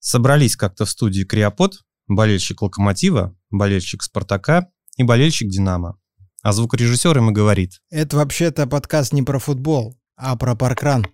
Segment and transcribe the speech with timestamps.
[0.00, 1.74] Собрались как-то в студии Криопод,
[2.08, 5.98] болельщик Локомотива, болельщик Спартака и болельщик Динамо.
[6.42, 7.72] А звукорежиссер ему говорит.
[7.90, 11.04] Это вообще-то подкаст не про футбол, а про паркран.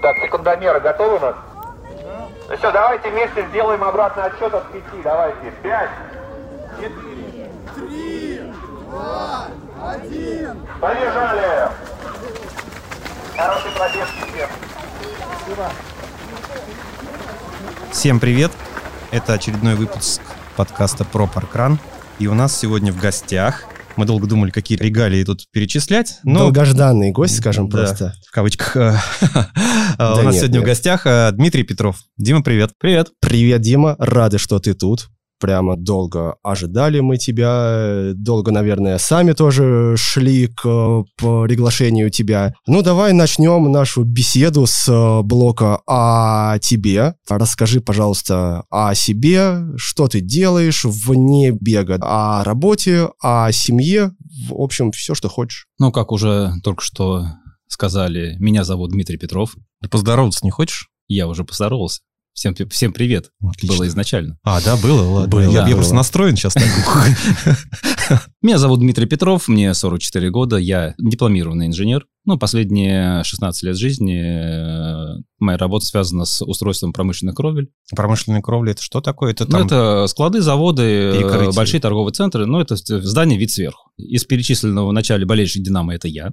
[0.00, 1.34] Так, секундомеры готовы у нас?
[2.48, 5.02] Ну все, давайте вместе сделаем обратный отсчет от пяти.
[5.02, 5.52] Давайте.
[5.60, 5.90] Пять,
[6.80, 8.40] четыре, три,
[8.88, 9.48] два,
[9.82, 10.64] один.
[10.80, 11.72] Побежали!
[13.36, 14.48] Хорошей пробежки всем.
[17.92, 18.52] Всем привет!
[19.10, 20.20] Это очередной выпуск
[20.56, 21.78] подкаста про паркран.
[22.18, 23.64] И у нас сегодня в гостях
[23.96, 26.18] мы долго думали, какие регалии тут перечислять.
[26.22, 26.40] Но...
[26.40, 28.14] Долгожданный гость, скажем Да, просто.
[28.28, 28.76] в кавычках.
[29.98, 31.98] У нас нет, сегодня в гостях э, Дмитрий Петров.
[32.16, 32.72] Дима, привет.
[32.78, 33.08] Привет.
[33.20, 35.08] Привет, Дима, рады, что ты тут.
[35.40, 42.54] Прямо долго ожидали мы тебя, долго, наверное, сами тоже шли к приглашению тебя.
[42.66, 47.14] Ну, давай начнем нашу беседу с э, блока о тебе.
[47.28, 54.12] Расскажи, пожалуйста, о себе, что ты делаешь вне бега, о работе, о семье,
[54.48, 55.66] в общем, все, что хочешь.
[55.78, 57.24] Ну, как уже только что
[57.68, 59.56] сказали, меня зовут Дмитрий Петров.
[59.90, 60.88] Поздороваться не хочешь?
[61.06, 62.00] Я уже поздоровался.
[62.38, 63.32] Всем, всем привет.
[63.42, 63.76] Отлично.
[63.76, 64.38] Было изначально.
[64.44, 65.28] А, да, было, ладно.
[65.28, 65.74] Было, я, я было.
[65.74, 68.20] просто настроен сейчас так.
[68.42, 72.06] Меня зовут Дмитрий Петров, мне 44 года, я дипломированный инженер.
[72.26, 77.70] Ну, последние 16 лет жизни э, моя работа связана с устройством промышленных кровель.
[77.96, 79.32] Промышленная кровля это что такое?
[79.32, 79.66] Это Ну, там...
[79.66, 81.52] это склады, заводы, перекрытие.
[81.52, 83.90] большие торговые центры, ну, это здание вид сверху.
[83.96, 86.30] Из перечисленного в начале болельщик «Динамо» это я.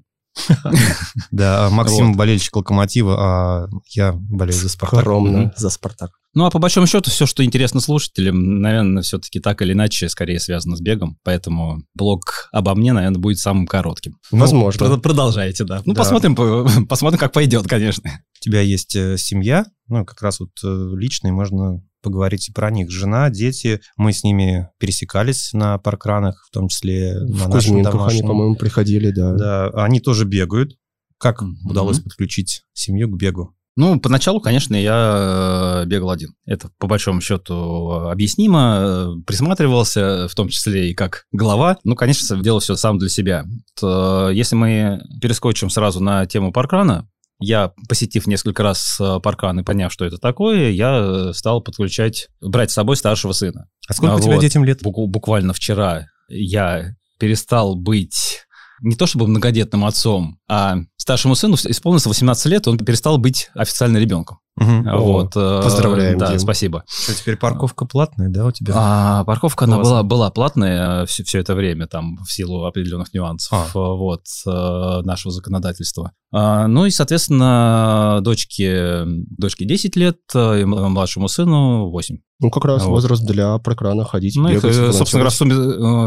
[1.32, 5.00] Да, а Максим болельщик Локомотива, а я болею за Спартак.
[5.02, 6.12] Скромно за Спартак.
[6.34, 10.40] Ну, а по большому счету, все, что интересно слушателям, наверное, все-таки так или иначе скорее
[10.42, 11.18] связано с бегом.
[11.24, 14.18] Поэтому блог обо мне, наверное, будет самым коротким.
[14.32, 14.86] Возможно.
[14.86, 15.82] Прод- Продолжайте, да.
[15.86, 16.00] Ну, Да.
[16.02, 18.10] посмотрим, по- посмотрим, как пойдет, конечно.
[18.38, 22.72] У тебя есть э, семья, ну, как раз вот э, личные, можно поговорить и про
[22.72, 22.90] них.
[22.90, 27.94] Жена, дети, мы с ними пересекались на паркранах, в том числе на В нашем Кузьминках
[27.94, 28.28] они, домашнем.
[28.28, 29.34] по-моему, приходили, да.
[29.34, 30.78] Да, они тоже бегают.
[31.18, 31.58] Как Мгм.
[31.70, 33.52] удалось подключить семью к бегу?
[33.78, 36.30] Ну, поначалу, конечно, я э, бегал один.
[36.46, 38.78] Это, по большому счету, объяснимо.
[38.80, 41.78] э, Присматривался, в том числе и как глава.
[41.84, 43.44] Ну, конечно, делал все сам для себя.
[43.78, 47.10] То, э, Если мы перескочим сразу на тему паркрана,
[47.40, 52.30] я, посетив несколько раз э, паркан и поняв, что это такое, я э, стал подключать,
[52.42, 53.68] брать с собой старшего сына.
[53.88, 54.42] А сколько А у тебя вот.
[54.42, 54.82] детям лет?
[54.82, 58.46] Бу- буквально вчера я перестал быть
[58.82, 63.98] не то чтобы многодетным отцом, а старшему сыну исполнилось 18 лет, он перестал быть официально
[63.98, 64.40] ребенком.
[64.58, 66.40] О, вот, э, поздравляем, Да, Дим.
[66.40, 66.84] спасибо.
[66.88, 68.74] Что, теперь парковка платная, да, у тебя?
[68.78, 69.92] А, парковка, она Классно.
[69.92, 73.66] была, была платная все, все это время, там, в силу определенных нюансов А.
[73.68, 76.14] э, вот, э, нашего законодательства.
[76.32, 82.18] А, ну и, соответственно, дочке, дочке 10 лет, э, и младшему сыну 8.
[82.40, 82.92] Ну, как раз Вот.
[82.92, 85.56] возраст для прокрана ходить, Ну, их, бегать, э, собственно говоря, в сумме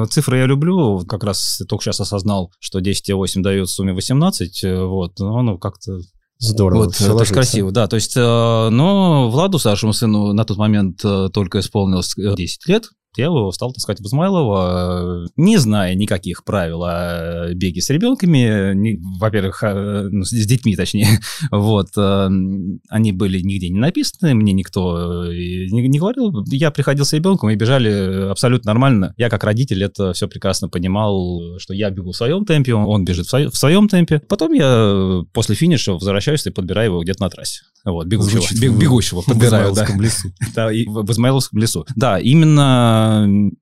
[0.04, 1.00] э, цифры я люблю.
[1.06, 4.64] Как раз только сейчас осознал, что 10,8 дает в сумме 18.
[4.64, 5.98] э, Вот, но оно как-то
[6.38, 6.84] Здорово.
[6.84, 7.34] вот, это очень ложится.
[7.34, 7.88] красиво, да.
[7.88, 12.66] То есть, э, но Владу, старшему сыну, на тот момент э, только исполнилось э, 10
[12.68, 12.88] лет.
[13.18, 18.98] Я его стал таскать в Измайлово, э, не зная никаких правил о беге с ребенками,
[19.18, 21.20] во-первых, э, ну, с детьми точнее,
[21.50, 22.28] вот, э,
[22.88, 25.34] они были нигде не написаны, мне никто э,
[25.70, 29.14] не, говорил, я приходил с ребенком и бежали абсолютно нормально.
[29.16, 33.26] Я как родитель это все прекрасно понимал, что я бегу в своем темпе, он, бежит
[33.26, 34.20] в, свое- в своем темпе.
[34.28, 37.62] Потом я э, после финиша возвращаюсь и подбираю его где-то на трассе.
[37.84, 39.86] Вот, бегущего, Звучит бег- в- бегущего подбираю, да.
[39.98, 40.28] Лесу.
[40.54, 41.86] Да, и в Измайловском лесу.
[41.96, 43.07] Да, именно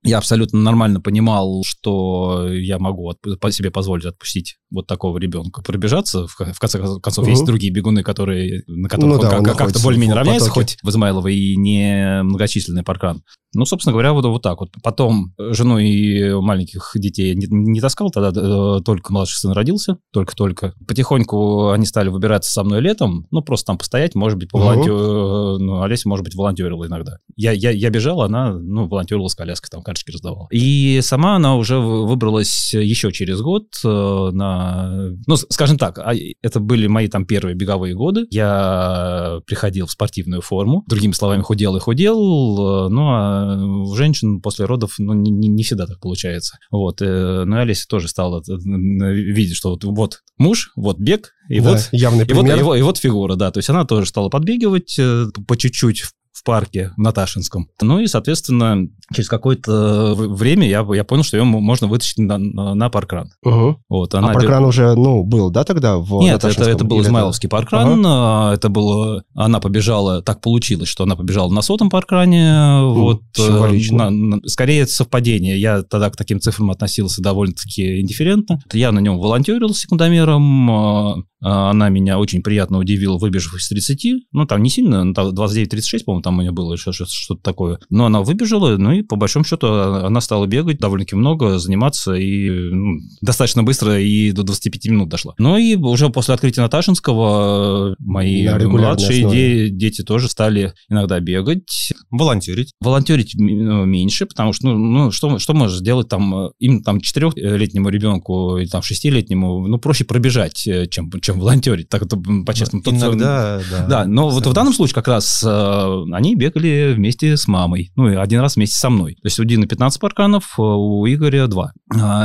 [0.03, 6.27] я абсолютно нормально понимал, что я могу по себе позволить отпустить вот такого ребенка пробежаться.
[6.27, 7.31] В, в конце концов, Мгм.
[7.31, 10.77] есть другие бегуны, которые, на которых Ну он да, он как- как-то более-менее равняется, хоть
[10.83, 13.23] в Измайлово и не многочисленный паркан.
[13.55, 14.71] Ну, собственно говоря, вот, вот так вот.
[14.83, 20.75] Потом жену и маленьких детей не, не таскал, тогда э, только младший сын родился, только-только.
[20.87, 24.61] Потихоньку они стали выбираться со мной летом, ну, просто там постоять, может быть, Мгм.
[24.61, 24.93] поволонтер...
[24.93, 27.19] ну, Олеся, может быть, волонтерила иногда.
[27.37, 30.49] Я, я, я бежал, она, ну, волонтерила с коляской, там карточки раздавала.
[30.51, 35.11] И сама она уже вы- выбралась еще через год э, на...
[35.27, 36.13] Ну, скажем так, а,
[36.43, 38.27] это были мои там первые беговые годы.
[38.31, 44.41] Я приходил в спортивную форму, другими словами, худел и худел, э, ну, а у женщин
[44.41, 46.59] после родов, ну, не, не- всегда так получается.
[46.71, 51.61] Вот, э, ну, и Олеся тоже стала видеть, что вот, вот муж, вот бег, и
[51.61, 53.51] Да, вот явный и вот, и, вот, и вот фигура, да.
[53.51, 54.99] То есть она тоже стала подбегивать
[55.47, 56.03] по чуть-чуть
[56.37, 57.69] в парке в Наташинском.
[57.81, 62.39] Ну и, соответственно, через какое-то в- время я, я понял, что ее можно вытащить на,
[62.39, 63.31] на, паркран.
[63.45, 63.79] Мгм.
[63.89, 65.97] Вот, А она паркран уже, ну, был, да, тогда?
[65.99, 68.03] В Нет, это, это был Измайловский паркран.
[68.07, 69.23] а, Это было...
[69.35, 70.23] Она побежала...
[70.23, 72.81] Так получилось, что она побежала на сотом паркране.
[72.83, 74.11] вот, э, символично.
[74.11, 75.59] на- на- скорее, это совпадение.
[75.61, 78.59] Я тогда к таким цифрам относился довольно-таки индифферентно.
[78.73, 80.71] Я на нем волонтерил с секундомером.
[80.71, 84.25] а, а, Она меня очень приятно удивила, выбежав из 30.
[84.33, 87.79] Ну, там не сильно, ну, там 29-36, по-моему, там у нее было что-то такое.
[87.91, 92.15] Но она выбежала, ну и по большому счету а, она стала бегать довольно-таки много, заниматься
[92.15, 95.35] и ну, достаточно быстро и до 25 минут дошла.
[95.39, 101.21] Ну и уже после открытия Наташинского э, мои регулярной младшие де- дети тоже стали иногда
[101.21, 101.93] бегать.
[102.11, 102.73] Волонтерить.
[102.81, 107.01] Волонтерить ну, меньше, потому что, ну, ну что, что можешь сделать там, э, именно там
[107.01, 112.83] четырехлетнему ребенку или там шестилетнему, ну, проще пробежать, э, чем, чем волонтерить, так это по-честному.
[112.87, 113.87] Э, Иногда, да.
[113.87, 117.93] да, но вот в данном случае как раз э, они бегали вместе с мамой.
[117.97, 119.15] Ну, и один раз вместе со мной.
[119.15, 121.73] То есть у Дины 15 парканов, э, у Игоря 2.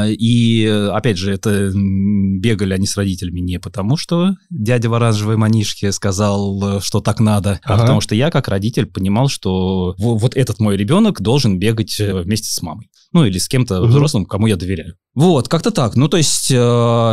[0.10, 5.38] И, э, опять же, это бегали они с родителями не потому, что дядя в оранжевой
[5.38, 7.81] манишке сказал, э, что так надо, а Ага.
[7.81, 12.22] потому что я, как родитель, понимал, что во- вот этот мой ребенок должен бегать э,
[12.22, 12.90] вместе с мамой.
[13.13, 13.90] Ну, или с кем-то Мгм.
[13.90, 14.96] взрослым, кому я доверяю.
[15.16, 15.96] Вот, как-то так.
[15.98, 16.56] Ну, то есть, э,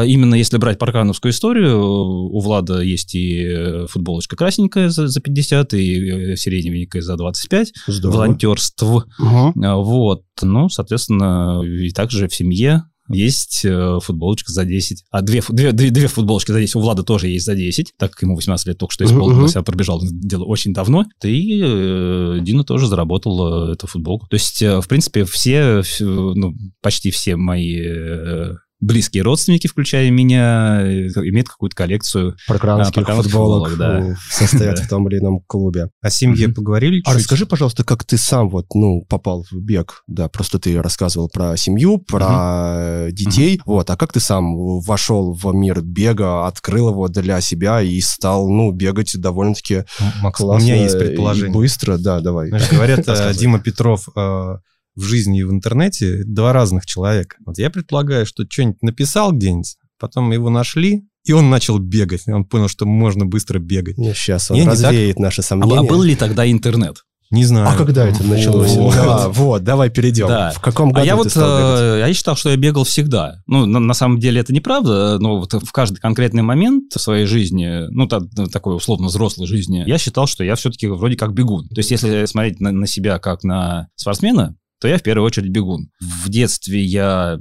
[0.06, 5.74] именно если брать паркановскую историю, у Влада есть и э, футболочка красненькая за, за 50,
[5.74, 8.16] и э, сиреневенькая за 25, Здорово.
[8.16, 8.82] волонтерств.
[9.20, 15.04] А, Вот, ну, соответственно, и также в семье есть э, футболочка за 10.
[15.10, 18.12] А две, две, две, две футболочки за 10 у Влада тоже есть за 10, так
[18.12, 19.60] как ему 18 лет только что исполнилось, мгм.
[19.60, 21.06] а пробежал дело очень давно.
[21.22, 24.26] И э, Дина тоже заработала эту футболку.
[24.28, 30.10] То есть, э, в принципе, все, все, ну, почти все мои э, близкие родственники, включая
[30.10, 32.36] меня, э, имеют какую-то коллекцию.
[32.46, 34.16] Паркранских А, футболок футболок, да.
[34.30, 35.88] состоят в том или ином клубе.
[36.00, 37.20] О семье поговорили А чуть?
[37.20, 40.02] расскажи, пожалуйста, как ты сам вот, ну, попал в бег?
[40.06, 43.60] Да, просто ты рассказывал про семью, про детей.
[43.66, 48.48] Вот, а как ты сам вошел в мир бега, открыл его для себя и стал,
[48.48, 49.84] ну, бегать довольно-таки
[50.22, 51.52] Макс, у классно меня есть и предположение.
[51.54, 51.98] быстро?
[51.98, 52.50] Да, давай.
[52.70, 53.34] Говорят, э.
[53.34, 54.56] Дима Петров э,
[54.98, 57.36] в жизни и в интернете два разных человека.
[57.46, 62.26] Вот я предполагаю, что что-нибудь написал где-нибудь, потом его нашли, и он начал бегать.
[62.26, 63.96] Он понял, что можно быстро бегать.
[63.96, 65.78] Сейчас он Не, не развеет наши А, сомнения.
[65.80, 67.04] а был ли тогда интернет?
[67.30, 67.68] Не знаю.
[67.68, 68.74] А когда это началось?
[68.74, 68.94] Вот.
[68.94, 70.28] Да, вот, давай перейдем.
[70.28, 70.50] Да.
[70.52, 71.80] В каком году А я ты вот, стал бегать?
[71.80, 73.42] э, я считал, что я бегал всегда.
[73.46, 77.26] Ну, на, на самом деле это неправда, но вот в каждый конкретный момент в своей
[77.26, 81.68] жизни, ну, та- такой условно взрослой жизни, я считал, что я все-таки вроде как бегун.
[81.68, 85.50] То есть если смотреть на, на себя как на спортсмена, то я в первую очередь
[85.50, 85.90] бегун.
[86.00, 87.38] В детстве я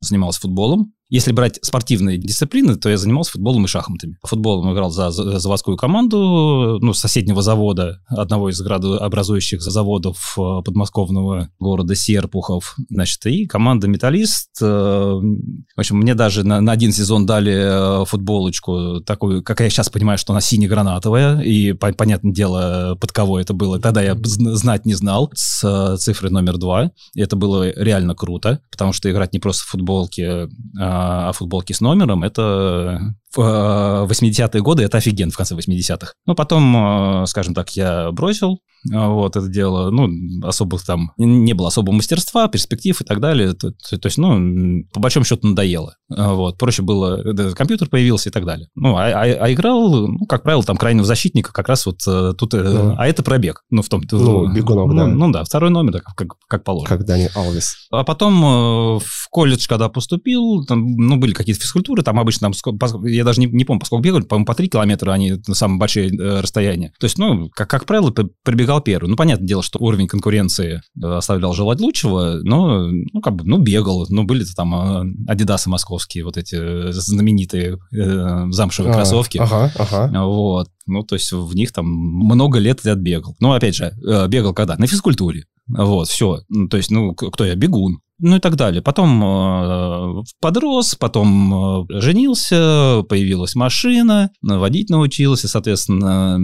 [0.00, 0.94] занимался футболом.
[1.10, 4.18] Если брать спортивные дисциплины, то я занимался футболом и шахматами.
[4.22, 11.48] Футболом играл за, за заводскую команду, ну, соседнего завода, одного из градообразующих заводов э, подмосковного
[11.58, 12.76] города Серпухов.
[12.90, 14.50] Значит, и команда «Металлист».
[14.60, 19.70] э, В общем, мне даже на, на один сезон дали э, футболочку такую, как я
[19.70, 23.80] сейчас понимаю, что она сине-гранатовая, и, по- понятное дело, под кого это было.
[23.80, 26.90] Тогда я зн- знать не знал, с э, цифрой номер два.
[27.14, 30.97] И это было реально круто, потому что играть не просто в футболке, а
[31.32, 36.12] футболки с номером, это в э, 80-е годы, это офигенно в конце 80-х.
[36.26, 38.60] Ну, потом, э, скажем так, я бросил
[38.92, 40.08] э, вот это дело, ну,
[40.46, 44.84] особых там, не было особого мастерства, перспектив и так далее, то, то- то есть, ну,
[44.92, 47.22] по большому счету надоело, вот, проще было,
[47.54, 48.68] компьютер появился и так далее.
[48.74, 51.98] Ну, а, а- а играл, ну, как правило, там крайнего защитника как раз вот
[52.38, 52.94] тут, Ну.
[52.96, 55.06] а это пробег, ну, в том Ну, бегунок, ну, да.
[55.06, 56.88] Ну, да, второй номер, да, как, как, положено.
[56.88, 57.74] Как Дани Алвис.
[57.90, 63.24] А потом в колледж, когда поступил, там, ну, были какие-то физкультуры, там обычно, там, я
[63.28, 66.40] даже не, не помню, поскольку бегали, по-моему, по 3 километра, они на самые большие э,
[66.40, 66.92] расстояния.
[66.98, 68.10] То есть, ну, как, как правило,
[68.42, 69.08] прибегал первый.
[69.08, 73.58] Ну, понятное дело, что уровень конкуренции э, оставлял желать лучшего, но, ну, как бы, ну,
[73.58, 74.06] бегал.
[74.08, 79.38] Ну, были-то там э, адидасы московские, вот эти э, знаменитые э, замшевые А, кроссовки.
[79.38, 80.24] Ага, ага.
[80.24, 80.68] Вот.
[80.86, 83.36] Ну, то есть в них там много лет я бегал.
[83.40, 84.76] Ну, опять же, э, бегал когда?
[84.78, 85.44] На физкультуре.
[85.68, 86.40] Вот, все.
[86.70, 87.54] То есть, ну, кто я?
[87.54, 88.00] Бегун.
[88.20, 88.82] Ну и так далее.
[88.82, 96.38] Потом э, подрос, потом э, женился, появилась машина, водить научился, соответственно.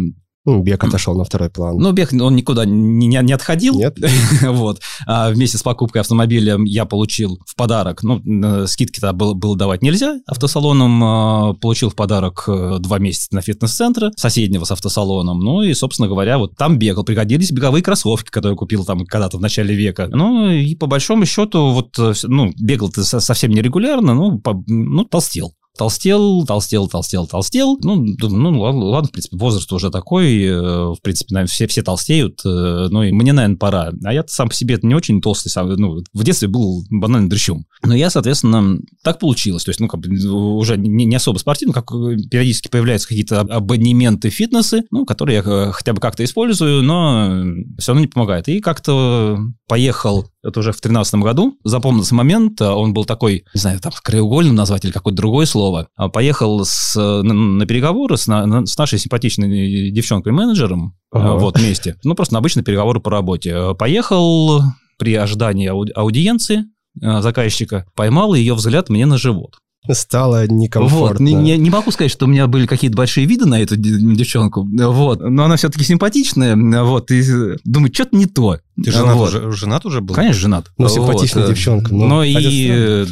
[0.47, 1.79] Ну, бег отошел на второй план.
[1.79, 3.79] Ну, бег, он никуда не, не- не отходил.
[3.79, 3.97] Нет?
[4.43, 4.81] вот.
[5.07, 8.21] А вместе с покупкой автомобиля я получил в подарок, ну,
[8.67, 13.41] скидки тогда было, было давать нельзя автосалоном, э, получил в подарок э, два месяца на
[13.41, 18.57] фитнес-центре соседнего с автосалоном, ну и, собственно говоря, вот там бегал, пригодились беговые кроссовки, которые
[18.57, 20.09] купил там когда-то в начале века.
[20.11, 24.63] Ну и по большому счету вот, э, ну, бегал ты со- совсем нерегулярно, ну, по-
[24.67, 25.55] ну толстел.
[25.77, 27.79] Толстел, толстел, толстел, толстел.
[27.83, 31.83] Ну, ну ладно, ладно, в принципе, возраст уже такой, э, в принципе, наверное, все, все
[31.83, 33.93] толстеют, э, ну и мне, наверное, пора.
[34.05, 37.67] А я сам по себе не очень толстый, сам, ну, в детстве был банальным дрыщом.
[37.83, 39.65] Но я, соответственно, так получилось.
[39.65, 40.09] То есть, ну, как бы
[40.57, 45.93] уже не, не особо спортивно, как периодически появляются какие-то абонементы фитнесы, ну, которые я хотя
[45.93, 47.45] бы как-то использую, но
[47.79, 48.49] все равно не помогает.
[48.49, 53.81] И как-то поехал, это уже в 2013 году, запомнился момент, он был такой, не знаю,
[53.81, 58.77] там, краеугольным назвать или какое-то другое слово, поехал с, на, на переговоры с, на, с
[58.77, 61.39] нашей симпатичной девчонкой-менеджером, ага.
[61.39, 63.75] вот, вместе, ну, просто на обычные переговоры по работе.
[63.79, 64.63] Поехал
[64.99, 66.65] при ожидании ауди- аудиенции,
[67.01, 69.57] заказчика, поймал ее взгляд мне на живот
[69.93, 71.31] стало некомфортно.
[71.31, 71.43] Вот.
[71.43, 75.21] Не, не могу сказать, что у меня были какие-то большие виды на эту девчонку, вот,
[75.21, 78.59] но она все-таки симпатичная, вот, и думаю, что-то не то.
[78.83, 79.29] Ты женат, вот.
[79.29, 80.17] уже, женат уже был?
[80.17, 80.67] Конечно, женат.
[80.79, 81.51] Ну, симпатичная вот.
[81.51, 81.95] девчонка.
[81.95, 83.07] Но, но и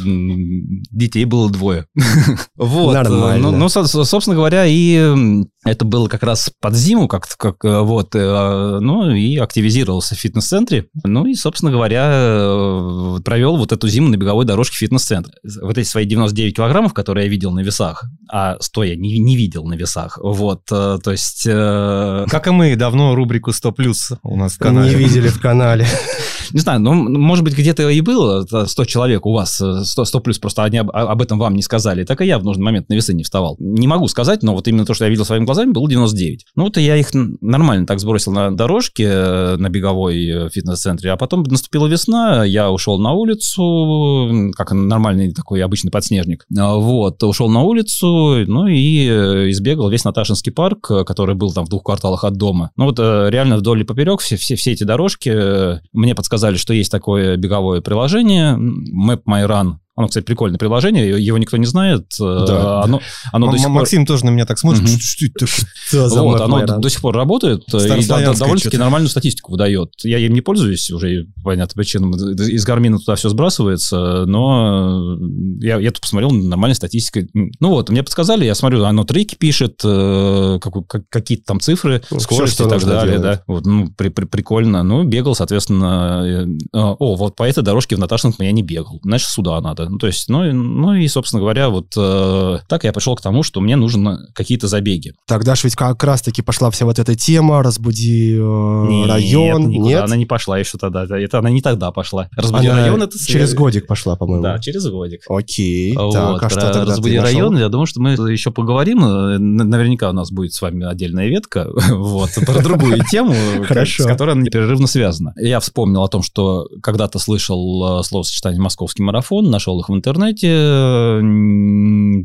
[0.91, 1.87] детей было двое.
[2.57, 2.93] вот.
[2.93, 3.51] Нормально.
[3.51, 8.79] Ну, ну, собственно говоря, и это было как раз под зиму, как, как вот, э,
[8.81, 10.87] ну, и активизировался в фитнес-центре.
[11.05, 15.33] Ну, и, собственно говоря, э, провел вот эту зиму на беговой дорожке фитнес-центра.
[15.61, 19.65] Вот эти свои 99 килограммов, которые я видел на весах, а стоя не, не видел
[19.65, 21.43] на весах, вот, э, то есть...
[21.43, 24.89] Как и мы, давно рубрику 100 плюс у нас в канале.
[24.89, 25.85] Не видели в канале.
[26.53, 30.37] Не знаю, ну, может быть, где-то и было 100 человек у вас, 100, 100 плюс,
[30.37, 32.03] просто они об, об этом вам не сказали.
[32.03, 33.55] Так и я в нужный момент на весы не вставал.
[33.59, 36.45] Не могу сказать, но вот именно то, что я видел своими глазами, было 99.
[36.55, 41.17] Ну, вот я их нормально так сбросил на дорожке э, на беговой э, фитнес-центре, а
[41.17, 46.45] потом наступила весна, я ушел на улицу, как нормальный такой обычный подснежник.
[46.57, 51.65] А, вот, ушел на улицу, ну и э, избегал весь Наташинский парк, который был там
[51.65, 52.71] в двух кварталах от дома.
[52.75, 56.91] Ну вот реально вдоль и поперек все, все, все эти дорожки мне подсказали, что есть
[56.91, 59.82] такое беговое приложение Map My Run.
[59.95, 62.07] Оно, кстати, прикольное приложение, его никто не знает.
[62.19, 62.81] Э, да.
[62.81, 62.99] Оно,
[63.31, 64.15] оно до сих Максим пор...
[64.15, 64.83] тоже на меня так смотрит.
[64.83, 64.99] Угу.
[64.99, 69.89] Что это что за вот, Оно до сих пор работает и довольно-таки нормальную статистику выдает.
[70.03, 72.11] Я им не пользуюсь уже, по понятным причинам.
[72.13, 75.17] Из Гармина туда все сбрасывается, но
[75.59, 77.27] я, я тут посмотрел, нормальная статистика.
[77.33, 82.19] Ну вот, мне подсказали, я смотрю, оно треки пишет, э, как, какие-то там цифры, ну,
[82.19, 83.19] скорость и так далее.
[83.19, 83.43] Да.
[83.45, 84.81] Вот, ну, при, при, прикольно.
[84.81, 86.23] Ну, бегал, соответственно...
[86.25, 88.99] Э, о, вот по этой дорожке в Наташином я не бегал.
[89.03, 89.91] Значит, сюда надо надо.
[89.91, 93.43] Ну, то есть, ну, ну и, собственно говоря, вот э, так я пришел к тому,
[93.43, 95.13] что мне нужны какие-то забеги.
[95.27, 99.69] Тогда же ведь как раз-таки пошла вся вот эта тема «Разбуди э, Нет, район».
[99.69, 101.05] Нет, она не пошла еще тогда.
[101.17, 102.29] Это она не тогда пошла.
[102.35, 103.17] «Разбуди она район»— это...
[103.17, 104.43] Через годик пошла, по-моему.
[104.43, 105.21] Да, через годик.
[105.29, 105.95] Окей.
[105.95, 108.99] Вот, так, а что тогда «Разбуди район», я думаю, что мы еще поговорим.
[108.99, 114.43] Наверняка у нас будет с вами отдельная ветка вот, про другую тему, с которой она
[114.43, 115.33] непрерывно связана.
[115.37, 119.93] Я вспомнил о том, что когда-то слышал э, словосочетание «московский марафон», нашел нашел их в
[119.93, 121.19] интернете,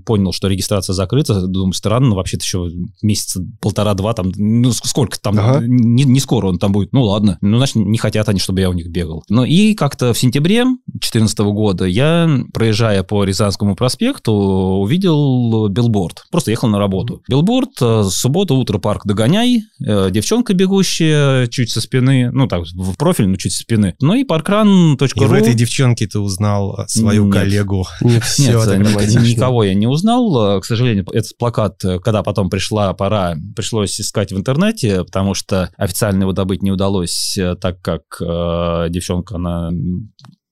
[0.04, 2.70] понял, что регистрация закрыта, думаю, странно, вообще-то еще
[3.02, 5.60] месяца полтора-два, там, ну, сколько там, ага.
[5.66, 8.70] не, не скоро он там будет, ну, ладно, ну, значит, не хотят они, чтобы я
[8.70, 9.24] у них бегал.
[9.28, 16.50] Ну, и как-то в сентябре 2014 года я, проезжая по Рязанскому проспекту, увидел билборд, просто
[16.50, 17.22] ехал на работу.
[17.28, 22.96] Билборд, э, суббота, утро, парк Догоняй, э, девчонка бегущая чуть со спины, ну, так, в
[22.96, 25.08] профиль, но чуть со спины, ну, и parkrun.ru.
[25.14, 27.86] И в этой девчонке ты узнал свою коллегу.
[28.00, 28.78] Не все Нет,
[29.22, 30.60] никого я не узнал.
[30.60, 36.22] К сожалению, этот плакат, когда потом пришла пора, пришлось искать в интернете, потому что официально
[36.22, 39.70] его добыть не удалось, так как э, девчонка, она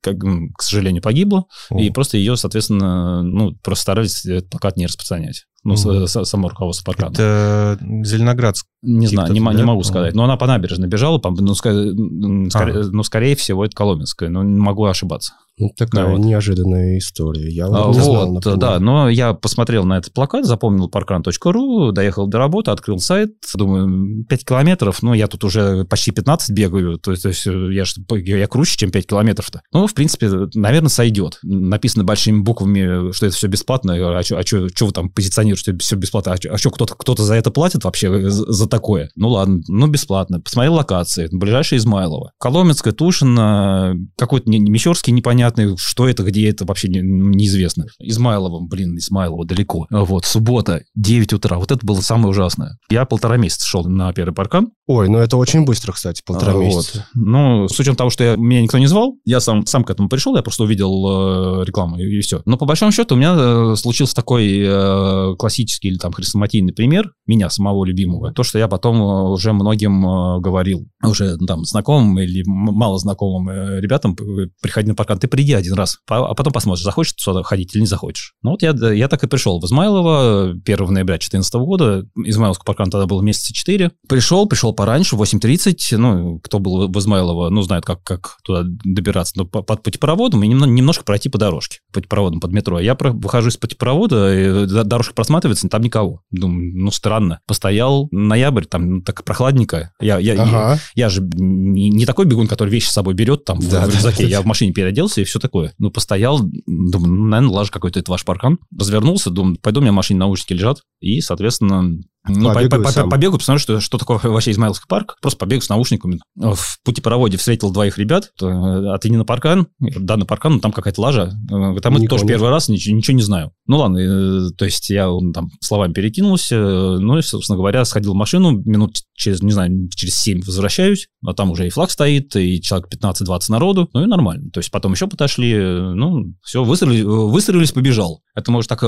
[0.07, 1.81] как, к сожалению, погибла, О.
[1.81, 6.07] и просто ее, соответственно, ну, просто старались этот плакат не распространять ну, угу.
[6.07, 7.07] само руководство парка.
[7.07, 8.67] Это Зеленоградск.
[8.83, 9.53] Не знаю, не, да?
[9.53, 10.15] не могу сказать.
[10.15, 12.83] Но она по набережной бежала, по, ну, скорее, а.
[12.93, 15.35] ну, скорее всего, это Коломенская, но не могу ошибаться.
[15.59, 16.19] Ну, такая вот.
[16.19, 17.49] неожиданная история.
[17.49, 22.27] Я вот, не вот знал, да, но я посмотрел на этот плакат, запомнил parkrun.ru, доехал
[22.27, 27.11] до работы, открыл сайт, думаю, 5 километров, ну, я тут уже почти 15 бегаю, то
[27.11, 29.63] есть, то есть я, я круче, чем 5 километров-то.
[29.73, 31.39] Ну, в принципе, наверное, сойдет.
[31.43, 35.97] Написано большими буквами, что это все бесплатно, а что а вы там позиционируете, что все
[35.97, 39.11] бесплатно, а, а что, кто-то кто за это платит вообще, за, за такое?
[39.17, 40.41] Ну, ладно, ну, бесплатно.
[40.41, 42.33] Посмотрел локации, ближайшая Измайлова.
[42.39, 47.87] Коломенская, Тушина, какой-то Мещерский непонятный что это, где это, вообще не, неизвестно.
[47.99, 49.87] Измайлово, блин, Измайлово далеко.
[49.91, 51.59] Вот, суббота, 9 утра.
[51.59, 52.79] Вот это было самое ужасное.
[52.91, 54.71] Я полтора месяца шел на первый паркан.
[54.87, 57.07] Ой, ну это очень быстро, кстати, полтора а, месяца.
[57.15, 57.27] Вот.
[57.27, 60.09] Ну, с учетом того, что я, меня никто не звал, я сам, сам к этому
[60.09, 62.43] пришел, я просто увидел э, рекламу и, и все.
[62.45, 67.13] Но по большому счету у меня э, случился такой э, классический или там хрестоматийный пример
[67.27, 68.33] меня самого любимого.
[68.33, 73.49] То, что я потом э, уже многим э, говорил, уже там знакомым или мало знакомым
[73.49, 74.17] э, ребятам,
[74.61, 77.87] приходи на паркан, ты приди один раз, а потом посмотришь, захочешь сюда ходить или не
[77.87, 78.35] захочешь.
[78.43, 82.07] Ну вот я, я так и пришел в Измайлово 1 ноября 2014 года.
[82.25, 83.93] Измайловский паркан тогда был месяца 4.
[84.09, 85.97] Пришел, пришел пораньше, 8.30.
[85.97, 89.35] Ну, кто был в Измайлово, ну, знает, как, как туда добираться.
[89.37, 91.79] Но под путепроводом и немножко пройти по дорожке.
[91.93, 92.81] Путепроводом под метро.
[92.81, 96.23] Я выхожу из путепровода, дорожка просматривается, там никого.
[96.31, 97.41] Думаю, ну, странно.
[97.47, 99.93] Постоял ноябрь, там ну, так прохладненько.
[100.01, 100.79] Я, я, ага.
[100.95, 103.91] я, я же не, не такой бегун, который вещи с собой берет там да, в,
[103.91, 104.25] в рюкзаке.
[104.25, 105.75] Да, я в машине переоделся и все такое.
[105.79, 108.59] Ну, постоял, думаю, ну, наверное, лажа какой-то это ваш паркан.
[108.79, 110.83] Развернулся, думаю, пойду, у меня в машине наушники лежат.
[111.01, 111.99] И, соответственно,
[112.29, 115.17] ну, побегаю, по, по, побегаю, посмотрю, что, что такое вообще Измайловский парк.
[115.21, 116.19] Просто побегу с наушниками.
[116.35, 118.31] В путепроводе встретил двоих ребят.
[118.41, 119.69] А ты не на паркан?
[119.79, 121.33] Да, на паркан, но там какая-то лажа.
[121.51, 123.53] Э, там это тоже первый раз, ничего, ничего не знаю.
[123.67, 126.57] Ну ладно, э, то есть я там словами перекинулся.
[126.57, 128.63] Ну и, собственно говоря, сходил в машину.
[128.65, 131.09] Минут через, не знаю, через 7 возвращаюсь.
[131.25, 133.89] А там уже и флаг стоит, и человек 15-20 народу.
[133.93, 134.51] Ну и нормально.
[134.51, 135.55] То есть потом еще подошли.
[135.57, 138.23] Ну, все, выстрелились, выстрелились побежал.
[138.35, 138.83] Это может так...
[138.83, 138.87] Э,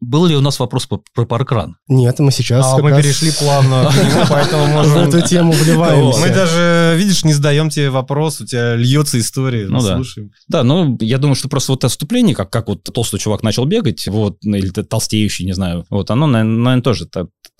[0.00, 1.76] был ли у нас вопрос про паркран?
[1.92, 3.02] Нет, мы сейчас а, мы раз...
[3.02, 3.90] перешли плавно
[4.28, 5.08] поэтому можем...
[5.08, 6.20] Эту тему вливаемся.
[6.20, 9.96] Мы даже, видишь, не задаем тебе вопрос, у тебя льется история, ну да.
[9.96, 10.30] слушаем.
[10.48, 13.64] Да, ну, я думаю, что просто вот это вступление, как, как вот толстый чувак начал
[13.66, 17.06] бегать, вот, или толстеющий, не знаю, вот, оно, наверное, тоже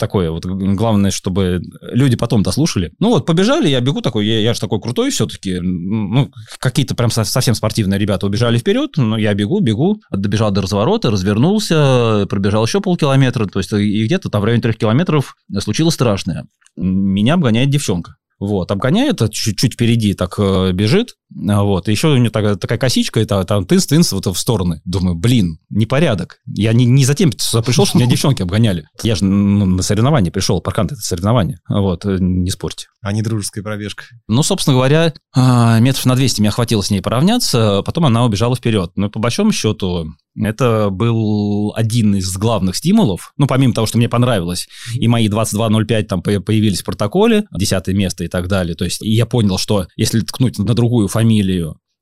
[0.03, 0.31] такое.
[0.31, 2.93] Вот главное, чтобы люди потом дослушали.
[2.99, 5.61] Ну вот, побежали, я бегу такой, я, я же такой крутой все-таки.
[5.61, 11.11] Ну, какие-то прям совсем спортивные ребята убежали вперед, но я бегу, бегу, добежал до разворота,
[11.11, 16.47] развернулся, пробежал еще полкилометра, то есть и где-то там в районе трех километров случилось страшное.
[16.77, 18.17] Меня обгоняет девчонка.
[18.39, 22.79] Вот, обгоняет, чуть-чуть впереди так э, бежит, а вот, и еще у нее такая, такая
[22.79, 24.81] косичка, это там тынс-тынс вот в стороны.
[24.85, 26.39] Думаю, блин, непорядок.
[26.47, 28.87] Я не, не затем сюда пришел, что меня девчонки обгоняли.
[29.03, 31.61] Я же ну, на соревнования пришел, паркант это соревнование.
[31.69, 32.87] Вот, э, не спорьте.
[33.01, 34.05] А не дружеская пробежка.
[34.29, 38.55] Ну, собственно говоря, а, метров на 200 меня хватило с ней поравняться, потом она убежала
[38.55, 38.93] вперед.
[38.97, 44.09] Но по большому счету это был один из главных стимулов, ну, помимо того, что мне
[44.09, 49.01] понравилось, и мои 22.05 там появились в протоколе, десятое место и так далее, то есть
[49.03, 51.22] я понял, что если ткнуть на другую фамилию,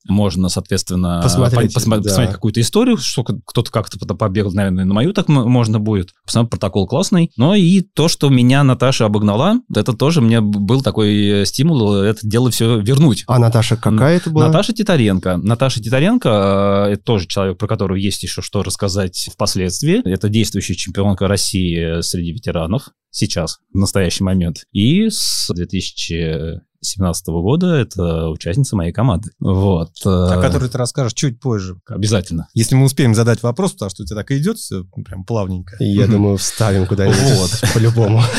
[0.08, 2.10] можно, соответственно, посмотреть, по, посмотреть, да.
[2.10, 6.10] посмотреть какую-то историю, что кто-то как-то побегал, наверное, на мою так можно будет.
[6.24, 7.30] Посмотреть протокол классный.
[7.36, 12.50] Но и то, что меня Наташа обогнала, это тоже мне был такой стимул это дело
[12.50, 13.24] все вернуть.
[13.26, 14.46] А Наташа какая это была?
[14.46, 15.36] Наташа Титаренко.
[15.36, 20.00] Наташа Титаренко э,– это тоже человек, про которого есть еще что рассказать впоследствии.
[20.10, 24.64] Это действующая чемпионка России среди ветеранов сейчас, в настоящий момент.
[24.72, 29.30] И с 2000 2017 года, это участница моей команды.
[29.38, 29.90] Вот.
[30.04, 31.78] О э, которой ты расскажешь чуть позже.
[31.86, 32.48] Обязательно.
[32.54, 35.76] Если мы успеем задать вопрос, потому что у тебя так и идет все прям плавненько.
[35.78, 37.50] Я думаю, вставим куда-нибудь вот.
[37.74, 38.22] по-любому.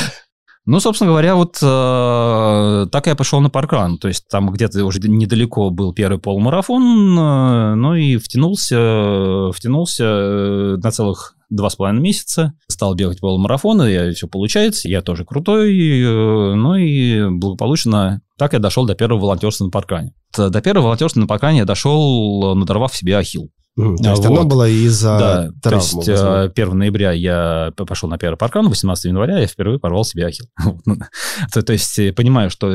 [0.67, 3.97] Ну, собственно говоря, вот э, так я пошел на паркран.
[3.97, 10.77] То есть там где-то уже недалеко был первый полумарафон, э, ну и втянулся, втянулся э,
[10.77, 15.75] на целых два с половиной месяца, стал бегать полумарафоны, и все получается, я тоже крутой,
[15.75, 20.15] э, ну и благополучно так я дошел до первого волонтерства на паркане.
[20.36, 23.51] До первого волонтерства на паркане я дошел, надорвав себе ахилл.
[23.80, 24.32] Mm, то есть вот.
[24.32, 26.04] оно было из-за да, травмы.
[26.04, 30.25] То есть 1 ноября я пошел на первый паркан, 18 января я впервые порвал себе
[30.25, 30.47] ахилл.
[31.54, 32.67] то, то есть понимаю, что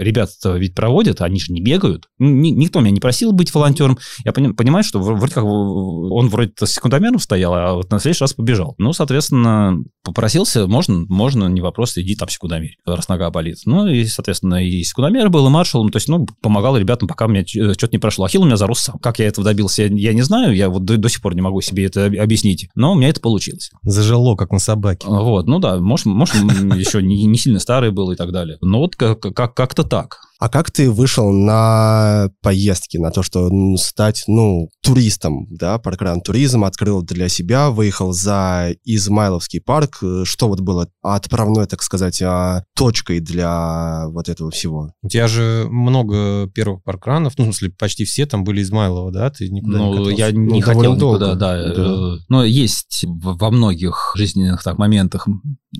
[0.00, 2.08] э, ребята ведь проводят, они же не бегают.
[2.18, 3.98] Никто меня не просил быть волонтером.
[4.24, 8.74] Я понимаю, что вроде как он вроде секундомером стоял, а вот на следующий раз побежал.
[8.78, 13.58] Ну, соответственно, попросился, можно, можно, не вопрос, иди там секундомер, раз нога болит.
[13.64, 17.28] Ну, и, соответственно, и секундомер был, и маршалом, то есть, ну, помогал ребятам, пока у
[17.28, 18.24] меня что-то не прошло.
[18.24, 18.98] Ахилл у меня зарос сам.
[18.98, 21.60] Как я этого добился, я не знаю, я вот до, до сих пор не могу
[21.60, 23.70] себе это объяснить, но у меня это получилось.
[23.82, 25.06] Зажило, как на собаке.
[25.06, 28.58] Вот, ну да, может, может еще не, не сильно старый был и так далее.
[28.60, 30.29] Но вот как- как- как-то так.
[30.40, 36.64] А как ты вышел на поездки, на то, что стать, ну, туристом, да, паркран туризм,
[36.64, 43.20] открыл для себя, выехал за Измайловский парк, что вот было отправной, так сказать, а, точкой
[43.20, 44.94] для вот этого всего?
[45.02, 49.28] У тебя же много первых паркранов, ну, в смысле, почти все там были Измайлова, да?
[49.28, 51.18] Ты никуда ну, не я не ну, хотел долго.
[51.18, 51.34] да.
[51.34, 51.70] да.
[51.70, 55.28] Э, но есть во многих жизненных так моментах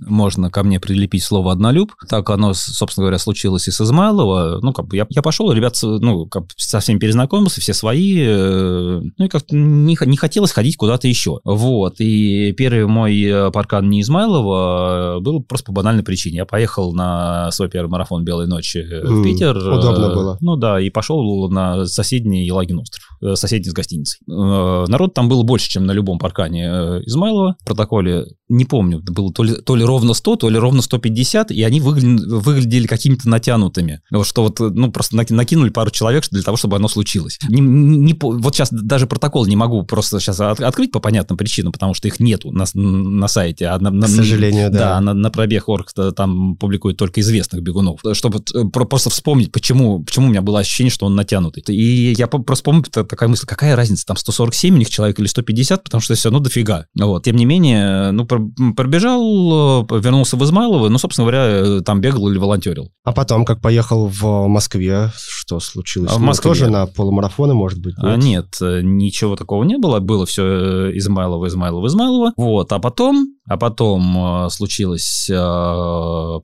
[0.07, 1.93] можно ко мне прилепить слово «однолюб».
[2.09, 5.77] Так оно, собственно говоря, случилось и с Измайлова, ну, как бы я, я пошел, ребят,
[5.83, 10.77] ну, как со всеми перезнакомился, все свои, э, ну, и как-то не, не хотелось ходить
[10.77, 11.41] куда-то еще.
[11.45, 16.39] Вот, и первый мой э, паркан не Измайлова э, был просто по банальной причине.
[16.39, 19.57] Я поехал на свой первый марафон «Белой ночи» в Питер.
[19.57, 20.39] Удобно было.
[20.41, 23.39] Ну, да, и пошел на соседний Елагин остров.
[23.39, 24.21] соседний с гостиницей.
[24.27, 27.57] Народ там было больше, чем на любом паркане Измайлова.
[27.61, 31.51] В протоколе, не помню, было то ли, то ли ровно 100, то ли ровно 150,
[31.51, 34.01] и они выгля- выглядели какими-то натянутыми.
[34.11, 37.39] Вот Что вот, ну, просто наки- накинули пару человек для того, чтобы оно случилось.
[37.49, 41.73] Не- не вот сейчас даже протокол не могу просто сейчас от- открыть по понятным причинам,
[41.73, 43.67] потому что их нету на, на сайте.
[43.67, 44.79] А на- на- К сожалению, да.
[44.79, 48.41] Да, на, на пробег орг там публикуют только известных бегунов, чтобы
[48.73, 51.63] про- просто вспомнить, почему, почему у меня было ощущение, что он натянутый.
[51.69, 55.27] И я просто помню та- такая мысль, какая разница, там 147 у них человек или
[55.27, 56.87] 150, потому что все равно дофига.
[56.99, 57.25] Вот.
[57.25, 58.41] Тем не менее, ну, пр-
[58.77, 62.91] пробежал, вернулся в Измайлово, ну, собственно говоря, э, там бегал или волонтерил.
[63.05, 65.11] А потом, как поехал в Москве,
[65.51, 66.13] что случилось?
[66.13, 66.51] А в Ну, Москве?
[66.51, 67.95] Тоже на полумарафоны, может быть?
[67.99, 69.99] А, нет, э, ничего такого не было.
[69.99, 72.33] Было все Измайлово, Измайлово, Измайлово.
[72.37, 72.73] Вот.
[72.73, 75.35] А потом, а потом э, случилась э,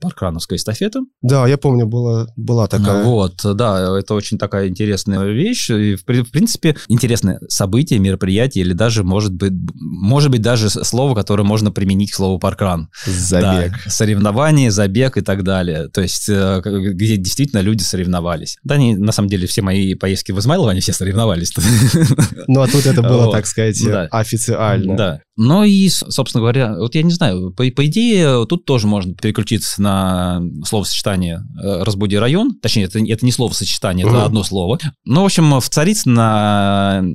[0.01, 1.01] паркрановская эстафета.
[1.21, 3.03] Да, я помню, была, была такая.
[3.03, 5.69] Вот, да, это очень такая интересная вещь.
[5.69, 11.15] И, в, в принципе, интересное событие, мероприятие, или даже, может быть, может быть, даже слово,
[11.15, 12.89] которое можно применить к слову паркран.
[13.05, 13.71] Забег.
[13.85, 15.87] Да, соревнования, забег и так далее.
[15.89, 18.57] То есть, э, где действительно люди соревновались.
[18.63, 21.53] Да, они, на самом деле, все мои поездки в Измайлово, они все соревновались.
[22.47, 23.31] Ну, а тут это было, Вот.
[23.33, 24.07] так сказать, Да.
[24.11, 24.95] официально.
[24.95, 25.19] Да.
[25.35, 29.81] Ну и, собственно говоря, вот я не знаю, по, по идее, тут тоже можно переключиться
[29.81, 32.53] на словосочетание э, «разбуди район».
[32.61, 34.79] Точнее, это, это не словосочетание, это одно слово.
[35.05, 37.05] Ну, в общем, в Царицыно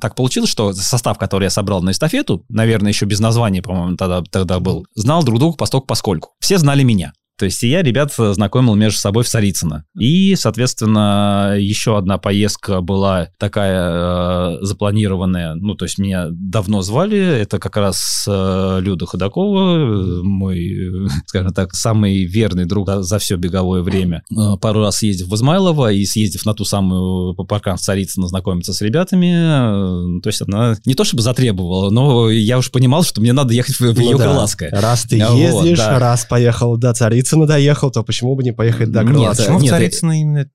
[0.00, 4.22] так получилось, что состав, который я собрал на эстафету, наверное, еще без названия, по-моему, тогда,
[4.30, 6.30] тогда был, знал друг друга постольку поскольку.
[6.40, 7.12] Все знали меня.
[7.40, 9.86] То есть я ребят знакомил между собой в Царицыно.
[9.98, 15.54] И, соответственно, еще одна поездка была такая э, запланированная.
[15.54, 17.18] Ну, то есть меня давно звали.
[17.18, 23.18] Это как раз э, Люда Ходакова, мой, э, скажем так, самый верный друг за, за
[23.18, 24.22] все беговое время.
[24.30, 28.28] Э, пару раз ездив в Измайлово и съездив на ту самую по паркам в Царицыно
[28.28, 30.18] знакомиться с ребятами.
[30.18, 33.54] э, то есть она не то чтобы затребовала, но я уж понимал, что мне надо
[33.54, 34.46] ехать в, в Ну ее да.
[34.72, 35.98] Раз ты Вот, ездишь, да.
[35.98, 39.44] раз поехал до Царицына доехал, то почему бы не поехать до Нет, Крылатского?
[39.46, 40.46] Почему в нет, Царицыно именно...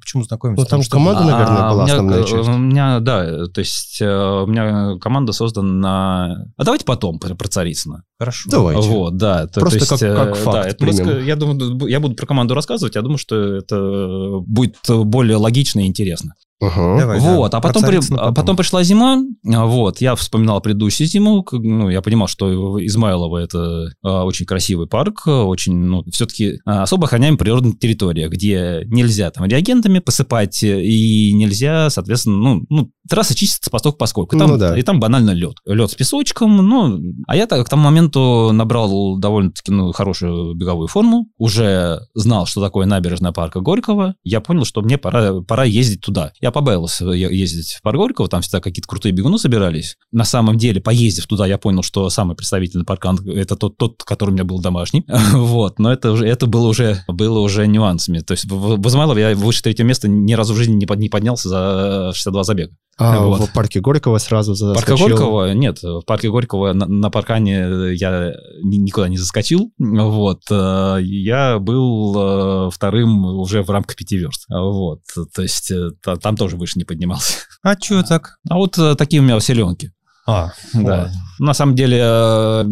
[0.00, 0.60] Почему знакомиться?
[0.62, 2.48] Ну, там Потому же что- команда, наверное, А, была у меня, основная э, часть.
[2.48, 4.06] У меня, да, то есть э,
[4.42, 6.46] у меня команда создана на...
[6.56, 8.04] А давайте потом про, про Царицыно.
[8.18, 8.48] Хорошо.
[8.50, 8.88] Давайте.
[8.88, 9.46] Вот, да.
[9.46, 11.08] то- Просто то есть, как- как э, факт да, это примем.
[11.08, 15.80] ска- я думаю, я буду про команду рассказывать, я думаю, что это будет более логично
[15.80, 16.34] и интересно.
[16.60, 16.98] Ага.
[17.00, 20.60] Давай, да, Вот, а про потом, при- а потом пришла зима, а, вот, я вспоминал
[20.60, 26.04] предыдущую зиму, ну, я понимал, что Измайлово это а, очень красивый парк, а, очень, ну,
[26.12, 32.90] все-таки особо охраняемая природная территория, где нельзя там реагентами посыпать, и нельзя, соответственно, ну, ну
[33.08, 34.78] трасса чистится постольку поскольку, там, Ну да.
[34.78, 39.18] и там банально лед, лед с песочком, ну, а я так, к тому моменту набрал
[39.18, 44.82] довольно-таки, ну, хорошую беговую форму, уже знал, что такое набережная парка Горького, я понял, что
[44.82, 46.32] мне пора, пора ездить туда.
[46.40, 49.96] Я побоялся е- ездить в парк Горького, там всегда какие-то крутые бегуны собирались.
[50.12, 54.30] На самом деле, поездив туда, я понял, что самый представительный паркан– это тот, тот, который
[54.30, 55.04] у меня был домашний.
[55.32, 58.18] Вот, но это, уже, это было, уже, было уже нюансами.
[58.20, 60.98] То есть в, в Измайлово я выше третьего места ни разу в жизни не, под-
[60.98, 62.72] не поднялся за 62 забега.
[62.98, 63.40] А Вот.
[63.48, 65.08] в парке Горького сразу Парка заскочил.
[65.08, 68.32] Горького нет, в парке Горького на, на паркане я
[68.62, 74.44] ни- никуда не заскочил, вот, э, я был э, вторым уже в рамках пяти верст,
[74.50, 75.00] вот,
[75.34, 77.32] то есть э, та- там тоже выше не поднимался.
[77.62, 78.38] А чё так?
[78.48, 79.90] А вот э, такие у меня селенки.
[80.26, 81.10] А, Да.
[81.38, 82.64] На самом деле э,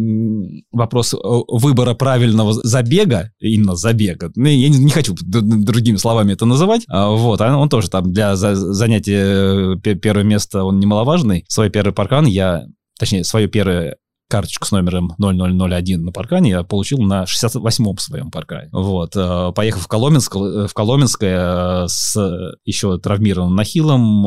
[0.71, 6.45] вопрос э, выбора правильного забега, именно забега, ну, я не, не хочу другими словами это
[6.45, 11.45] называть, а, вот, а он тоже там для за- занятия пе- первое место, он немаловажный.
[11.47, 12.63] Свой первый паркан я,
[12.99, 13.97] точнее, свое первое
[14.29, 18.69] карточку с номером 0001 на паркане я получил на 68-м своем паркане.
[18.71, 19.15] Вот.
[19.15, 22.15] э, Поехав в, Коломенск, э, в Коломенское э, с
[22.63, 24.21] еще травмированным нахилом,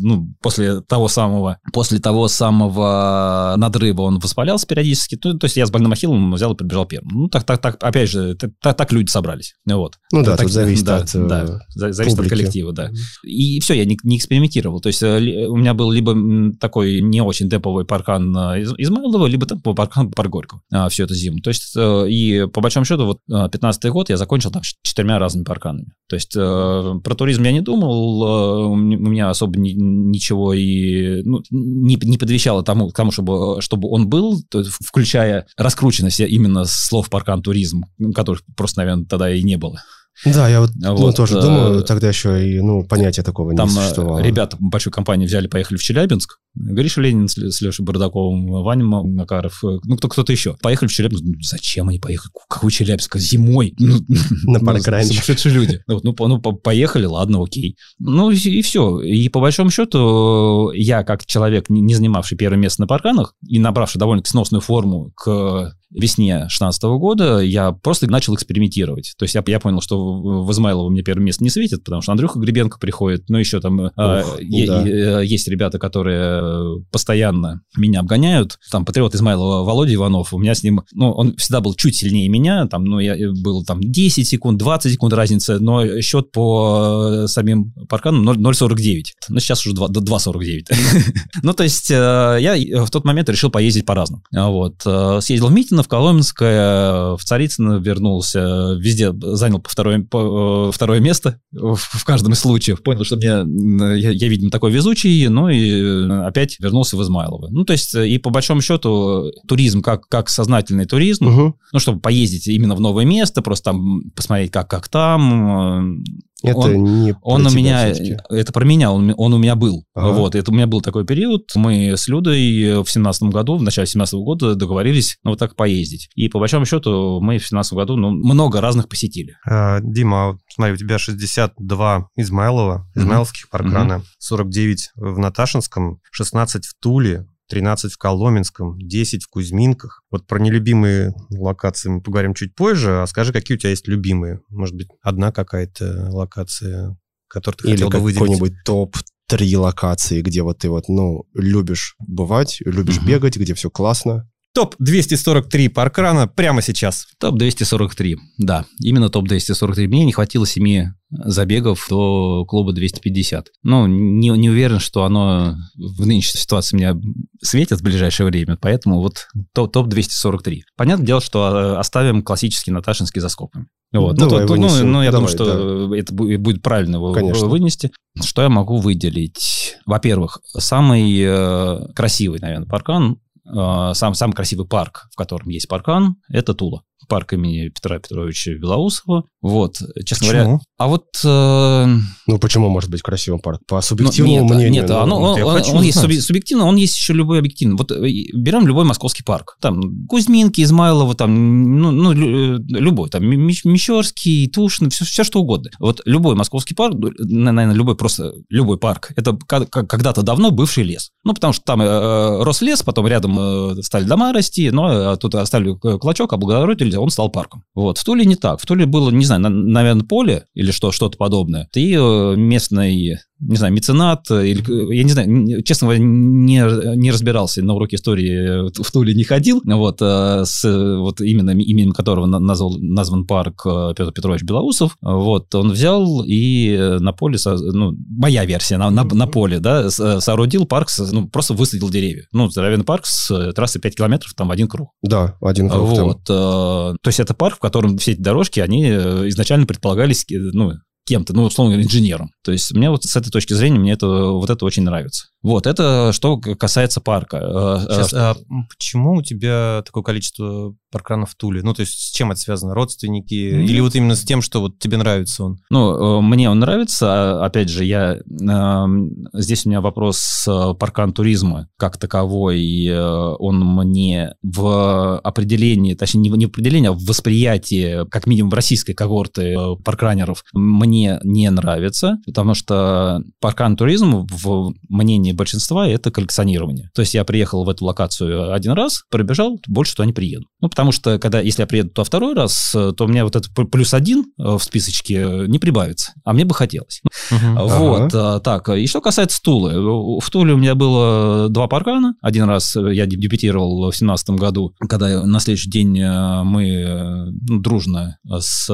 [0.00, 5.18] ну, после того самого, после того самого надрыва он воспалялся периодически.
[5.22, 7.10] Ну, то есть я с больным ахиллом взял и прибежал первым.
[7.14, 9.54] Ну, так, так, так, опять же, так, так- люди собрались.
[9.66, 9.94] Вот.
[10.12, 12.32] Ну да, Так- тут зависит да, от, да, за- зависит публики.
[12.32, 12.90] от коллектива, да.
[13.24, 14.80] И все, я не, не экспериментировал.
[14.80, 16.14] То есть у меня был либо
[16.60, 21.04] такой не очень деповый паркан э, из Измайлова, либо теповый паркан Парк Горького а, всю
[21.04, 21.38] эту зиму.
[21.38, 25.44] То есть э, и по большому счету вот 15 год я закончил там четырьмя разными
[25.44, 25.92] парканами.
[26.08, 31.22] То есть э, про туризм я не думал, э, у меня особо ни- ничего и
[31.22, 36.64] ну, не, не подвещало тому, тому чтобы, чтобы он был, то есть включая раскрученность именно
[36.64, 39.80] слов паркан туризм, которых просто, наверное, тогда и не было.
[40.24, 43.68] Да, я вот, ну, Вот, тоже э, думаю, тогда еще и ну, понятия такого Там
[43.68, 44.20] не э, существовало.
[44.20, 46.38] ребята большой компании взяли, поехали в Челябинск.
[46.54, 50.56] Гриша Ленин с, с Лешей Бардаковым, Ваня Макаров, э, ну, кто, кто-то еще.
[50.62, 51.24] Поехали в Челябинск.
[51.24, 52.32] Ну, зачем они поехали?
[52.48, 53.16] Какой Челябинск?
[53.18, 53.74] Зимой.
[53.78, 53.96] Ну,
[54.44, 55.08] На ну, парк-ранч.
[55.08, 55.82] Сумасшедшие люди.
[55.88, 57.76] Ну, ну, по- ну, по- поехали, ладно, окей.
[57.98, 59.00] Ну, и, все.
[59.00, 63.58] И по большому счету, я, как человек, не, не занимавший первое место на парканах и
[63.58, 69.14] набравший довольно сносную форму к весне 2016 года, я просто начал экспериментировать.
[69.16, 72.12] То есть я, я понял, что в Измайлово мне первое место не светит, потому что
[72.12, 74.82] Андрюха Гребенко приходит, ну, еще там э, Ох, е- да.
[74.82, 78.58] е- есть ребята, которые э, постоянно меня обгоняют.
[78.70, 82.28] Там патриот Измайлова Володя Иванов, у меня с ним, ну, он всегда был чуть сильнее
[82.28, 87.26] меня, там, ну, я был там 10 секунд, 20 секунд разница, но счет по э,
[87.28, 89.02] самим парканам 0 0,49.
[89.28, 90.74] Ну, сейчас уже 2 2,49.
[91.42, 91.94] Ну, то есть э,
[92.40, 94.22] я в тот момент решил поездить по разным.
[94.34, 94.82] А Вот.
[94.86, 100.72] э, Съездил в Митино, в Коломенское, в Царицыно вернулся, везде занял по второе, по, э,
[100.72, 102.82] второе место в, в каждом из случаев.
[102.82, 107.02] Понял, что мне, э, я, я, видимо, такой везучий, ну и э, опять вернулся в
[107.02, 107.48] Измайлово.
[107.50, 111.54] Ну, то есть, и по большому счету, туризм как, как сознательный туризм, Мгм.
[111.72, 116.02] ну, чтобы поездить именно в новое место, просто там посмотреть, как, как там,
[116.44, 118.16] Это Он- не он у меня, всё-таки.
[118.30, 119.84] это про меня, он, он у меня был.
[119.94, 120.12] Ага.
[120.12, 121.50] Вот, это у меня был такой период.
[121.54, 126.08] Мы с Людой в семнадцатом году, в начале семнадцатого года договорились, ну, вот так поездить.
[126.14, 129.36] И по большому счету мы в семнадцатом году, ну, много разных посетили.
[129.46, 137.26] А, Дима, смотри, у тебя 62 Измайлова, измайловских паркана, 49 в Наташинском, 16 в Туле,
[137.48, 140.02] 13 в Коломенском, 10 в Кузьминках.
[140.10, 143.02] Вот про нелюбимые локации мы поговорим чуть позже.
[143.02, 144.40] А скажи, какие у тебя есть любимые?
[144.48, 146.96] Может быть, одна какая-то локация,
[147.28, 148.18] которую ты Или хотел бы выделить?
[148.38, 153.06] какой-нибудь топ-3 локации, где вот ты вот, ну, любишь бывать, любишь Мгм.
[153.06, 154.30] бегать, где все классно.
[154.54, 157.06] Топ-243 паркрана прямо сейчас.
[157.18, 159.88] Топ-243, да, именно топ-243.
[159.88, 163.48] Мне не хватило семи забегов до клуба 250.
[163.64, 166.96] Ну, не, не уверен, что оно в нынешней ситуации меня
[167.42, 170.60] светит в ближайшее время, поэтому вот топ- топ-243.
[170.76, 173.66] Понятное дело, что э, оставим классический Наташинский за скобками.
[173.92, 174.16] Вот.
[174.18, 177.46] Ну, Давай то- ну, ну, я Давай, думаю, что это бу- будет правильно его Конечно.
[177.46, 177.90] вынести.
[178.22, 179.76] Что я могу выделить?
[179.86, 186.54] Во-первых, самый э, красивый, наверное, паркан, сам, самый красивый парк, в котором есть паркан, это
[186.54, 186.82] Тула.
[187.08, 189.24] Парк имени Петра Петровича Белоусова.
[189.42, 190.42] Вот, честно говоря.
[190.44, 190.60] Почему?
[190.78, 191.04] А вот...
[191.24, 191.86] э,
[192.26, 193.60] Ну, почему может быть красивым парк?
[193.66, 194.82] По ну, субъективному нет, мнению.
[194.82, 197.76] Нет, ну, оно- он, он- хочу он есть субъективно, он есть еще любой объективно.
[197.76, 198.00] Вот э,
[198.34, 199.56] берем любой московский парк.
[199.60, 205.40] Там Кузьминки, Измайлово, там, ну, ну, э, любой, там, Мещ- Мещерский, Тушин, все, все что
[205.40, 205.70] угодно.
[205.78, 211.10] Вот любой московский парк, ну, наверное, любой просто, любой парк, это когда-то давно бывший лес.
[211.24, 213.38] Ну, потому что там э, э, рос лес, потом рядом
[213.78, 217.64] э, стали дома расти, но э, тут оставили клочок, облагородили, он стал парком.
[217.74, 217.98] Вот.
[217.98, 218.60] В Туле не так.
[218.60, 221.68] В Туле было, не знаю, на- наверное, поле или что, что-то подобное.
[221.74, 227.10] И э, местный не знаю, меценат, э, или, я не знаю, честно говоря, не, не
[227.10, 231.92] разбирался, на уроке истории в Туле не ходил, вот, э, с э, вот именно именем
[231.92, 237.12] которого на- назвал, назван парк э, Петр Петрович Белоусов, вот, он взял и э, на
[237.12, 241.90] поле, ну, моя версия, на, на, на поле, да, э, соорудил парк, ну, просто высадил
[241.90, 242.26] деревья.
[242.32, 244.90] Ну, здоровенный парк с э, трассы 5 километров, там в один круг.
[245.02, 246.04] Да, один круг там.
[246.06, 246.20] Вот.
[246.28, 250.36] э, То есть это парк, в котором все эти дорожки, они э, изначально предполагались, э,
[250.38, 250.72] ну,
[251.06, 252.30] кем-то, ну, условно говоря, инженером.
[252.42, 255.26] То есть мне вот с этой точки зрения, мне это, вот это очень нравится.
[255.42, 257.36] Вот, это что касается парка.
[257.36, 258.36] Э, э, Сейчас, а
[258.70, 261.60] почему у тебя такое количество паркранов в Туле?
[261.62, 262.74] Ну, то есть с чем это связано?
[262.74, 263.34] Родственники?
[263.34, 263.68] Нет.
[263.70, 265.58] Или вот именно с тем, что вот тебе нравится он?
[265.70, 267.06] Ну, э, мне он нравится.
[267.10, 272.86] А, Опять же, я эм, здесь у меня вопрос э, паркан туризма как таковой.
[272.86, 272.96] э,
[273.38, 279.56] Он мне в определении, точнее, не в определении, а в восприятии, как минимум, российской когорты
[279.84, 286.90] паркранеров, мне не нравится, потому что паркан туризм в мнении большинства это коллекционирование.
[286.94, 290.46] То есть я приехал в эту локацию один раз, пробежал, больше туда не приеду.
[290.60, 293.36] Ну, потому что, когда, если я приеду туда второй раз, э, то у меня вот
[293.36, 296.12] это п- плюс один э, в списочке э, не прибавится.
[296.24, 297.02] А мне бы хотелось.
[297.30, 298.68] Вот, а, так.
[298.70, 300.20] И что касается Тулы.
[300.20, 302.14] В Туле у меня было два паркана.
[302.20, 308.68] Один раз я дебютировал в семнадцатом году, когда на следующий день мы ну, дружно с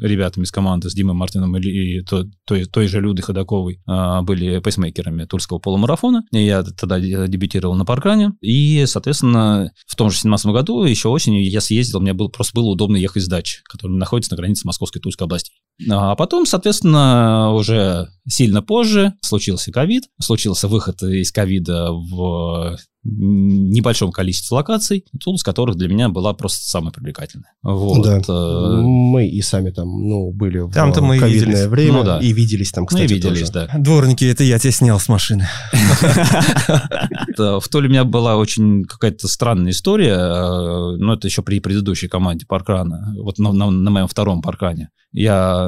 [0.00, 2.02] ребятами из команды, с Димой Мартином и и
[2.52, 6.22] той, той же Людой Ходаковой э, были пейсмейкерами Тульского полумарафона.
[6.30, 8.32] Я тогда де- дебютировал на паркане.
[8.40, 12.70] И, соответственно, в том же 17 году, еще осенью, я съездил, мне было, просто было
[12.70, 15.54] удобно ехать с дачи, которая находится на границе Московской и Тульской областей.
[15.90, 24.56] А потом, соответственно, уже сильно позже случился ковид, случился выход из ковида в небольшом количестве
[24.56, 27.50] локаций, тул из которых для меня была просто самая привлекательная.
[27.62, 28.04] Вот.
[28.04, 28.18] Да.
[28.18, 31.66] э, Мы и сами там, ну, были Там-то в мы ковидное виделись.
[31.68, 32.18] время Ну да.
[32.20, 33.68] и виделись там, Мы кстати, виделись, тоже.
[33.72, 33.78] да.
[33.78, 35.48] Дворники, это я тебя снял с машины.
[37.36, 42.06] В Туле у меня была очень какая-то странная история, э, но это еще при предыдущей
[42.08, 44.90] команде Паркрана, вот на, моем втором Паркане.
[45.12, 45.61] Я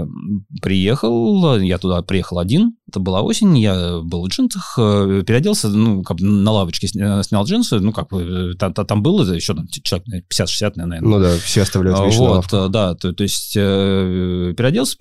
[0.62, 6.02] приехал, я туда приехал один, это была осень, я был в джинсах, э, переоделся, ну,
[6.02, 9.54] как бы на лавочке сня- снял джинсы, ну, как бы, э, там, там было еще
[9.54, 12.57] там, человек наверное, 50-60, наверное, Ну да, все оставляют а, вещи на Вот, лавку.
[12.57, 14.96] э, да, то, то есть э, переоделся,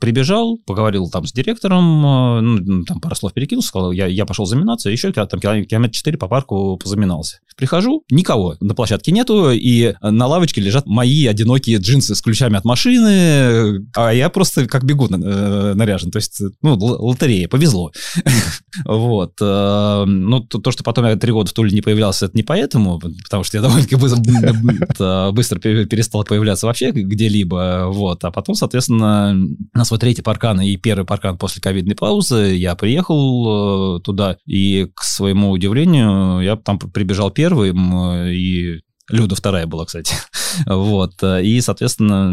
[0.00, 4.46] прибежал, поговорил там с директором, э, ну, там пару слов перекинулся, сказал, я, я пошел
[4.46, 7.38] заминаться, еще там километр километр 4 по парку позаминался.
[7.56, 12.64] Прихожу, никого на площадке нету, и на лавочке лежат мои одинокие джинсы с ключами от
[12.64, 17.92] машины, а я просто как бегу э, наряжен, то есть, ну, л- лотерея, повезло.
[18.84, 19.32] Вот.
[19.40, 22.42] э, Ну, то, то, что потом я три года в Туле не появлялся, это не
[22.42, 23.96] поэтому, потому что я довольно-таки
[25.32, 27.86] быстро, пе- перестал появляться вообще где-либо.
[27.88, 28.22] Вот.
[28.24, 29.34] А потом, соответственно,
[29.74, 34.88] на свой третий паркан и первый паркан после ковидной паузы я приехал э, туда, и,
[34.94, 40.14] к своему удивлению, я там прибежал первым, э, и Люда вторая была, кстати.
[40.66, 41.22] Вот.
[41.22, 42.32] э, И, соответственно,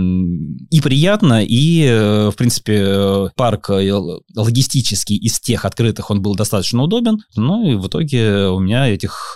[0.70, 6.82] и приятно, и, э, в принципе, э, парк логистический из тех открытых, он был достаточно
[6.84, 7.18] удобен.
[7.36, 9.36] Ну и в итоге у меня этих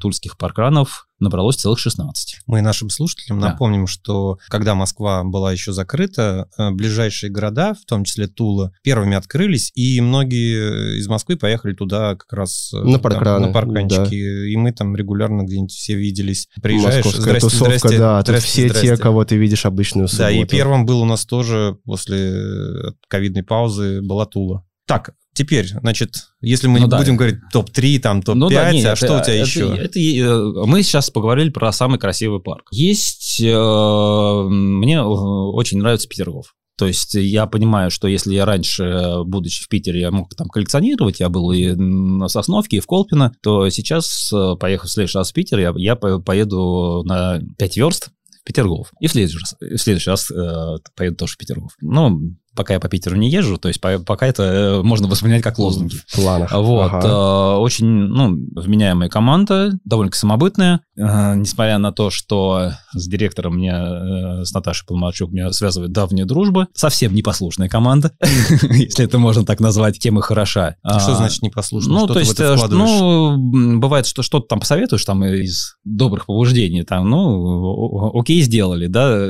[0.00, 2.40] тульских паркранов набралось целых 16.
[2.46, 3.50] Мы нашим слушателям Да.
[3.50, 9.16] напомним, что когда Москва была еще закрыта, э, ближайшие города, в том числе Тула, первыми
[9.16, 14.50] открылись, и многие из Москвы поехали туда как раз э, На там, паркраны, на парканчики.
[14.52, 16.48] И мы там регулярно где-нибудь все виделись.
[16.62, 18.88] Приезжаешь, Московская здрасте, тусовка, здрасте, да, здрасте, все здрасте.
[18.88, 20.24] те, кого ты видишь обычную субботу.
[20.24, 24.64] Да, и первым был у нас тоже после э, ковидной паузы была Тула.
[24.86, 26.98] Так, теперь, значит, если мы Ну не да.
[26.98, 29.76] будем говорить топ-3, там топ-5, Ну да, а это- что у тебя это- еще?
[29.76, 32.68] это, э, мы сейчас поговорили про самый красивый парк.
[32.70, 33.40] Есть...
[33.42, 36.54] э, Мне э, очень нравится Петергоф.
[36.76, 40.48] То есть я понимаю, что если я раньше, э, будучи в Питере, я мог там
[40.48, 45.18] коллекционировать, я был и на Сосновке, и в Колпино, то сейчас, э, поехав в следующий
[45.18, 48.08] раз в Питер, я, я по- поеду на 5 верст
[48.40, 48.92] в Петергоф.
[49.00, 51.72] И в следующий раз, в следующий раз э, поеду тоже в Петергоф.
[51.80, 55.42] Ну, пока я по Питеру не езжу, то есть по- пока это э, можно воспринять
[55.42, 55.96] как лозунги.
[56.06, 56.52] В планах.
[56.52, 57.08] Вот, Ага.
[57.08, 63.72] э, очень, ну, вменяемая команда, довольно самобытная, Э, несмотря на то, что с директором мне,
[63.72, 68.12] э, с Наташей Полмарчук, меня связывает давняя дружба, совсем непослушная команда,
[68.62, 70.76] если это можно так назвать, тем и хороша.
[70.84, 71.92] Что А, значит непослушно?
[71.94, 78.16] ну, то есть, ну, бывает, что что-то там посоветуешь там из добрых побуждений, там, ну,
[78.16, 79.26] окей, сделали, да,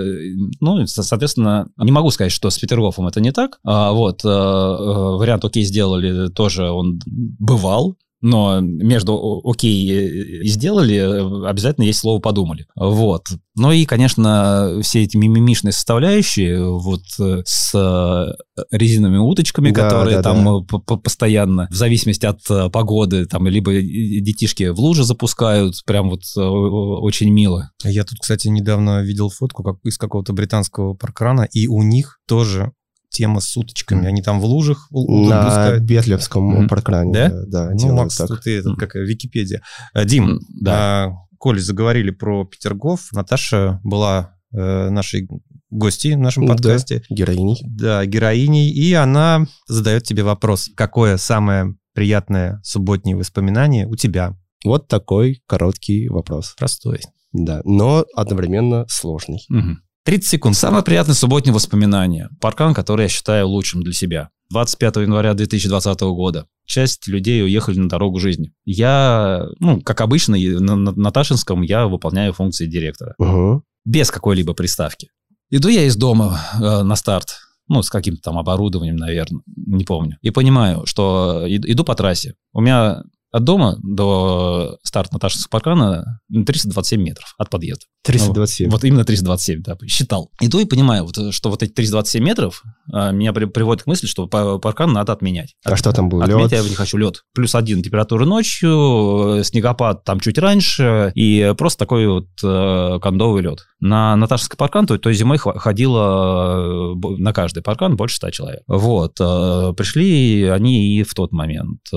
[0.61, 4.31] ну, соответственно, не могу сказать, что с Петергофом это не так, А, вот, э, э,
[4.31, 12.67] вариант окей, сделали, тоже он бывал, но между окей и сделали обязательно есть слово подумали.
[12.75, 13.27] Вот.
[13.55, 20.17] Ну и, конечно, все эти мимимишные составляющие, вот э, с э, резиновыми уточками, Да, которые
[20.17, 20.97] да, там да.
[20.97, 27.73] постоянно, в зависимости от погоды, там, либо детишки в лужи запускают, прям вот очень мило.
[27.85, 32.73] Я тут, кстати, недавно видел фотку как из какого-то британского паркрана, и у них тоже
[33.15, 34.01] тема с уточками.
[34.01, 34.09] Мгм.
[34.09, 35.83] Они там в лужах у- уток На пускают.
[35.85, 36.69] Бетлевском Мгм.
[36.69, 37.13] паркране.
[37.13, 37.31] Да?
[37.47, 38.43] Да, Ну, Макс, так.
[38.43, 39.63] ты, это, как Википедия.
[39.95, 40.73] А, Дим, М, Да.
[41.07, 43.13] а, Коля, заговорили про Петергоф.
[43.13, 45.29] Наташа была э, нашей
[45.69, 46.53] гостьей в нашем Да.
[46.53, 47.03] подкасте.
[47.11, 47.61] Героиней.
[47.67, 48.71] Да, героиней.
[48.71, 50.71] И она задает тебе вопрос.
[50.77, 54.37] Какое самое приятное субботнее воспоминание у тебя?
[54.65, 56.55] Вот такой короткий вопрос.
[56.57, 57.01] Простой.
[57.33, 59.45] Да, но одновременно сложный.
[59.49, 59.81] Мгм.
[60.05, 60.57] 30 секунд.
[60.57, 62.29] Самое приятное субботнее воспоминание.
[62.41, 64.31] Паркан, который я считаю лучшим для себя.
[64.51, 66.47] 25 января 2020 года.
[66.67, 68.53] Часть людей уехали на дорогу жизни.
[68.65, 73.15] Я, ну, как обычно, на, на- на Ташинском я выполняю функции директора.
[73.19, 73.63] Угу.
[73.87, 75.09] Без какой-либо приставки.
[75.51, 77.37] Иду я из дома э, на старт.
[77.69, 80.19] Ну, с каким-то там оборудованием, наверное, не помню.
[80.21, 82.35] И понимаю, что иду по трассе.
[82.53, 83.03] У меня
[83.35, 87.85] от дома до старта Наташинского паркана 327 метров от подъезда.
[88.05, 88.71] 327.
[88.71, 90.31] Вот именно 327, да, считал.
[90.41, 94.07] Иду и понимаю, вот, что вот эти 327 метров а, меня при- приводит к мысли,
[94.07, 95.55] что па- паркан надо отменять.
[95.65, 96.23] А что там был?
[96.23, 96.63] Отменять Лед?
[96.63, 96.97] я не хочу.
[96.97, 97.23] Лед.
[97.35, 103.65] Плюс один температура ночью, снегопад там чуть раньше, и просто такой вот э, кондовый лед.
[103.85, 108.63] На Наташевский паркан той, той зимой ходило э, на каждый паркан больше 100 человек.
[108.67, 109.21] Вот.
[109.21, 111.81] э, Пришли они и в тот момент.
[111.93, 111.97] э,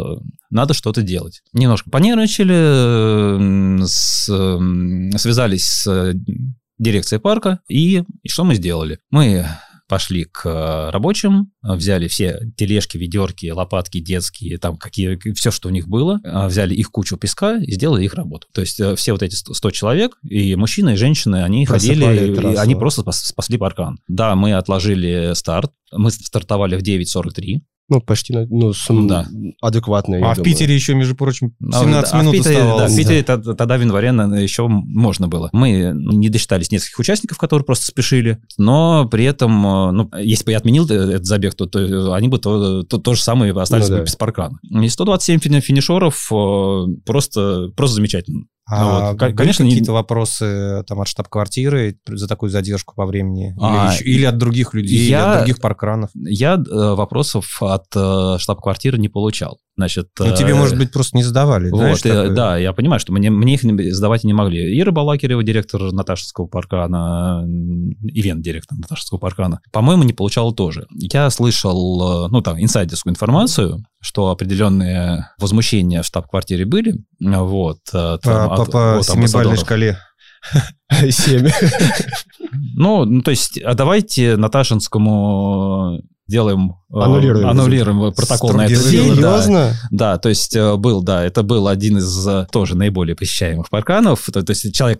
[0.50, 1.43] Надо что-то делать.
[1.54, 4.26] Немножко понервничали, с,
[5.17, 6.13] связались с
[6.78, 9.00] дирекцией парка, и, и что мы сделали?
[9.10, 9.47] Мы
[9.88, 15.69] пошли к э, рабочим, э, взяли все тележки, ведерки, лопатки детские, там какие, все, что
[15.69, 18.47] у них было, э, взяли их кучу песка и сделали их работу.
[18.54, 22.56] То есть все вот эти 100 человек, и мужчины, и женщины, они Просыпали ходили, и
[22.56, 24.00] они просто спас- спасли паркан.
[24.08, 27.62] Да, мы отложили старт, мы стартовали в 9.43.
[27.89, 29.26] Ну, почти, ну, с- Да.
[29.62, 30.43] адекватно, А в думаю.
[30.43, 32.93] Питере еще, между прочим, А, 17 а в минут Питере, да, оставалось.
[32.93, 34.08] в Питере тод- тогда в январе
[34.43, 35.49] еще можно было.
[35.53, 40.51] Мы не досчитались нескольких участников, которые просто спешили, но при этом, э, ну, если бы
[40.51, 43.86] я отменил э, этот забег, то, то они бы то, то, то же самое остались
[43.88, 44.03] Ну бы да.
[44.03, 44.59] без паркана.
[44.70, 48.43] И 127 фини- финишеров э, просто, просто замечательно.
[48.70, 49.20] А Вот.
[49.20, 53.55] Ко- были конечно, не- какие-то вопросы там от штаб-квартиры за такую задержку по времени?
[53.61, 56.09] А, или, еще- или от других людей, или я- от других паркранов?
[56.13, 56.59] Я э,
[56.95, 59.59] вопросов от э, штаб-квартиры не получал.
[59.78, 62.30] Значит, Ну, тебе, э, может быть, просто не задавали, знаешь, Вот, э, такое?
[62.36, 64.75] да, я понимаю, что мне, мне их сдавать не могли.
[64.80, 70.88] Ира Балакирева, директор Наташевского паркана, м, ивент-директор Наташевского паркана, по-моему, не получала тоже.
[70.91, 77.78] Я слышал, э, ну, там, инсайдерскую информацию, что определенные возмущения в штаб-квартире были, э, вот.
[77.93, 79.59] э, там по, от- по от амбассадоров.
[79.59, 79.99] шкале.
[81.11, 81.49] Семь.
[82.75, 86.73] Ну, ну, то есть, а давайте Наташинскому делаем...
[86.93, 87.47] э, Аннулируем.
[87.47, 89.07] аннулируем протокол на это дело.
[89.15, 89.41] да.
[89.41, 89.73] Серьезно?
[89.91, 94.25] Да, то есть э, был, да, это был один из э, тоже наиболее посещаемых парканов.
[94.31, 94.99] То, то есть человек,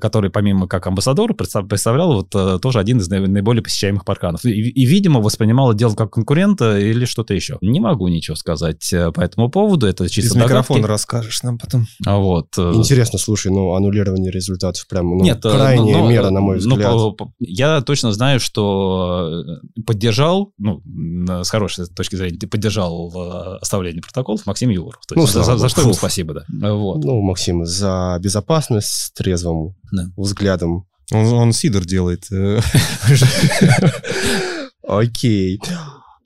[0.00, 4.44] который помимо как амбассадор представ- представлял вот тоже один из наи- наиболее посещаемых парканов.
[4.44, 7.58] И, и, видимо, воспринимал это дело как конкурента или что-то еще.
[7.60, 9.86] Не могу ничего сказать по этому поводу.
[9.86, 10.50] Это чисто Из догадки.
[10.52, 11.86] микрофона расскажешь нам потом.
[12.06, 12.56] А Вот.
[12.58, 16.92] Интересно, слушай, ну, аннулирование результатов прям, ну, Нет, крайняя ну, мера, на мой взгляд.
[17.16, 19.42] по- я точно знаю, что
[19.86, 20.80] поддержал, ну,
[21.26, 25.00] с хорошей точки зрения, ты поддержал э, оставление протоколов Максим Юров.
[25.06, 26.44] То Ну, за, за- за что ему спасибо, да.
[26.74, 27.04] Вот.
[27.04, 30.04] Ну, Максим, за безопасность с трезвым Да.
[30.16, 30.86] взглядом.
[31.12, 32.26] Он, он сидор делает.
[32.32, 32.60] э,
[34.86, 35.60] Окей.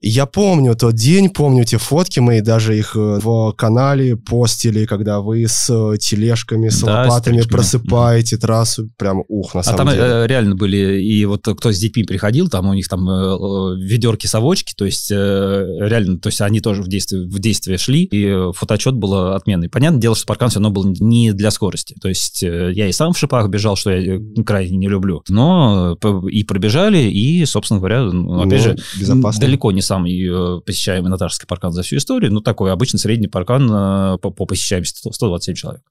[0.01, 5.21] Я помню тот день, помню те фотки, мы даже их э, в канале постили, когда
[5.21, 7.53] вы с э, тележками, с Да, с лопатами тележками.
[7.57, 8.91] просыпаете трассу.
[8.97, 10.03] Прям ух, на А самом там деле.
[10.03, 14.73] э, реально были, и вот кто с детьми приходил, там у них там э, ведерки-совочки,
[14.77, 15.17] то есть э,
[15.81, 19.69] реально, то есть они тоже в действие, в действие шли, и э, фотоотчет был отменный.
[19.69, 21.97] Понятное дело, что паркан все равно был не для скорости.
[22.01, 25.23] То есть э, я и сам в шипах бежал, что я э, крайне не люблю.
[25.29, 29.41] Но э, и пробежали, и, собственно говоря, ну, опять Ну, же, безопасно.
[29.41, 33.69] далеко не самый э, посещаемый Наташский паркан за всю историю, ну такой обычный средний паркан
[33.71, 35.83] э, по, по посещаемости 100 127 человек.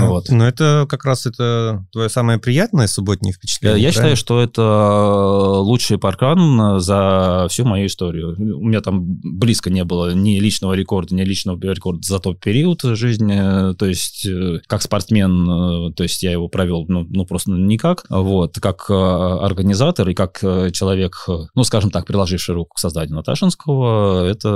[0.00, 0.30] Вот.
[0.30, 3.82] Но это как раз это твое самое приятное субботнее Э, впечатление.
[3.82, 4.16] Я считаю, правильно?
[4.16, 8.34] что это лучший паркан за всю мою историю.
[8.38, 12.82] У меня там близко не было ни личного рекорда, ни личного рекорда за тот период
[12.82, 13.74] жизни.
[13.74, 18.04] То есть, э, как спортсмен, э, то есть я его провел, ну, ну, просто никак.
[18.08, 22.78] Вот, как э, организатор и как э, человек, э, ну, скажем так, приложивший руку к
[22.78, 24.48] созданию Наташинского, это,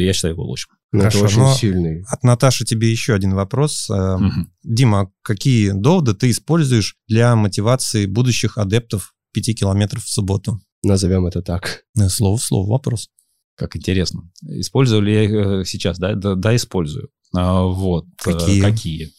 [0.00, 0.72] я считаю его лучшим.
[0.92, 2.04] Ну, это Хорошо, очень но- сильный.
[2.08, 3.88] От Наташи тебе еще один вопрос.
[3.90, 4.50] Мгм.
[4.62, 10.60] Дима, какие доводы ты используешь для мотивации будущих адептов 5 километров в субботу?
[10.82, 11.82] Назовем это так.
[11.98, 13.08] Э, Слово в слово вопрос.
[13.56, 14.30] Как интересно.
[14.42, 15.98] Использую ли я их э, сейчас?
[15.98, 17.08] Да, да, да, использую.
[17.34, 18.06] А, Вот.
[18.22, 18.60] Какие?
[18.60, 19.10] Какие?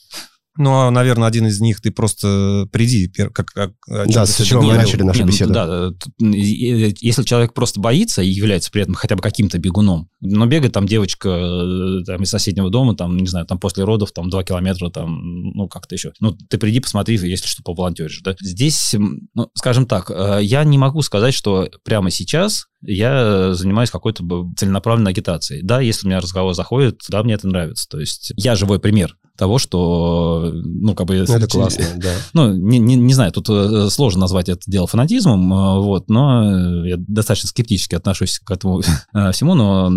[0.58, 4.62] Ну, а, наверное, один из них ты просто приди, пер- как, как Да, с чего
[4.62, 5.54] мы начали нашу Не, ну, беседу.
[5.54, 5.90] да,
[6.22, 10.46] э, и- если человек просто боится и является при этом хотя бы каким-то бегуном, но
[10.46, 14.30] бегает там девочка э, там, из соседнего дома, там, не знаю, там после родов, там,
[14.30, 16.12] 2 километра, там, ну, как-то еще.
[16.20, 18.36] Ну, ты приди, посмотри, если что, поволонтеришь, да.
[18.42, 18.96] Здесь,
[19.34, 24.24] ну, скажем так, э, я не могу сказать, что прямо сейчас я занимаюсь какой-то
[24.56, 25.64] целенаправленной агитацией.
[25.64, 27.88] Да, если у меня разговор заходит, да, мне это нравится.
[27.90, 31.24] То есть я живой пример того, что, ну, как бы...
[31.28, 32.12] Ну, это классно, да.
[32.34, 36.84] Ну, не, не, не знаю, тут э, сложно назвать это дело фанатизмом, э, вот, но
[36.84, 38.82] э, я достаточно скептически отношусь к этому
[39.14, 39.90] э, всему, но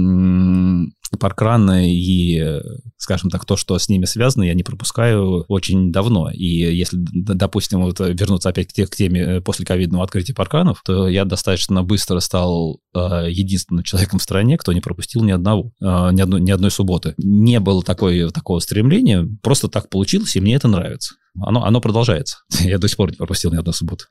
[1.18, 2.60] паркраны и,
[2.96, 6.30] скажем так, то, что с ними связано, я не пропускаю очень давно.
[6.30, 10.82] И если, допустим, вот вернуться опять к, те- к теме э, после ковидного открытия парканов,
[10.84, 12.98] то я достаточно быстро стал э,
[13.30, 17.14] единственным человеком в стране, кто не пропустил ни одного, э, ни, одной, ни одной субботы.
[17.18, 21.14] Не было такой, такого стремления, просто так получилось, и мне это нравится.
[21.40, 22.38] Оно, оно продолжается.
[22.60, 24.04] Я до сих пор не пропустил ни одной субботы.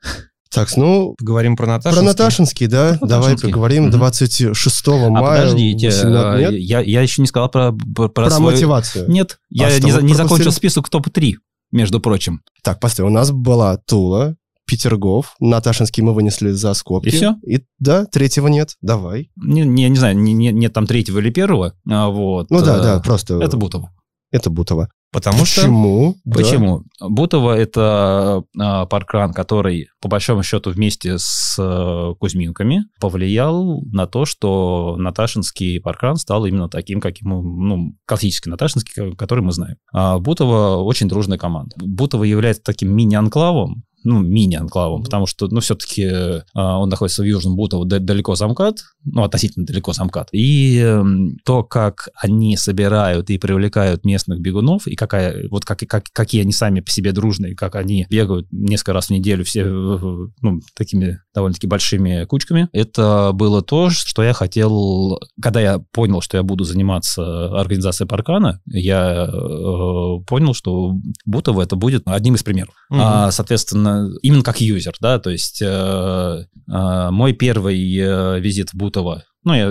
[0.52, 1.96] Так, ну, Поговорим про Наташу.
[1.96, 2.96] про Наташинский, да?
[2.98, 3.48] Про Давай Наташинский.
[3.50, 3.82] поговорим.
[3.84, 3.92] Мгм.
[3.92, 5.42] 26 А мая.
[5.42, 6.60] подождите, 18 э, нет?
[6.60, 9.08] я, я еще не сказал про, про, про Про свой- мотивацию.
[9.08, 11.34] Нет, я что не, не закончил список топ-3,
[11.70, 12.40] между прочим.
[12.64, 14.36] Так, постой, у нас была Тула,
[14.66, 17.08] Петергоф, Наташинский мы вынесли за скобки.
[17.08, 17.36] И всё?
[17.46, 18.76] И, да, третьего нет.
[18.80, 19.30] Давай.
[19.36, 21.74] Не, не, не знаю, не, не- нет там третьего или первого.
[21.88, 22.50] а, вот.
[22.50, 23.40] Ну да, э, да, просто...
[23.40, 23.90] Это Бутово.
[24.32, 24.88] Это Бутово.
[25.12, 25.62] Потому что...
[25.62, 26.16] Почему?
[26.24, 26.36] Да.
[26.38, 26.84] Почему?
[27.00, 34.24] Бутово– это э, паркран, который, по большому счету, вместе с э, Кузьминками повлиял на то,
[34.24, 39.76] что Наташинский паркран стал именно таким, каким, ну, классический Наташинский, который мы знаем.
[39.92, 41.74] А Бутово очень дружная команда.
[41.78, 47.56] Бутово является таким мини-анклавом, ну, мини-анклавом, потому что, ну, все-таки э, он находится в Южном
[47.56, 50.28] Бутово далеко за МКАД, ну, относительно далеко за МКАД.
[50.32, 51.02] И э,
[51.44, 56.52] то, как они собирают и привлекают местных бегунов, и какая, вот как, как, какие они
[56.52, 61.66] сами по себе дружные, как они бегают несколько раз в неделю все, ну, такими довольно-таки
[61.66, 67.58] большими кучками, это было то, что я хотел, когда я понял, что я буду заниматься
[67.58, 70.94] организацией паркана, я э, понял, что
[71.24, 72.74] Бутово это будет одним из примеров.
[72.90, 72.98] Угу.
[73.00, 78.70] А, соответственно, именно, именно как юзер, да, то есть э, э, мой первый э, визит
[78.70, 79.70] в Бутово, ну, я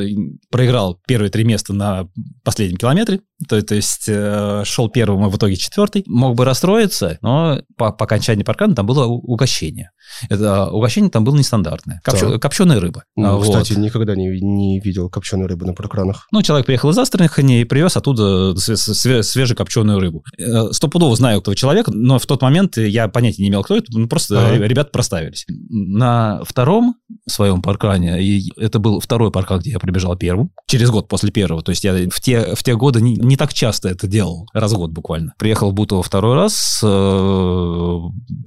[0.50, 2.10] проиграл первые три места на
[2.44, 6.04] последнем километре, то, то есть э, шел первым, а в итоге четвертый.
[6.08, 9.92] Мог бы расстроиться, но по, по окончании паркана там было угощение.
[10.30, 12.02] Это угощение там было нестандартное.
[12.04, 12.40] Копчё, да.
[12.40, 13.04] Копченая рыба.
[13.16, 13.44] Ну, вот.
[13.44, 16.28] Кстати, никогда не, не видел копченую рыбу на паркранах.
[16.32, 20.24] Ну, человек приехал из Астрахани и привез оттуда свежекопченую рыбу.
[20.38, 23.88] Э, стопудово знаю этого человека, но в тот момент я понятия не имел, кто это.
[23.92, 24.66] Ну, просто ага.
[24.66, 25.46] ребята проставились.
[25.70, 26.96] На втором
[27.28, 31.62] своем паркане, и это был второй паркан, где я пробежал первым, через год после первого.
[31.62, 34.74] То есть я в те, в те годы не, не так часто это делал, раз
[34.74, 35.34] в год буквально.
[35.38, 37.98] Приехал в Бутово второй раз, э,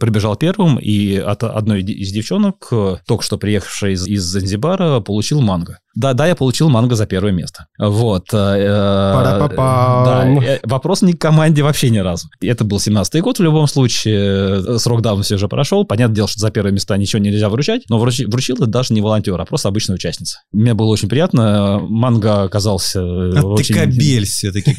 [0.01, 5.40] прибежал первым, и от одной из девчонок, э, только что приехавшая из, из Занзибара, получил
[5.40, 5.78] манго.
[5.94, 7.66] Да, да, я получил манго за первое место.
[7.78, 8.28] Вот.
[8.32, 8.57] Э,
[9.55, 12.28] да, э, вопрос не к команде вообще ни разу.
[12.40, 14.78] Это был 17-й год в любом случае.
[14.78, 15.84] Срок давности уже прошел.
[15.84, 19.40] Понятное дело, что за первые места ничего нельзя вручать, но вруч, вручила даже не волонтер,
[19.40, 20.38] а просто обычная участница.
[20.53, 21.80] Мне было очень приятно.
[21.80, 23.74] Манго оказался а очень...
[23.74, 24.76] ты кобель все-таки.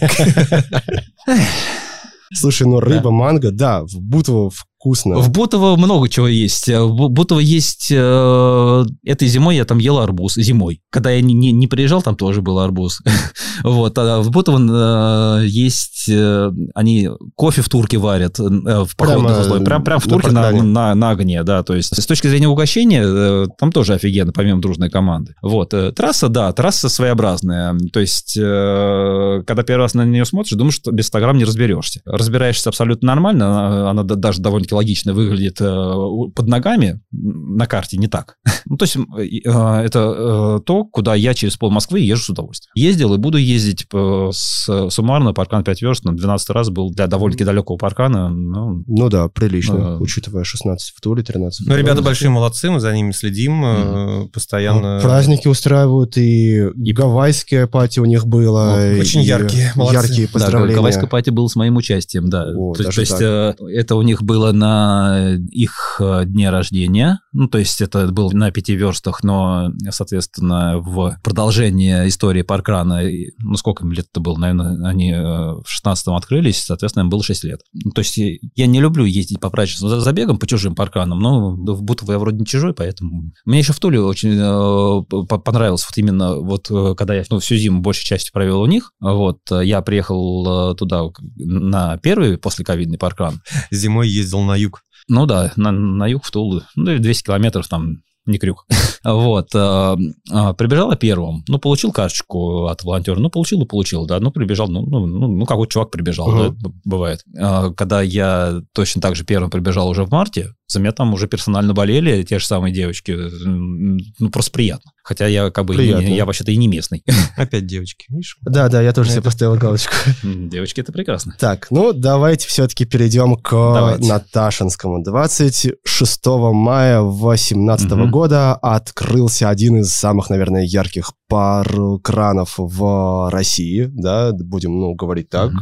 [2.34, 4.52] Слушай, ну рыба, манго, да, в Бутово
[4.84, 5.20] вкусно.
[5.20, 6.68] В Бутово много чего есть.
[6.68, 7.88] В Бутово есть...
[7.90, 10.36] Э, этой зимой я там ел арбуз.
[10.36, 10.82] Зимой.
[10.90, 13.02] Когда я не, не, не приезжал, там тоже был арбуз.
[13.64, 13.98] вот.
[13.98, 16.10] А в Бутово э, есть...
[16.10, 19.66] Э, они кофе в турке варят э, в походных условиях.
[19.66, 21.64] Прям, прям в турке на, на, на, на огне, да.
[21.64, 25.36] То есть с точки зрения угощения э, там тоже офигенно, помимо дружной команды.
[25.42, 25.74] Вот.
[25.74, 27.78] Э, трасса, да, трасса своеобразная.
[27.94, 31.46] То есть э, когда первый раз на нее смотришь, думаешь, что без 100 грамм не
[31.46, 32.02] разберешься.
[32.06, 33.46] Разбираешься абсолютно нормально.
[33.68, 34.42] Она, она даже
[34.74, 38.38] довольно логично выглядит э, под ногами, на карте не так.
[38.66, 42.72] ну, то есть э, это э, то, куда я через пол Москвы езжу с удовольствием.
[42.76, 47.46] Ездил и буду ездить с, суммарно, паркан 5 верст, на 12 раз был для довольно-таки
[47.46, 48.30] далекого паркана.
[48.30, 52.94] Ну, ну да, прилично, учитывая 16 в туре, 13 Ну, ребята большие молодцы, мы за
[52.94, 54.30] ними следим mm-hmm.
[54.34, 54.96] постоянно.
[54.96, 58.78] Ну, праздники устраивают, и, и гавайская пати у них было.
[58.78, 59.96] Ну, очень и яркие, молодцы.
[59.96, 60.76] Яркие поздравления.
[60.76, 62.46] Да, гавайская пати была с моим участием, да.
[62.56, 63.60] О, то, то есть так.
[63.62, 67.20] это у них было на их э, дне рождения.
[67.32, 73.02] Ну, то есть это был на пяти верстах, но, соответственно, в продолжение истории паркрана,
[73.40, 74.38] ну, сколько им лет это было?
[74.38, 77.62] Наверное, они э, в 16-м открылись, соответственно, им было 6 лет.
[77.74, 81.84] Ну, то есть я не люблю ездить по праздничным забегам, по чужим паркранам, но в
[81.84, 83.32] Бутово я вроде не чужой, поэтому...
[83.46, 87.82] Мне еще в Туле очень э, понравилось вот именно вот когда я ну, всю зиму
[87.82, 91.04] большей частью провел у них, вот, я приехал туда
[91.36, 93.42] на первый после ковидный паркран.
[93.72, 94.84] Зимой ездил на юг.
[95.08, 96.62] Ну да, на, на юг в Тулу.
[96.76, 98.66] Ну, 200 километров там не крюк.
[99.04, 99.50] вот.
[99.54, 99.96] Э,
[100.32, 101.44] э, прибежал первым.
[101.48, 103.20] Ну, получил карточку от волонтера.
[103.20, 104.20] Ну, получил и получил, да.
[104.20, 104.68] Ну, прибежал.
[104.68, 106.56] Ну, ну, ну, ну какой чувак прибежал, uh-huh.
[106.58, 107.24] да, бывает.
[107.38, 111.28] Э, когда я точно так же первым прибежал уже в марте, за меня там уже
[111.28, 113.12] персонально болели те же самые девочки.
[113.12, 114.92] Ну, просто приятно.
[115.04, 117.04] Хотя я как бы, не, я вообще-то и не местный.
[117.38, 118.38] Опять девочки, видишь?
[118.42, 119.94] Да, да, я тоже себе поставил галочку.
[120.24, 121.36] Девочки, это прекрасно.
[121.38, 124.08] Так, ну давайте все-таки перейдем к давайте.
[124.08, 125.04] Наташинскому.
[125.04, 128.08] 26 мая 2018 угу.
[128.14, 131.68] Года открылся один из самых, наверное, ярких пар
[132.04, 135.60] кранов в России, да, будем, ну, говорить так, угу.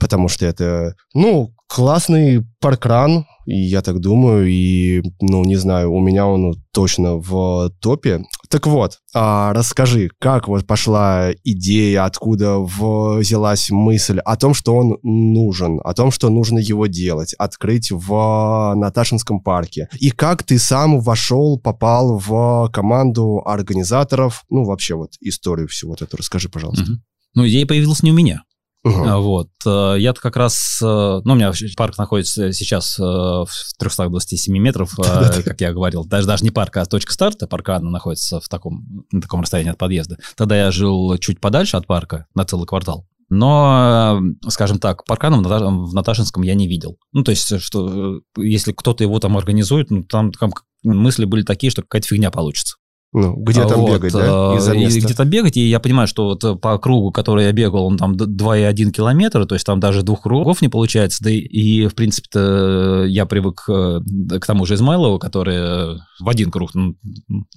[0.00, 6.26] потому что это, ну, классный паркран, я так думаю, и, ну, не знаю, у меня
[6.26, 8.24] он точно в топе.
[8.50, 14.98] Так вот, а, расскажи, как вот пошла идея, откуда взялась мысль о том, что он
[15.02, 21.00] нужен, о том, что нужно его делать, открыть в Наташинском парке, и как ты сам
[21.00, 26.84] вошел, попал в команду организаторов, ну, вообще вот историю всего вот эту расскажи, пожалуйста.
[26.84, 27.00] Угу.
[27.34, 28.42] Ну, идея появилась не у меня.
[28.84, 29.20] Uh-huh.
[29.20, 29.48] Вот.
[29.64, 30.80] Э, я-то как раз...
[30.82, 34.94] Э, ну, у меня парк находится сейчас э, в 327 метров,
[35.44, 36.04] как я говорил.
[36.04, 39.70] Даже, даже не парк, а точка старта парка она находится в таком, на таком расстоянии
[39.70, 40.16] от подъезда.
[40.36, 45.42] Тогда я жил чуть подальше от парка, на целый квартал Но, скажем так, паркана в,
[45.42, 46.98] Ната- в Наташинском я не видел.
[47.12, 50.52] Ну, то есть, что если кто-то его там организует, ну, там, там
[50.82, 52.76] мысли были такие, что какая-то фигня получится.
[53.14, 54.54] Ну, где там Вот, бегать, да?
[54.54, 55.00] э, Из-за места.
[55.00, 58.16] Где там бегать, и я понимаю, что вот по кругу, который я бегал, он там
[58.16, 61.94] д- 2,1 километра, то есть там даже двух кругов не получается, да и, и, в
[61.94, 64.00] принципе-то, я привык э,
[64.40, 66.94] к тому же Измайлову, который э, в один круг, ну,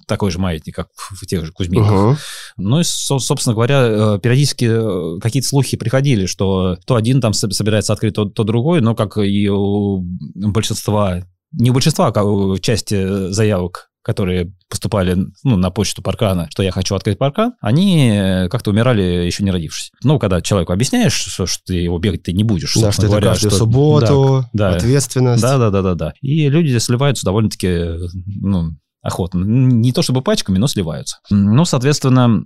[0.06, 1.90] такой же маятник, как в тех же Кузьминках.
[1.92, 2.16] Мгм.
[2.58, 7.52] Ну и, со- собственно говоря, э, периодически какие-то слухи приходили, что то один там соб-
[7.52, 10.02] собирается открыть, то, то другой, но как и у
[10.34, 16.70] большинства, не у большинства, а части заявок, которые поступали ну, на почту паркана, что я
[16.70, 19.90] хочу открыть паркан, они э, как-то умирали еще не родившись.
[20.04, 22.72] Ну, когда человеку объясняешь, что, что ты его бегать ты не будешь.
[22.76, 24.76] Да, что это говоря, каждую что- субботу, да, да.
[24.76, 25.42] ответственность.
[25.42, 26.12] да, да, да, да, да.
[26.20, 29.42] И люди сливаются довольно-таки, э, ну, охотно.
[29.42, 31.16] Не то чтобы пачками, но сливаются.
[31.30, 32.44] Ну, соответственно,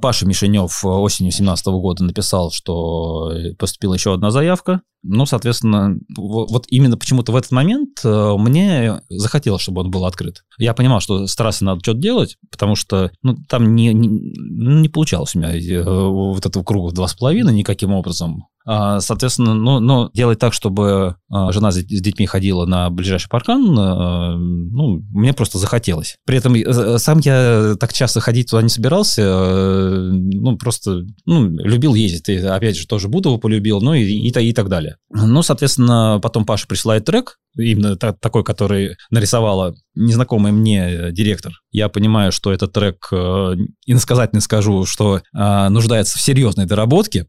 [0.00, 4.82] Паша Мишенев осенью 2017 года написал, что поступила еще одна заявка.
[5.02, 10.04] Ну, соответственно, во- вот именно почему-то в этот момент э, мне захотелось, чтобы он был
[10.04, 10.42] открыт.
[10.58, 14.80] Я понимал, что с трассы надо что-то делать, потому что ну, там не, не, ну,
[14.80, 18.46] не получалось у меня э, вот этого круга два с половиной никаким образом.
[18.70, 23.62] А, Соответственно, ну, но делать так, чтобы а, жена с детьми ходила на ближайший паркан,
[23.62, 26.16] э, ну, мне просто захотелось.
[26.26, 31.48] При этом э, сам я так часто ходить туда не собирался, э, ну, просто, ну,
[31.48, 32.28] любил ездить.
[32.28, 34.96] И, опять же, тоже Бутово полюбил, ну, и, и, и так далее.
[35.08, 41.52] Ну, соответственно, потом Паша присылает трек, именно та- такой, который нарисовала незнакомый мне э, директор.
[41.70, 43.54] Я понимаю, что этот трек, э,
[43.86, 47.26] иносказательно скажу, что э, нуждается в серьезной доработке,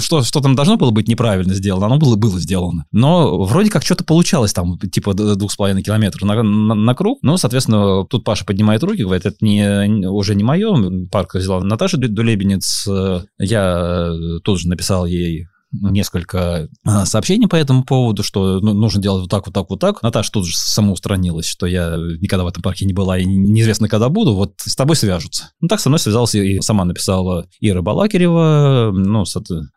[0.00, 2.84] что, что там должно было быть неправильно сделано, оно было, было сделано.
[2.92, 7.18] Но вроде как что-то получалось там, типа двух с половиной километров на, на- на круг.
[7.22, 11.06] Ну, соответственно, тут Паша поднимает руки, говорит, это не, не- уже не мое.
[11.10, 12.86] Парк взяла Наташа Ду- Дулебенец.
[12.88, 14.10] Э, Я
[14.44, 19.30] тут же написал ей несколько а, сообщений по этому поводу, что ну, нужно делать вот
[19.30, 20.02] так, вот так, вот так.
[20.02, 24.08] Наташа тут же самоустранилась, что я никогда в этом парке не была и неизвестно, когда
[24.08, 25.50] буду, вот с тобой свяжутся.
[25.60, 29.24] Ну, так со мной связался и сама написала Ира Балакирева, ну,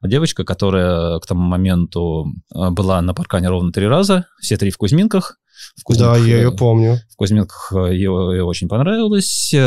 [0.04, 4.78] девочка, которая к тому моменту а, была на паркане ровно три раза, все три в
[4.78, 5.38] Кузьминках.
[5.76, 7.00] В Да, я э, ее помню.
[7.12, 9.58] в Кузьминках ей, ей очень понравилось, э,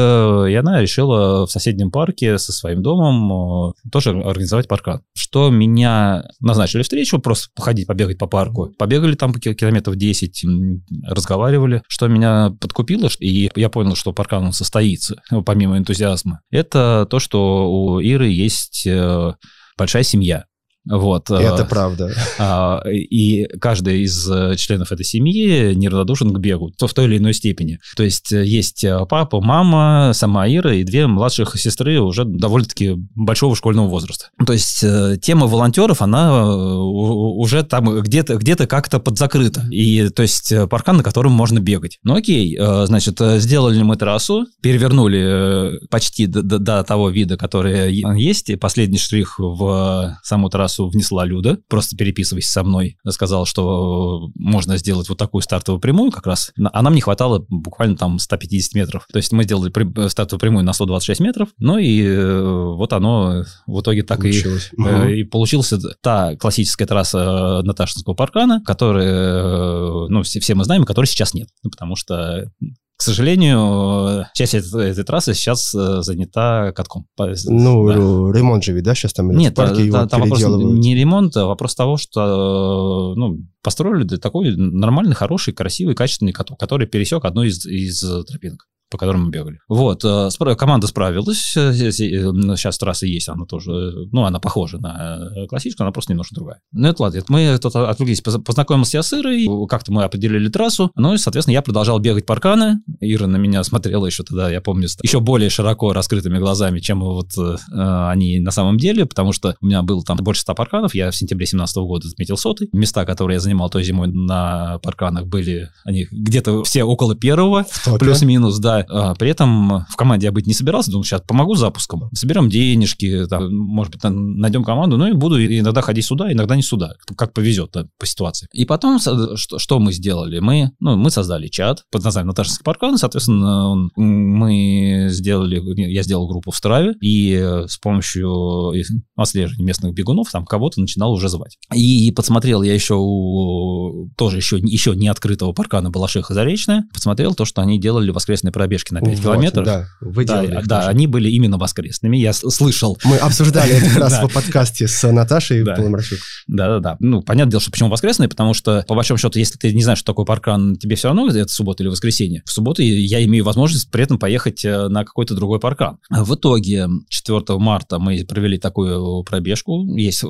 [0.50, 5.02] и она решила в соседнем парке со своим домом э, тоже организовать паркан.
[5.14, 8.72] Что меня назначили встречу, просто походить, побегать по парку.
[8.78, 11.82] Побегали там километров 10, м, разговаривали.
[11.88, 17.18] Что меня подкупило, и я понял, что паркан он состоится, ну, помимо энтузиазма, это то,
[17.18, 19.32] что у Иры есть э,
[19.76, 20.44] большая семья.
[20.86, 21.30] Вот.
[21.30, 22.12] э, Это правда.
[22.38, 27.18] а, И каждый из э, членов этой семьи неравнодушен к бегу, то в той или
[27.18, 27.78] иной степени.
[27.96, 33.54] То есть э, есть папа, мама, сама Ира и две младших сестры уже довольно-таки большого
[33.56, 34.26] школьного возраста.
[34.46, 34.84] То есть
[35.22, 39.66] тема волонтеров, она уже там где-то где как-то подзакрыта.
[39.70, 41.98] И то есть паркан, на котором можно бегать.
[42.02, 48.48] Ну окей, значит, сделали мы трассу, перевернули почти до, до- до того вида, который есть.
[48.50, 54.76] И последний штрих в саму трассу внесла Люда, просто переписываясь со мной, сказал, что можно
[54.76, 56.52] сделать вот такую стартовую прямую как раз.
[56.72, 59.06] А нам не хватало буквально там 150 метров.
[59.12, 63.44] То есть мы сделали при- стартовую прямую на 126 метров, ну и э, вот оно
[63.66, 64.70] в итоге так и Получилось.
[64.72, 65.08] Э, Мгм.
[65.08, 70.82] И получилась та классическая трасса э, Наташинского паркана, которая, э, ну, все, все мы знаем,
[70.82, 71.48] и которой сейчас нет.
[71.62, 72.50] Потому что,
[72.98, 77.06] к сожалению, э, часть этой, этой трассы сейчас э, занята катком.
[77.48, 77.94] Ну, да.
[78.36, 80.96] ремонт же ведь, да, сейчас там Нет, в парке та- его та- там вопрос не
[80.96, 86.88] ремонт, а вопрос того, что э, ну, построили такой нормальный, хороший, красивый, качественный каток, который
[86.88, 89.58] пересек одну из, из тропинок по которым мы бегали.
[89.68, 93.70] Вот, э, спра- команда справилась, э, э, сейчас трасса есть, она тоже,
[94.12, 96.60] ну, она похожа на классическую, она просто немножко другая.
[96.72, 100.48] Ну, это ладно, это мы тут отвлеклись, Поз- познакомился я с Ирой, как-то мы определили
[100.48, 104.60] трассу, ну, и, соответственно, я продолжал бегать парканы, Ира на меня смотрела еще тогда, я
[104.60, 109.56] помню, еще более широко раскрытыми глазами, чем вот э, они на самом деле, потому что
[109.60, 113.04] у меня было там больше 100 парканов, я в сентябре 2017 года отметил сотый, места,
[113.04, 117.66] которые я занимал той зимой на парканах, были они где-то все около первого.
[117.98, 118.77] Плюс-минус, да.
[118.88, 122.10] А, При этом в команде я быть не собирался, думал, сейчас помогу запуском.
[122.12, 126.62] Соберем денежки, там, может быть, найдем команду, ну и буду иногда ходить сюда, иногда не
[126.62, 128.48] сюда, как повезет да, по ситуации.
[128.52, 130.38] И потом, что, что мы сделали?
[130.38, 136.28] Мы, ну, мы создали чат под названием Наташинский паркан, соответственно, он- мы сделали, я сделал
[136.28, 138.72] группу в Страве, и э, с помощью
[139.16, 141.56] отслеживания местных бегунов там кого-то начинал уже звать.
[141.74, 147.44] И подсмотрел я еще у тоже еще, еще не открытого паркана Балашиха Заречная, посмотрел то,
[147.44, 149.64] что они делали воскресные пробеги пробежки на 5 Вот, километров.
[149.64, 152.16] Да, вы Да, делали их да, они были именно воскресными.
[152.16, 152.98] Я слышал.
[153.04, 154.26] Мы обсуждали это как раз Да.
[154.26, 155.74] в подкасте с Наташей Да.
[155.74, 156.18] Поломарчук.
[156.46, 156.96] Да-да-да.
[157.00, 159.98] Ну, понятное дело, что почему воскресные, потому что, по большому счету, если ты не знаешь,
[159.98, 162.42] что такое паркран, тебе все равно это суббота или воскресенье.
[162.44, 165.98] В субботу я имею возможность при этом поехать э, на какой-то другой паркран.
[166.10, 169.86] В итоге 4 марта мы провели такую пробежку.
[169.96, 170.26] Есть э,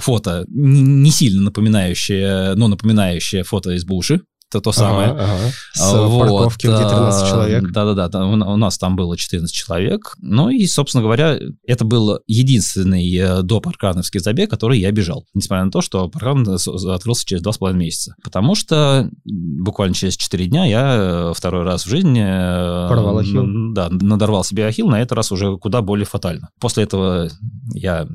[0.00, 4.20] фото, не сильно напоминающее, но напоминающее фото из Буши.
[4.50, 5.10] Это то самое.
[5.10, 5.50] Ага, ага.
[5.74, 7.70] С А, вот, парковки, где 13 а, человек.
[7.70, 10.16] Да-да-да, у нас там было 14 человек.
[10.20, 15.24] Ну и, собственно говоря, это был единственный э, допаркановский забег, который я бежал.
[15.34, 18.16] Несмотря на то, что паркан открылся через 2,5 месяца.
[18.24, 22.24] Потому что буквально через 4 дня я э, второй раз в жизни...
[22.24, 23.72] э, Порвал ахилл.
[23.72, 26.48] Да, надорвал себе ахилл, на этот раз уже куда более фатально.
[26.58, 27.28] После этого
[27.72, 28.08] я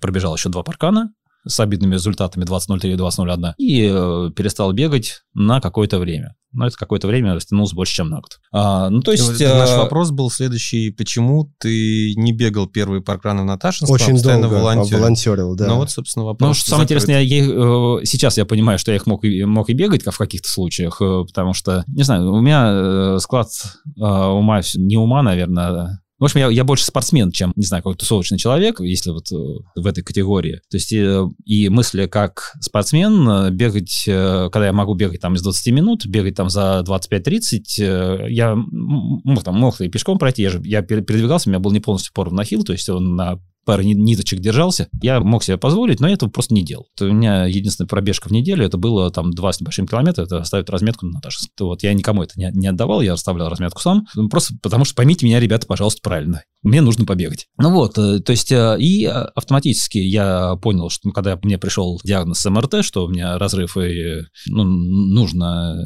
[0.00, 1.12] пробежал еще два паркана,
[1.46, 6.34] с обидными результатами 20.03 и 20.01, и э, перестал бегать на какое-то время.
[6.52, 8.38] Но это какое-то время растянулось больше, чем на год.
[8.50, 9.26] А, ну, то есть...
[9.26, 10.90] вот это наш э, вопрос был следующий.
[10.90, 14.98] Почему ты не бегал первые паркраны в Наташинском, а Очень постоянно долго волонтерил?
[15.00, 15.66] волонтерил, да.
[15.66, 16.48] Ну вот, собственно, вопрос.
[16.48, 17.02] Ну, что самое закрыт.
[17.02, 20.02] интересное, я, их, э, сейчас я понимаю, что я их мог и, мог и бегать
[20.02, 23.48] как в каких-то случаях, э, потому что, не знаю, у меня склад
[23.96, 28.38] ума, не ума, наверное, в общем, я, я больше спортсмен, чем, не знаю, какой-то тусовочный
[28.38, 29.36] человек, если вот э,
[29.74, 30.60] в этой категории.
[30.70, 35.42] То есть э, и мысли как спортсмен, э, бегать, когда я могу бегать там из
[35.42, 40.50] 20 минут, бегать там за 25-30, э, я мог там, мог и пешком пройти, я
[40.50, 43.38] же я пере- передвигался, у меня был не полностью порван нахил, то есть он на
[43.66, 44.88] пары ни- ниточек держался.
[45.02, 46.86] Я мог себе позволить, но я этого просто не делал.
[47.00, 50.70] У меня единственная пробежка в неделю, это было там два с небольшим километра, это оставить
[50.70, 51.20] разметку на.
[51.20, 54.06] То Вот я никому это не, не отдавал, я оставлял разметку сам.
[54.14, 56.42] Ну, Просто потому что поймите меня, ребята, пожалуйста, правильно.
[56.62, 57.46] Мне нужно побегать.
[57.58, 61.58] Ну вот, э, то есть э, и э, автоматически я понял, что ну, когда мне
[61.58, 65.76] пришел диагноз МРТ, что у меня разрыв и ну, нужно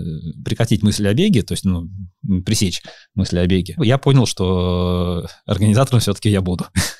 [0.45, 1.89] прекратить мысли о беге, то есть ну,
[2.45, 2.83] пресечь
[3.15, 6.67] мысли о беге, я понял, что организатором все-таки я буду.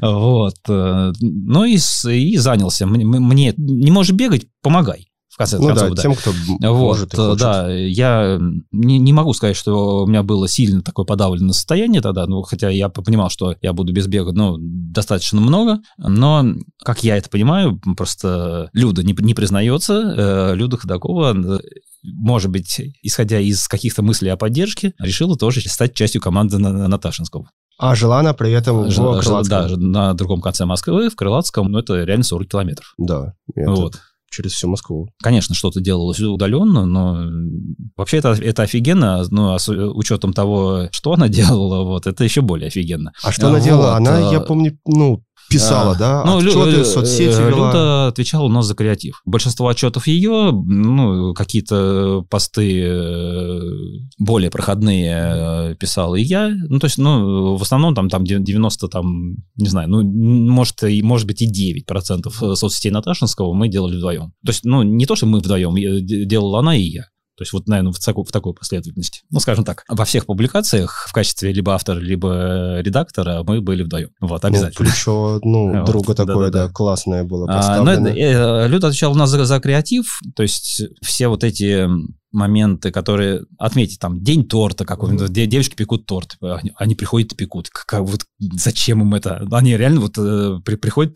[0.00, 0.54] Вот.
[0.68, 2.86] э, Ну и, и занялся.
[2.86, 5.06] Мне, не можешь бегать, помогай.
[5.28, 6.02] В конце Ну концов, да, да.
[6.02, 7.38] тем, кто Вот, может и э, хочет.
[7.40, 8.38] да, я
[8.72, 12.68] не, не могу сказать, что у меня было сильно такое подавленное состояние тогда, ну, хотя
[12.68, 16.44] я понимал, что я буду без бега, ну, достаточно много, но,
[16.84, 21.60] как я это понимаю, просто Люда не, не признается, э, Люда Ходакова,
[22.02, 26.88] может быть, исходя из каких-то мыслей о поддержке, решила тоже стать частью команды на, на
[26.88, 27.48] Наташинского.
[27.80, 29.90] А жила она при этом Жила- в жила- да, Крылатском.
[29.92, 32.92] на другом конце Москвы, в Крылатском, но это реально 40 километров.
[32.98, 33.98] Да, это Вот.
[34.30, 35.08] через всю Москву.
[35.22, 37.24] Конечно, что-то делалось удаленно, но
[37.96, 41.28] вообще это, это офигенно, но с учетом того, что она
[41.58, 43.12] делала, вот, это еще более офигенно.
[43.24, 43.96] А что она Вот, делала?
[43.96, 46.24] Она, а, я помню, ну, писала, А, да?
[46.24, 47.66] Ну, Отчеты Лю- соцсети э, вела.
[47.68, 49.20] Люда отвечала у нас за креатив.
[49.24, 53.60] Большинство отчетов ее, ну, какие-то посты э,
[54.18, 56.48] более проходные э, писал и я.
[56.68, 61.02] Ну, то есть, ну, в основном там, там 90, там, не знаю, ну, может, и,
[61.02, 64.32] может быть, и 9% соцсетей Наташинского мы делали вдвоем.
[64.44, 65.74] То есть, ну, не то, что мы вдвоем,
[66.26, 67.04] делала она и я.
[67.40, 69.22] То есть вот, наверное, в такой, в такой последовательности.
[69.30, 74.10] Ну, скажем так, во всех публикациях в качестве либо автора, либо редактора мы были вдвоем.
[74.20, 74.86] Вот, Ну, обязательно.
[74.86, 76.66] плечо, ну, Вот, друга такое, да-да-да.
[76.66, 78.00] да, классное было А, поставлено.
[78.00, 81.88] ну, это, э, Люд отвечал у нас за, за креатив, то есть все вот эти
[82.32, 87.36] моменты, которые отметить, там, день торта какой-нибудь, де- девочки пекут торт, они, они приходят и
[87.36, 89.46] пекут, как, вот зачем им это?
[89.50, 91.14] Они реально вот э, при- приходят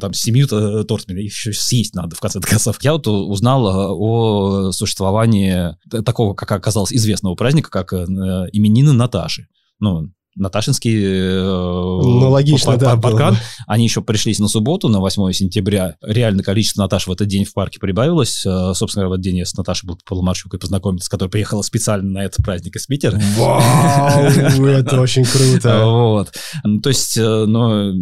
[0.00, 2.82] там, семью э, тортами, их еще съесть надо в конце концов.
[2.82, 7.96] Я вот узнал э, о существовании такого, как оказалось, известного праздника, как э,
[8.52, 9.48] именины Наташи.
[9.80, 13.36] Ну, Наташинский э, Ну, логично, пар- да, пар- было.
[13.66, 15.96] Они еще пришлись на субботу, на 8 сентября.
[16.02, 18.44] Реально количество Наташ в этот день в парке прибавилось.
[18.46, 22.08] Э, Собственно говоря, в этот день я с Наташей был Поломарчукой познакомиться, которая приехала специально
[22.10, 23.20] на этот праздник из Питера.
[23.36, 24.22] Вау,
[24.66, 25.84] это очень круто.
[25.86, 26.32] Вот.
[26.64, 27.92] Ну, То есть, ну,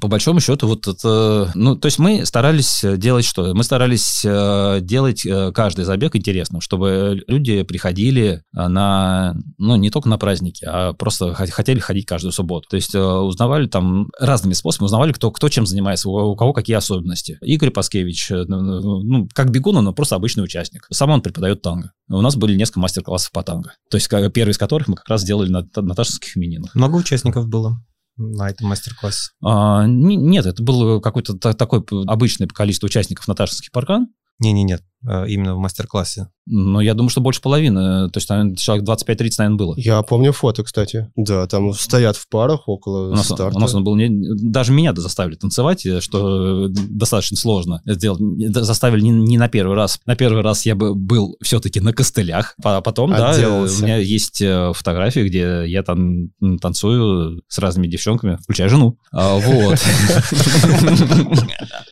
[0.00, 1.50] по большому счету, вот это...
[1.54, 3.54] Ну, то есть мы старались делать что?
[3.54, 9.34] Мы старались э, делать каждый забег интересным, чтобы люди приходили на...
[9.58, 11.50] Ну, не только на праздники, а просто хот-
[11.80, 12.68] хотели ходить каждую субботу.
[12.68, 16.52] То есть э, узнавали там разными способами, узнавали, кто, кто чем занимается, у, у кого
[16.52, 17.38] какие особенности.
[17.42, 20.86] Игорь Паскевич, э, ну, ну, как бегун, он просто обычный участник.
[20.90, 21.92] Сам он преподает танго.
[22.08, 23.74] У нас были несколько мастер-классов по танго.
[23.90, 26.74] То есть первый из которых мы как раз делали на та- наташинских именинах.
[26.74, 27.76] Много участников было
[28.16, 29.30] на этом мастер-классе.
[29.42, 34.08] А, не- нет, это было какое-то та- такое п- обычное количество участников Наташинский паркан.
[34.38, 36.28] Не-не-нет, именно в мастер-классе?
[36.46, 38.10] Ну, я думаю, что больше половины.
[38.10, 39.74] То есть, наверное, человек 25-30, наверное, было.
[39.76, 41.08] Я помню фото, кстати.
[41.14, 43.56] Да, там стоят в парах около У нас, старта.
[43.56, 48.20] у нас он был не, даже меня заставили танцевать, э, что достаточно сложно сделать.
[48.54, 50.00] Заставили не, не на первый раз.
[50.04, 53.80] На первый раз я бы был все-таки на костылях, а потом, да, Отделался.
[53.80, 56.30] у меня есть э, фотографии, где я там
[56.60, 58.98] танцую с разными девчонками, включая жену.
[59.12, 59.78] А, Вот.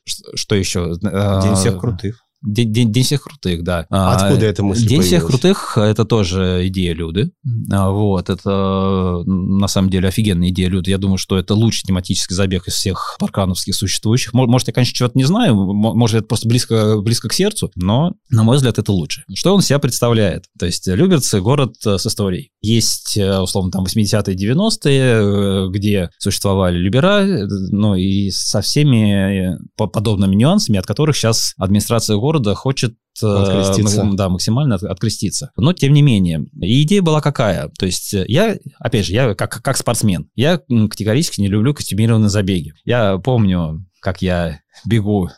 [0.05, 0.95] Что- Что еще?
[1.01, 2.25] День всех крутых.
[2.43, 3.87] День, день- День всех крутых, да.
[3.91, 5.41] А, Откуда эта мысль День всех появилась?
[5.41, 7.31] крутых– это тоже идея Люды.
[7.73, 10.91] А, Вот, это на самом деле офигенная идея Люды.
[10.91, 14.33] Я думаю, что это лучший тематический забег из всех паркановских существующих.
[14.33, 18.15] Мо- Может, я, конечно, чего-то не знаю, может, это просто близко, близко к сердцу, но,
[18.31, 19.23] на мой взгляд, это лучше.
[19.35, 20.45] Что он себя представляет?
[20.59, 22.51] То есть Люберцы– город э, с историей.
[22.61, 29.55] Есть, э, условно, там 80-е, 90-е, э, где существовали любера, э, ну и со всеми
[29.55, 32.90] э, по- подобными нюансами, от которых сейчас администрация города хочет
[33.23, 34.09] э, Откреститься.
[34.15, 35.51] да, максимально от- откреститься.
[35.57, 37.71] Но тем не менее, идея была какая?
[37.79, 42.31] То есть э, я, опять же, я как, как спортсмен, я категорически не люблю костюмированные
[42.31, 42.75] забеги.
[42.85, 45.31] Я помню, как я бегу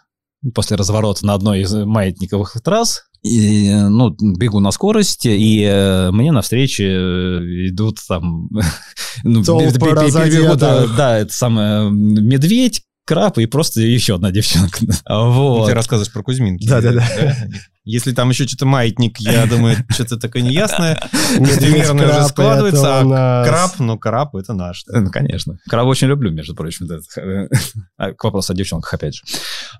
[0.54, 6.32] после разворота на одной из маятниковых трасс, и, ну, бегу на скорости, и э, мне
[6.32, 8.48] навстречу э, идут там...
[9.22, 10.56] ну, Толпы разодетых.
[10.58, 14.78] да, да, это самое, медведь, краб и просто еще одна девчонка.
[15.08, 15.68] Вот.
[15.68, 16.66] Ты рассказываешь про Кузьминки.
[16.66, 17.36] Да-да-да.
[17.84, 20.98] Если там еще что-то маятник, я думаю, что-то такое неясное.
[21.38, 24.84] Костюмированное уже складывается, а краб, ну краб это наш.
[24.86, 25.58] Ну, конечно.
[25.68, 26.86] Краб очень люблю, между прочим.
[26.86, 26.98] да.
[27.96, 29.22] А, К вопросу о девчонках, опять же.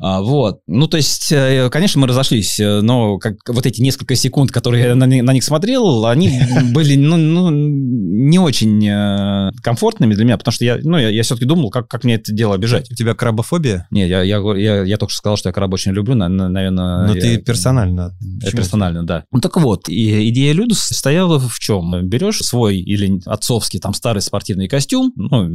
[0.01, 0.61] А, Вот.
[0.67, 4.85] Ну, то есть, э, конечно, мы разошлись, э, но как вот эти несколько секунд, которые
[4.85, 6.41] я на, ни- на них смотрел, они
[6.73, 11.23] были, ну, ну, не очень э, комфортными для меня, потому что я, ну, я, я
[11.23, 12.91] все-таки думал, как, как мне это дело обижать.
[12.91, 13.87] У тебя крабофобия?
[13.91, 16.29] Не, я, я, говорю- я, я только что сказал, что я краба очень люблю, на-
[16.29, 17.07] на- наверное...
[17.09, 17.92] Но я- ты персонально.
[18.01, 18.63] Это Почему?
[18.63, 19.25] персонально, да.
[19.31, 22.09] Ну так вот, и идея Люда состояла в чем?
[22.09, 25.49] Берешь свой или отцовский там старый спортивный костюм, ну,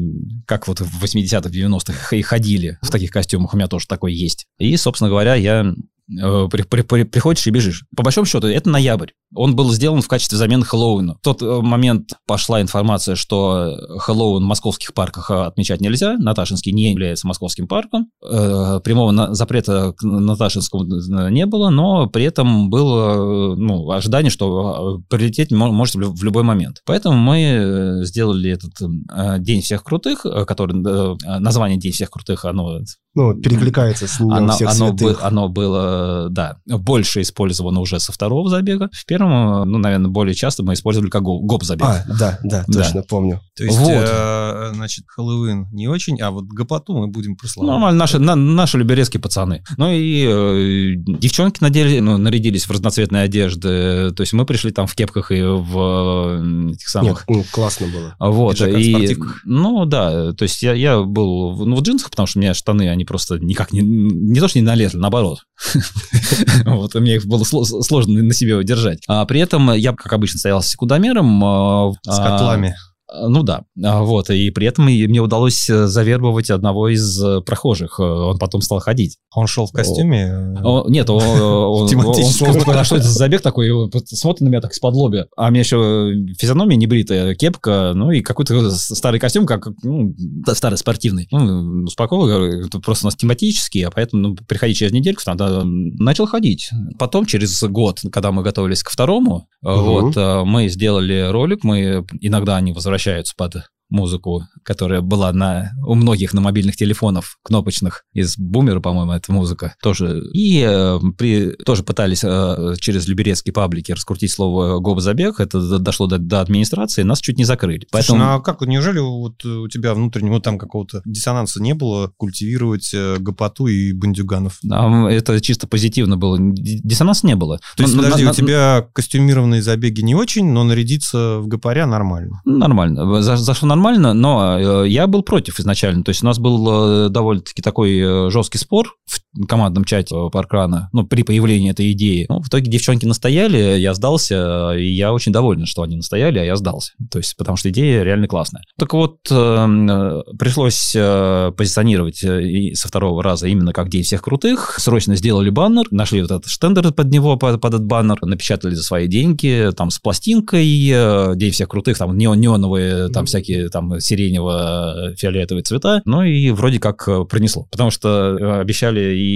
[0.46, 4.46] как вот в 80-х, 90-х и ходили в таких костюмах, у меня тоже такой есть.
[4.58, 5.74] И, собственно говоря, я
[6.08, 7.84] при- при- при- приходишь и бежишь.
[7.96, 9.10] По большому счету, это ноябрь.
[9.36, 11.16] Он был сделан в качестве замены Хэллоуина.
[11.16, 16.16] В тот э, момент пошла информация, что Хэллоуин в московских парках э, отмечать нельзя.
[16.18, 18.08] Наташинский не является московским парком.
[18.24, 23.90] Э, Прямого на- запрета к Наташинскому э, не было, но при этом было э, ну,
[23.92, 26.78] ожидание, что э, прилететь мо- может в лю- в любой момент.
[26.86, 32.12] Поэтому мы э, сделали этот э, День всех крутых, э, который э, название День всех
[32.12, 32.80] крутых, оно
[33.14, 35.18] Ну, перекликается с Днем оно, всех оно, святых.
[35.20, 35.97] бы- оно было,
[36.30, 38.90] да, больше использовано уже со второго забега.
[38.94, 41.86] В первом, э, ну, наверное, более часто мы использовали как го- гоп-забег.
[41.88, 42.82] А, да, да, Да.
[42.84, 43.42] точно помню.
[43.56, 43.92] То есть, Вот.
[43.92, 47.72] э, значит, Хэллоуин не очень, а вот Гопоту мы будем прославлять.
[47.74, 49.64] Нормально, наши, на- наши люберецкие пацаны.
[49.78, 54.12] Ну и э, девчонки надели, ну, нарядились в разноцветные одежды.
[54.12, 57.26] То есть мы пришли там в кепках и в э, этих самых...
[57.28, 58.16] Нет, ну, классно было.
[58.20, 59.42] Вот, Пиджаках, и, спортивках.
[59.46, 62.54] ну да, то есть я, я был в, ну, в джинсах, потому что у меня
[62.54, 65.40] штаны, они просто никак не, не то, что не налезли, наоборот.
[66.66, 69.00] Вот, и мне их было сло- сложно на себе удержать.
[69.08, 71.44] А при этом я, как обычно, стоял с секундомером.
[71.44, 72.76] а, С котлами.
[73.08, 77.42] А, Ну да, А, вот, и при этом мне удалось э, завербовать одного из э,
[77.42, 79.18] прохожих, э, он потом стал ходить.
[79.36, 80.24] Он шел в костюме.
[80.26, 83.70] э, О, Нет, он, он, он, а что это за забег такой,
[84.06, 85.28] смотрит на меня так из-под лобя.
[85.36, 90.14] А у меня еще физиономия небритая, кепка, ну и какой-то старый костюм, как ну,
[90.54, 91.28] старый спортивный.
[91.32, 96.70] Ну, успокоил, просто у нас тематический, а поэтому ну, приходи через недельку, тогда начал ходить.
[96.98, 99.82] Потом, через год, когда мы готовились к второму, э, Мгм.
[99.84, 103.58] вот, э, мы сделали ролик, мы иногда они возвращаются под
[103.90, 108.04] музыку, которая была на, у многих на мобильных телефонов кнопочных.
[108.14, 110.22] Из бумера, по-моему, эта музыка тоже.
[110.34, 115.40] И э, при, тоже пытались э, через люберецкие паблики раскрутить слово «гоп-забег».
[115.40, 117.88] Это дошло до, до администрации, нас чуть не закрыли.
[117.90, 118.20] Слушай, Поэтому...
[118.20, 122.92] ну а как, неужели вот э, у тебя внутреннего там какого-то диссонанса не было культивировать
[122.94, 124.60] э, Гопоту и бандюганов?
[124.64, 126.38] Нам это чисто позитивно было.
[126.40, 127.60] Диссонанса не было.
[127.76, 131.88] То есть, Ну, подожди, на- у тебя костюмированные забеги не очень, но нарядиться в гопаря
[131.88, 132.42] нормально.
[132.46, 133.22] Нормально.
[133.22, 136.04] За- Зашло нормально, но э, я был против изначально.
[136.04, 140.30] То есть у нас был э, довольно-таки такой э, жесткий спор в командном чате э,
[140.32, 142.26] Паркрана, ну, при появлении этой идеи.
[142.30, 146.44] Ну, в итоге девчонки настояли, я сдался, и я очень доволен, что они настояли, а
[146.44, 146.94] я сдался.
[147.12, 148.64] То есть, потому что идея реально классная.
[148.78, 154.22] Так вот, э, э, пришлось э, позиционировать э, со второго раза именно как День всех
[154.22, 154.78] крутых.
[154.80, 158.84] Срочно сделали баннер, нашли вот этот штендер под него, под, под этот баннер, напечатали за
[158.84, 163.94] свои деньги, там, с пластинкой, э, День всех крутых, там, неон- неоновые, там, всякие, там,
[163.94, 166.02] сиренево-фиолетовые цвета.
[166.06, 167.68] Ну, и вроде как э, пронесло.
[167.72, 169.27] Потому что э, обещали и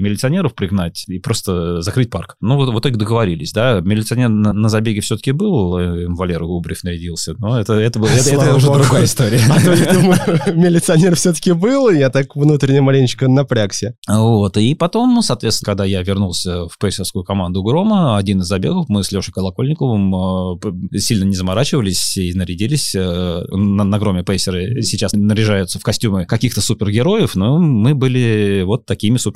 [0.00, 2.36] милиционеров пригнать, и просто закрыть парк.
[2.40, 3.80] Ну, вот в итоге договорились, да.
[3.80, 8.30] Милиционер на, на забеге все-таки был, э, Валера Губрев нарядился, но это, это, было- это,
[8.30, 9.40] это уже другая история.
[9.50, 10.18] А то я думаю,
[10.54, 13.94] милиционер все-таки был, и я так внутренне маленечко напрягся.
[14.08, 19.02] Вот, и потом, соответственно, когда я вернулся в пейсерскую команду Грома, один из забегов, мы
[19.04, 20.14] с Лешей Колокольниковым
[20.94, 22.94] э, сильно не заморачивались и нарядились.
[22.94, 28.86] э, На, на Громе пейсеры сейчас наряжаются в костюмы каких-то супергероев, но мы были вот
[28.86, 29.35] такими супергероями.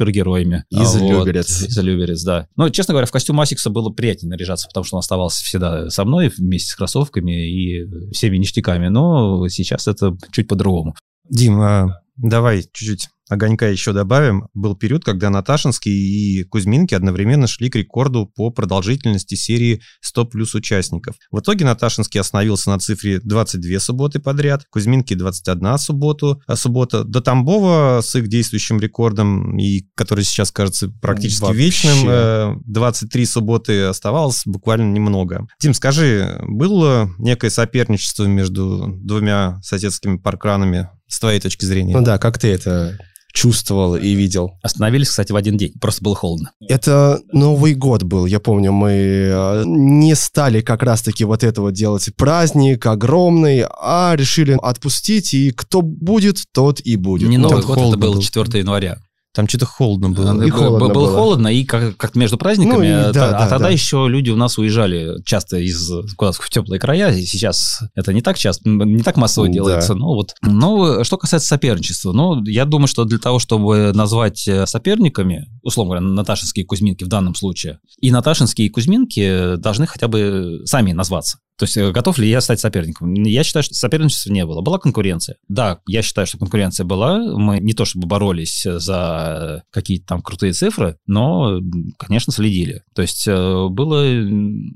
[0.70, 1.62] Из А вот, Люберец.
[1.62, 2.46] Из Люберец, да.
[2.56, 6.04] Но, честно говоря, в костюм Асикса было приятнее наряжаться, потому что он оставался всегда со
[6.04, 10.94] мной вместе с кроссовками и всеми ништяками, но сейчас это чуть по-другому.
[11.28, 14.48] Дим, а давай чуть-чуть огонька еще добавим.
[14.54, 20.54] Был период, когда Наташинский и Кузьминки одновременно шли к рекорду по продолжительности серии 100 плюс
[20.54, 21.16] участников.
[21.30, 27.20] В итоге Наташинский остановился на цифре 22 субботы подряд, Кузьминки 21 субботу, а суббота до
[27.20, 31.58] Тамбова с их действующим рекордом, и который сейчас кажется практически Вообще.
[31.58, 35.46] вечным, э, 23 субботы оставалось буквально немного.
[35.60, 41.96] Дим, скажи, было некое соперничество между двумя соседскими паркранами с твоей точки зрения?
[41.96, 42.98] Ну да, как ты это
[43.32, 44.52] чувствовал и видел?
[44.62, 46.52] Остановились, кстати, в один день, просто было холодно.
[46.60, 51.74] Это Новый год был, я помню, мы э, не стали как раз-таки вот это вот
[51.74, 57.28] делать праздник огромный, а решили отпустить, и кто будет, тот и будет.
[57.28, 58.22] Не Ну, Новый там год, это был было.
[58.22, 58.98] 4 января.
[59.32, 60.42] Там что-то холодно было.
[60.42, 61.14] И холодно было, было.
[61.14, 63.70] холодно, и как, как между праздниками, Ну, и а, да, та- а да, тогда да.
[63.70, 68.22] еще люди у нас уезжали часто из куда-то в теплые края, и сейчас это не
[68.22, 69.52] так часто, не так массово Да.
[69.52, 69.94] делается.
[69.94, 70.34] Ну вот.
[70.42, 75.94] Но что касается соперничества, ну, я думаю, что для того, чтобы назвать э, соперниками, условно
[75.96, 80.90] говоря, Наташинские и Кузьминки в данном случае, и Наташинские и Кузьминки должны хотя бы сами
[80.90, 81.38] назваться.
[81.60, 83.12] То есть э, готов ли я стать соперником?
[83.12, 84.62] Я считаю, что соперничества не было.
[84.62, 85.36] Была конкуренция.
[85.46, 87.18] Да, я считаю, что конкуренция была.
[87.18, 91.60] Мы не то чтобы боролись за какие-то там крутые цифры, но,
[91.98, 92.82] конечно, следили.
[92.94, 94.10] То есть э, было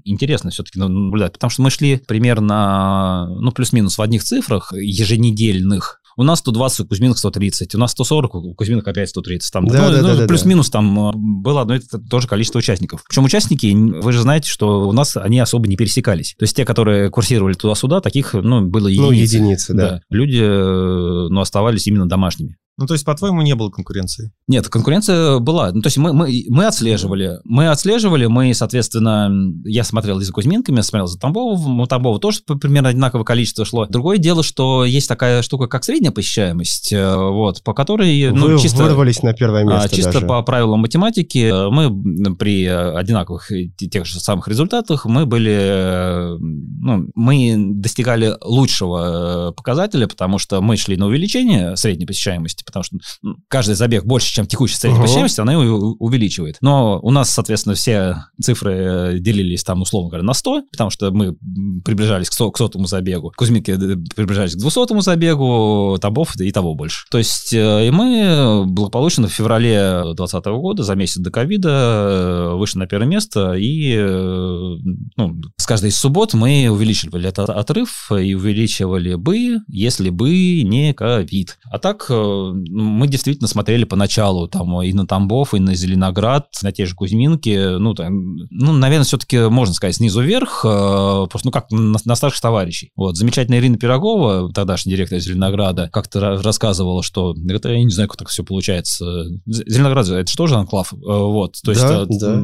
[0.04, 6.02] интересно все-таки наблюдать, потому что мы шли примерно, ну, плюс-минус в одних цифрах еженедельных.
[6.16, 9.52] У нас 120, у Кузьминок 130, у нас 140, у Кузьминок опять 130.
[9.52, 12.28] Там, Да, ну, да, ну, да, да, плюс-минус там э, было одно и то же
[12.28, 13.02] количество участников.
[13.08, 16.34] Причем участники, вы же знаете, что у нас они особо не пересекались.
[16.38, 19.06] То есть те, которые курсировали туда-сюда, таких, ну, было единицы.
[19.06, 20.00] Ну, единицы, да.
[20.10, 22.56] Люди, э, ну, оставались именно домашними.
[22.76, 24.32] Ну, то есть, по-твоему, не было конкуренции?
[24.48, 25.70] Нет, конкуренция была.
[25.72, 27.38] Ну, то есть мы, мы, мы отслеживали.
[27.44, 29.30] Мы отслеживали, мы, соответственно,
[29.64, 31.80] я смотрел и за Кузьминками, я смотрел за Тамбовым.
[31.80, 33.86] У Тамбова тоже примерно одинаковое количество шло.
[33.86, 38.58] Другое дело, что есть такая штука, как средняя посещаемость, э, вот, по которой, ну, Вы
[38.58, 38.82] чисто...
[38.82, 40.26] вырвались на первое А, место Чисто даже.
[40.26, 46.36] по правилам математики э, мы при э, одинаковых те- тех же самых результатах мы были,
[46.40, 52.96] ну, мы достигали лучшего показателя, потому что мы шли на увеличение средней посещаемости, потому что
[53.24, 55.04] м, каждый забег больше, чем текущая средняя Ага.
[55.06, 56.56] посещаемость, она у- увеличивает.
[56.60, 61.10] Но у нас, соответственно, все цифры э, делились там, условно говоря, на 100, потому что
[61.10, 61.36] мы
[61.84, 66.74] приближались к, со- к сотому забегу, Кузьминки э, приближались к двухсотому забегу, Тамбов и того
[66.74, 67.04] больше.
[67.10, 72.78] То есть э, и мы благополучно в феврале 2020 года, за месяц до ковида, вышли
[72.78, 79.14] на первое место, и ну, с каждой из суббот мы увеличивали этот отрыв и увеличивали
[79.14, 81.58] бы, если бы не ковид.
[81.70, 86.72] А так ну, мы действительно смотрели поначалу там и на Тамбов, и на Зеленоград, на
[86.72, 91.50] те же Кузьминки, ну, там, ну наверное, все-таки можно сказать снизу вверх, э, просто, ну,
[91.50, 92.90] как на, на старших товарищей.
[92.96, 98.08] Вот, замечательная Ирина Пирогова, тогдашний директор Зеленограда, как-то ра- рассказывала, что, это я не знаю,
[98.08, 99.26] как так все получается.
[99.46, 102.40] Зеленоград, это же тоже анклав, э, вот, то есть, Да, э, да.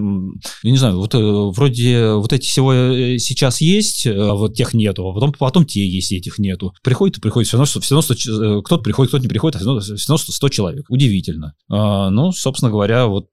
[0.63, 2.73] я не знаю, вот вроде вот эти всего
[3.19, 6.73] сейчас есть, а вот тех нету, а потом, потом те есть, и этих нету.
[6.83, 8.31] Приходит и приходит, все равно, все равно 100 ч-
[8.65, 10.87] кто-то приходит, кто-то не приходит, а все равно, все равно 100 человек.
[10.89, 11.55] Удивительно.
[11.71, 13.29] А, ну, собственно говоря, вот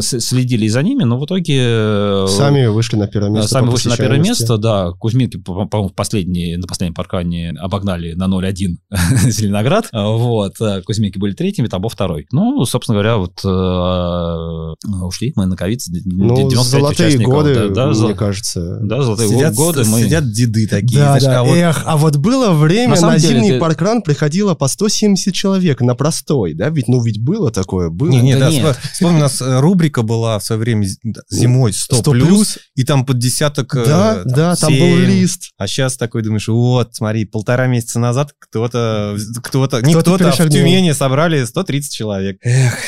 [0.00, 1.58] следили за ними, но в итоге...
[1.60, 3.48] э, Сами вышли на первое э, место.
[3.50, 4.90] Сами вышли на первое место, да.
[4.92, 8.76] Кузьминки, по- по-моему, в последние, на последнем паркане обогнали на 0-1
[9.30, 9.88] Зеленоград.
[9.92, 10.54] А, Вот.
[10.60, 12.26] а Кузьминки были третьими, Тамбов второй.
[12.32, 15.80] Ну, собственно говоря, вот э, ушли мы на ковид.
[16.04, 18.78] Ну, 95 золотые годы, да, мне кажется.
[18.82, 20.02] да, золотые Сидят, годы мы...
[20.02, 20.98] сидят деды такие.
[21.00, 21.40] Да, да.
[21.40, 25.94] а вот Эх, а вот было время, На зимний паркран приходило по 170 человек на
[25.96, 26.68] простой, да?
[26.70, 28.10] Ведь, ну, ведь было такое, было.
[28.10, 28.64] Не, не, Да да, нет.
[28.64, 30.86] вспо- вспомни, у нас э, рубрика была в свое время
[31.28, 32.58] зимой 100, 100 плюс, плюс.
[32.76, 33.74] и там под десяток...
[33.74, 35.04] э, Да, да, там был 7.
[35.04, 35.50] лист.
[35.58, 40.46] А сейчас такой думаешь, вот, смотри, полтора месяца назад кто-то, кто-то, не Кто-то кто-то, а
[40.46, 40.50] в.
[40.50, 42.38] Тюмени собрали 130 человек.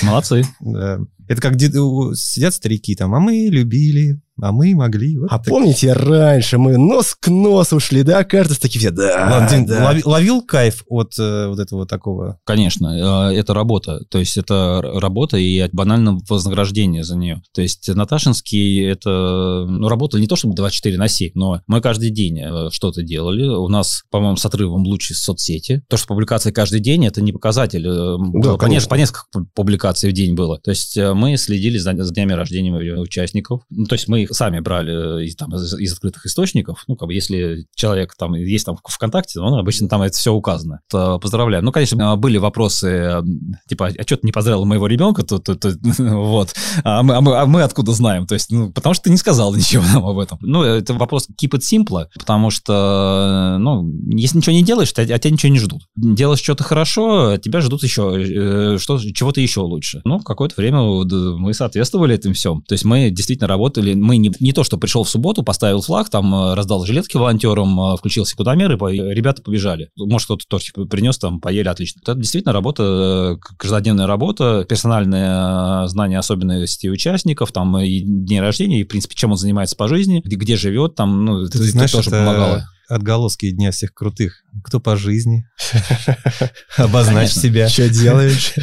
[0.03, 0.47] Молодцы.
[0.61, 0.99] Да.
[1.33, 5.19] Это как сидят старики там, а мы любили, а мы могли.
[5.19, 5.47] Вот А так.
[5.49, 8.25] помните, раньше мы нос к носу шли, да?
[8.25, 9.93] Кажется, такие все, да, Ладно, Дим, да.
[9.93, 12.39] лови- ловил кайф от э, вот этого такого?
[12.45, 14.01] Конечно, э, это работа.
[14.09, 17.43] То есть это работа и банально вознаграждение за нее.
[17.55, 22.11] То есть Наташинский это ну, работали не то чтобы 24 на 7, но мы каждый
[22.11, 23.47] день э, что-то делали.
[23.47, 25.83] У нас, по-моему, с отрывом лучшие соцсети.
[25.89, 27.87] То, что публикации каждый день, это не показатель.
[27.87, 28.75] Э, было по, конечно.
[28.77, 30.59] несколько- по несколько пу- публикаций в день было.
[30.59, 33.63] То есть э, мы следили за, за днями рождения участников.
[33.71, 36.83] Ну, то есть мы их сами брали э, из, там, из, из открытых источников.
[36.89, 40.81] Ну, как бы если человек там есть там ВКонтакте, он обычно там это все указано.
[40.91, 41.65] То поздравляю.
[41.65, 43.23] Ну, конечно, были вопросы, э,
[43.69, 45.23] типа, а что ты не поздравил моего ребенка?
[45.23, 46.55] То, то, то, вот.
[46.83, 48.27] А мы, а, мы, а мы откуда знаем?
[48.27, 50.39] То есть, ну, потому что ты не сказал ничего нам об этом.
[50.41, 55.21] Ну, это вопрос keep it simple, потому что, ну, если ничего не делаешь, то от
[55.21, 55.83] тебя ничего не ждут.
[55.95, 60.01] Делаешь что-то хорошо, тебя ждут еще э, что, чего-то еще лучше.
[60.05, 60.81] Ну, какое-то время
[61.13, 62.63] мы соответствовали этим всем.
[62.63, 66.11] То есть мы действительно работали, мы не, не то, что пришел в субботу, поставил флаг,
[66.11, 69.91] там э, раздал жилетки волонтерам, э, включил секундомер, и ребята побежали.
[69.97, 72.01] Может, кто-то тортик принес, там, поели, отлично.
[72.03, 78.85] Это действительно работа, э, каждодневная работа, персональное знание особенностей участников, там, и дней рождения, и,
[78.85, 81.91] в принципе, чем он занимается по жизни, где, где живет, там, ну, Ты это знаешь,
[81.93, 82.65] тоже это помогало.
[82.95, 84.43] Отголоски дня всех крутых.
[84.65, 85.45] Кто по жизни?
[86.77, 87.69] Обозначь себя.
[87.69, 88.55] Что делаешь?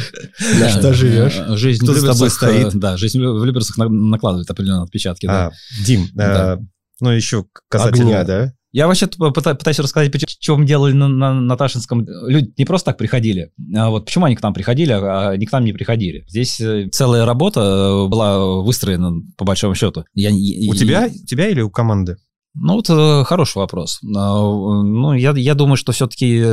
[0.58, 1.40] На что живешь?
[1.58, 2.74] Жизнь Кто за тобой Люберцах, э, стоит?
[2.80, 5.26] Да, жизнь в Люберцах на- накладывает определенные отпечатки.
[5.26, 5.50] А,
[5.84, 6.56] Дим, э,
[7.00, 8.24] ну еще касательно...
[8.24, 8.52] Да?
[8.72, 12.06] Я вообще пытаюсь рассказать, поч- что мы делали на, на Наташинском.
[12.28, 13.50] Люди не просто так приходили.
[13.74, 16.24] А вот почему они к нам приходили, а они к нам не приходили.
[16.28, 20.04] Здесь э, целая работа была выстроена, по большому счету.
[20.14, 22.16] Я, У и- тебя, у тебя или у команды?
[22.54, 24.00] Ну, вот э, хороший вопрос.
[24.04, 26.44] А, э, Ну, я, я думаю, что все-таки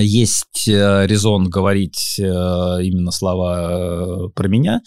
[0.00, 4.80] есть э, резон говорить э, именно слова э, про меня.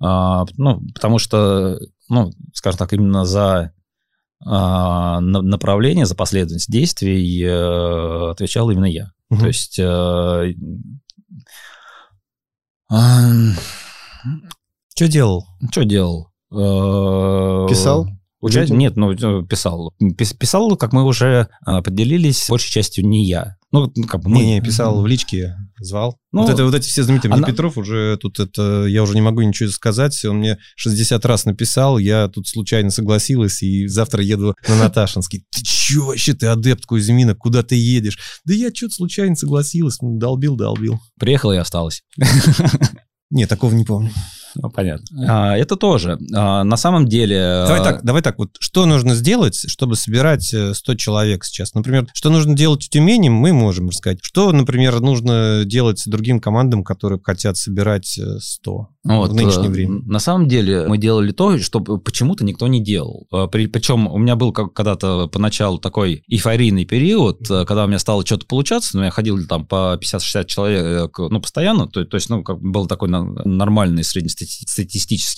[0.00, 1.78] А, Ну, потому что,
[2.08, 3.72] ну, скажем так, именно за
[4.44, 9.10] а, на- направление, за последовательность действий э, отвечал именно я.
[9.30, 9.40] Мгм.
[9.40, 9.78] То есть...
[9.80, 10.52] э,
[14.94, 15.44] Что делал?
[15.70, 16.28] что делал?
[16.52, 18.06] Э, Писал?
[18.40, 18.78] Людям?
[18.78, 19.94] Нет, ну, э, писал.
[20.00, 23.56] Пис- Писал, как мы уже а, поделились, большей частью не я.
[23.72, 26.16] Ну, ну, как бы мы- Не-не, писал в личке, звал.
[26.32, 27.30] Ну, вот, это, вот эти все знаменитые.
[27.30, 28.86] Мне она- Петров уже тут это...
[28.86, 30.24] Я уже не могу ничего сказать.
[30.24, 35.44] Он мне 60 раз написал, я тут случайно согласилась, и завтра еду на Наташинский.
[35.50, 38.18] Ты че вообще, ты адепт Кузьмина, куда ты едешь?
[38.44, 41.00] Да я что-то случайно согласилась, ну, долбил, долбил.
[41.18, 42.02] Приехала и осталась.
[43.30, 44.10] Не, такого не помню.
[44.60, 45.06] Ну, понятно.
[45.28, 46.18] А, это тоже.
[46.34, 47.64] А, на самом деле...
[47.66, 51.74] Давай а, так, давай так, вот что нужно сделать, чтобы собирать э, 100 человек сейчас?
[51.74, 54.18] Например, что нужно делать в Тюмени, мы можем рассказать.
[54.22, 59.70] Что, например, нужно делать другим командам, которые хотят собирать э, 100 Вот, в нынешнее э,
[59.70, 60.00] время?
[60.04, 63.26] На самом деле мы делали то, что почему-то никто не делал.
[63.32, 67.88] Э, при- Причем у меня был как- когда-то поначалу такой эйфорийный период, э, когда у
[67.88, 72.04] меня стало что-то получаться, но я ходил там по 50-60 человек, э, ну, постоянно, то,
[72.04, 74.47] то есть, ну, как бы был такой нормальный среднестатистический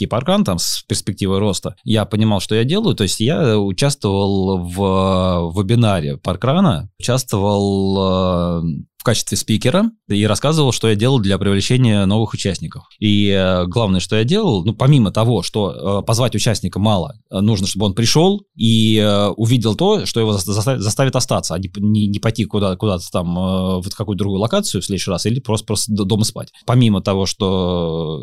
[0.06, 1.76] паркан там с перспективой роста.
[1.84, 9.02] Я понимал, что я делаю, то есть я участвовал в вебинаре паркрана, участвовал э, в
[9.02, 12.84] качестве спикера и рассказывал, что я делал для привлечения новых участников.
[12.98, 17.40] И э, главное, что я делал, ну, помимо того, что э, позвать участника мало, э,
[17.40, 21.72] нужно, чтобы он пришел и э, увидел то, что его заставит, заставит остаться, а не,
[21.78, 25.40] не, не пойти куда, куда-то там э, в какую-то другую локацию в следующий раз или
[25.40, 26.50] просто, просто дома спать.
[26.66, 28.22] Помимо того, что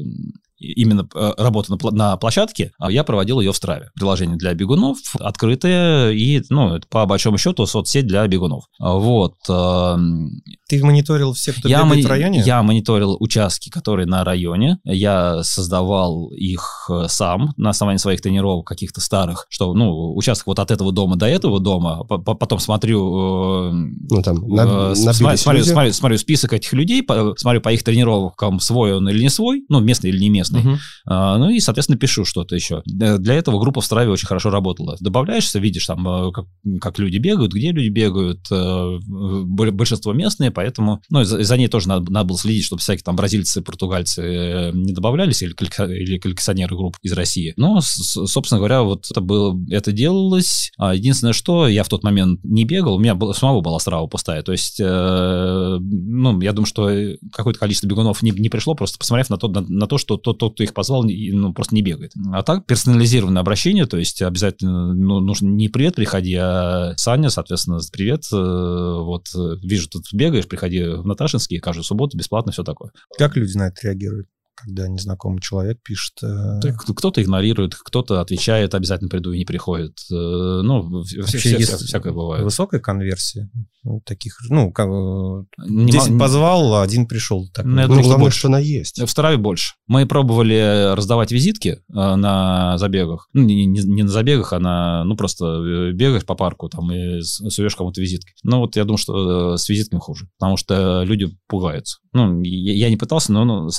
[0.60, 3.90] именно э, работа на, на площадке, а я проводил ее в Страве.
[3.96, 8.66] Приложение для бегунов, открытое, и, ну, это по большому счету соцсеть для бегунов.
[8.80, 9.36] А Вот.
[9.50, 10.30] эм,
[10.68, 12.42] Ты мониторил всех, кто я, бегает в районе?
[12.46, 14.80] я мониторил участки, которые на районе.
[14.84, 20.60] Я создавал их э, сам на основании своих тренировок каких-то старых, что, ну, участок вот
[20.60, 22.04] от этого дома до этого дома.
[22.04, 23.72] По- по- Потом смотрю, э,
[24.10, 27.06] Ну, там, э, на- набились смотрю, смотрю, смотрю- смотрю список этих людей,
[27.38, 30.47] смотрю по их тренировкам, свой он или не свой, ну, местный или не местный.
[30.52, 30.78] Мгм.
[31.06, 32.82] А, Ну и, соответственно, пишу что-то еще.
[33.02, 34.98] Э, Для этого группа в Страве очень хорошо работала.
[35.00, 36.46] Добавляешься, видишь там, э, как,
[36.82, 38.40] как люди бегают, где люди бегают.
[38.52, 41.02] э, бо- Большинство местные, поэтому...
[41.10, 44.72] Ну, за, за ней тоже надо, надо было следить, чтобы всякие там бразильцы, португальцы э,
[44.74, 47.54] не добавлялись, или, или коллекционеры групп из России.
[47.58, 50.72] Но, собственно говоря, вот это было, это делалось.
[50.78, 54.08] А Единственное, что я в тот момент не бегал, у меня было, самого была Страва
[54.08, 54.42] пустая.
[54.44, 56.90] То есть, э, ну, я думаю, что
[57.32, 60.37] какое-то количество бегунов не, не пришло, просто посмотрев на то, на, на то что тот,
[60.38, 62.12] тот, кто их позвал, ну, просто не бегает.
[62.32, 67.80] А так, персонализированное обращение, то есть обязательно ну, нужно не привет, приходи, а Саня, соответственно,
[67.92, 69.28] привет, э, вот,
[69.64, 72.92] вижу, тут бегаешь, приходи в Наташинский каждую субботу, бесплатно, все такое.
[73.18, 74.28] Как люди на это реагируют?
[74.58, 76.14] Когда незнакомый человек пишет.
[76.24, 76.60] э,
[76.96, 79.98] Кто-то игнорирует, кто-то отвечает, обязательно приду и не приходит.
[80.12, 82.44] Э, Ну, все- Вообще все- есть всякое бывает.
[82.44, 83.50] Высокая конверсия
[83.84, 87.48] ну, таких, ну, как, э, Не 10 позвал, а один пришел.
[87.54, 88.40] Так, Ну, я думаю, что больше.
[88.40, 89.00] что она есть.
[89.02, 89.76] В Старове больше.
[89.88, 93.30] Мы пробовали раздавать визитки на забегах.
[93.34, 95.04] Ну, не, не- не на забегах, а на...
[95.06, 98.34] Ну, просто бегаешь по парку там и суешь кому-то визитки.
[98.44, 100.28] Ну, вот я думаю, что с визитками хуже.
[100.38, 102.00] Потому что люди пугаются.
[102.14, 103.70] Ну, я, я не пытался, но ну,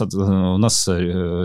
[0.55, 0.93] у нас э,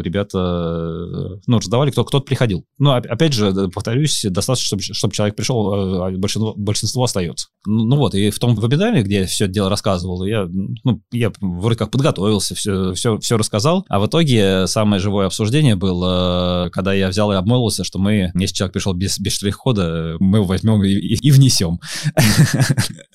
[0.01, 2.65] ребята, э, ну, раздавали, кто, кто-то приходил.
[2.77, 5.73] Ну, оп- опять же, э, повторюсь, достаточно, чтобы, чтобы человек пришел,
[6.03, 7.47] а большинство, большинство остается.
[7.65, 10.47] Ну, ну вот, и в том вебинаре, где я все это дело рассказывал, я,
[10.83, 15.75] ну, я вроде как подготовился, все, все, все рассказал, а в итоге самое живое обсуждение
[15.75, 20.39] было, когда я взял и обмолвился, что мы, если человек пришел без, без штрих-кода, мы
[20.39, 21.79] его возьмем и, и- и внесем.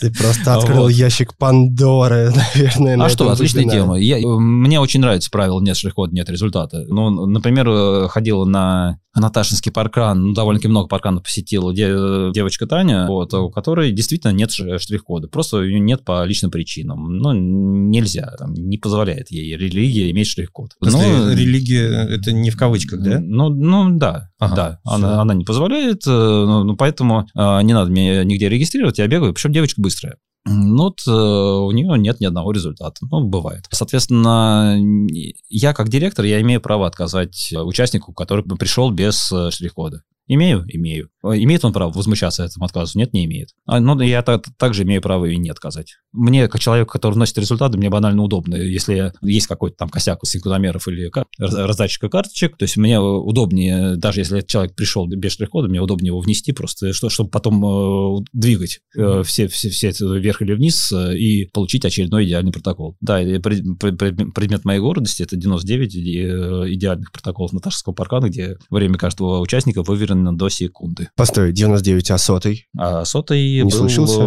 [0.01, 0.89] Ты просто открыл Вот.
[0.93, 3.81] ящик Пандоры, наверное, на А что, этом отличная вебинаре.
[3.83, 3.99] тема.
[3.99, 6.85] Я, мне очень нравится правило «нет штрих-кода, нет результата».
[6.89, 13.07] Ну, например, э, ходила на Наташинский паркран, ну, довольно-таки много паркранов посетила де- девочка Таня,
[13.09, 15.27] вот, у которой действительно нет ш- штрих-кода.
[15.29, 17.17] Просто ее нет по личным причинам.
[17.17, 20.73] Ну, нельзя, там, не позволяет ей религия иметь штрих-код.
[20.81, 23.19] Смысле, Ну, религия, это не в кавычках, да?
[23.21, 24.81] Ну, ну да, Ага, да.
[24.85, 29.09] Она, она не позволяет, э, ну, ну, поэтому э, не надо меня нигде регистрировать, я
[29.09, 30.17] бегаю, причем девочка быстрая.
[30.45, 32.97] Ну, э, у нее нет ни одного результата.
[33.11, 33.65] Ну, бывает.
[33.71, 34.79] Соответственно,
[35.49, 40.03] я как директор, я имею право отказать участнику, который пришел без э, штрих-кода.
[40.29, 40.65] Имею?
[40.69, 41.09] Имею.
[41.25, 42.99] Имеет он право возмущаться этому отказу?
[42.99, 43.49] Нет, не имеет.
[43.67, 45.95] А, ну, я та- также имею право и не отказать.
[46.13, 48.55] Мне, как человеку, который вносит результаты, мне банально удобно.
[48.55, 53.01] Если есть какой-то там косяк у секундомеров или ка- раз- раздатчика карточек, то есть мне
[53.01, 57.31] удобнее, даже если этот человек пришел без штрих-кода, мне удобнее его внести просто, что, чтобы
[57.31, 62.27] потом э, двигать э, все, все, все это вверх или вниз э, и получить очередной
[62.27, 62.97] идеальный протокол.
[63.01, 68.29] Да, пред- пред- пред- предмет моей гордости– это 99 иде- э, идеальных протоколов Наташского паркана,
[68.29, 71.09] где время каждого участника выверено до секунды.
[71.17, 72.69] Постой, 99, а сотый?
[72.77, 74.19] А сотый Не был, случился?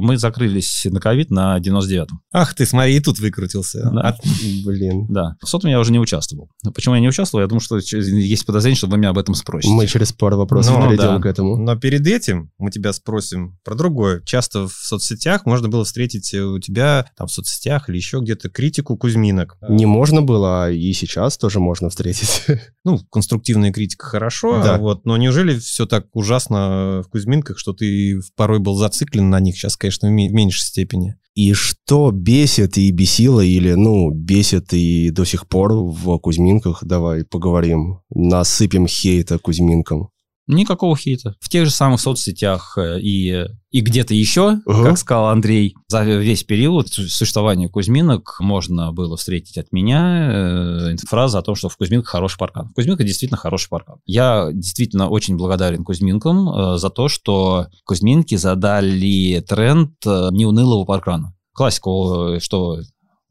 [0.00, 2.20] Мы закрылись на ковид на 99-м.
[2.32, 3.90] Ах ты, смотри, и тут выкрутился.
[3.92, 4.00] Да.
[4.00, 4.16] А
[4.64, 5.06] Блин.
[5.08, 5.36] Да.
[5.42, 6.50] В сотом я уже не участвовал.
[6.74, 7.42] Почему я не участвовал?
[7.42, 9.72] Я думаю, что есть подозрение, что вы меня об этом спросите.
[9.72, 11.20] Мы через пару вопросов Ну, перейдем да.
[11.20, 11.56] к этому.
[11.56, 14.22] Но перед этим мы тебя спросим про другое.
[14.24, 18.48] Часто в соцсетях можно было встретить э, у тебя там в соцсетях или еще где-то
[18.50, 19.56] критику Кузьминок.
[19.68, 22.44] Не можно было, а и сейчас тоже можно встретить.
[22.84, 24.78] Ну, конструктивная критика хорошо, Да.
[24.78, 29.56] вот, но неужели все так ужасно в Кузьминках, что ты порой был зациклен на них?
[29.56, 31.16] Сейчас, конечно, ме- в меньшей степени.
[31.34, 37.24] И что бесит и бесило, или, ну, бесит и до сих пор в Кузьминках, давай
[37.24, 40.08] поговорим, насыпем хейта Кузьминкам.
[40.48, 41.34] Никакого хейта.
[41.40, 44.84] В тех же самых соцсетях э, и, и где-то еще, Ага.
[44.84, 50.96] как сказал Андрей, за весь период су- существования Кузьминок можно было встретить от меня э,
[51.06, 52.70] фраза о том, что в Кузьминках хороший паркан.
[52.70, 53.96] В Кузьминках действительно хороший паркан.
[54.06, 61.34] Я действительно очень благодарен Кузьминкам э, за то, что Кузьминки задали тренд э, неунылого паркана.
[61.52, 62.78] Классику, что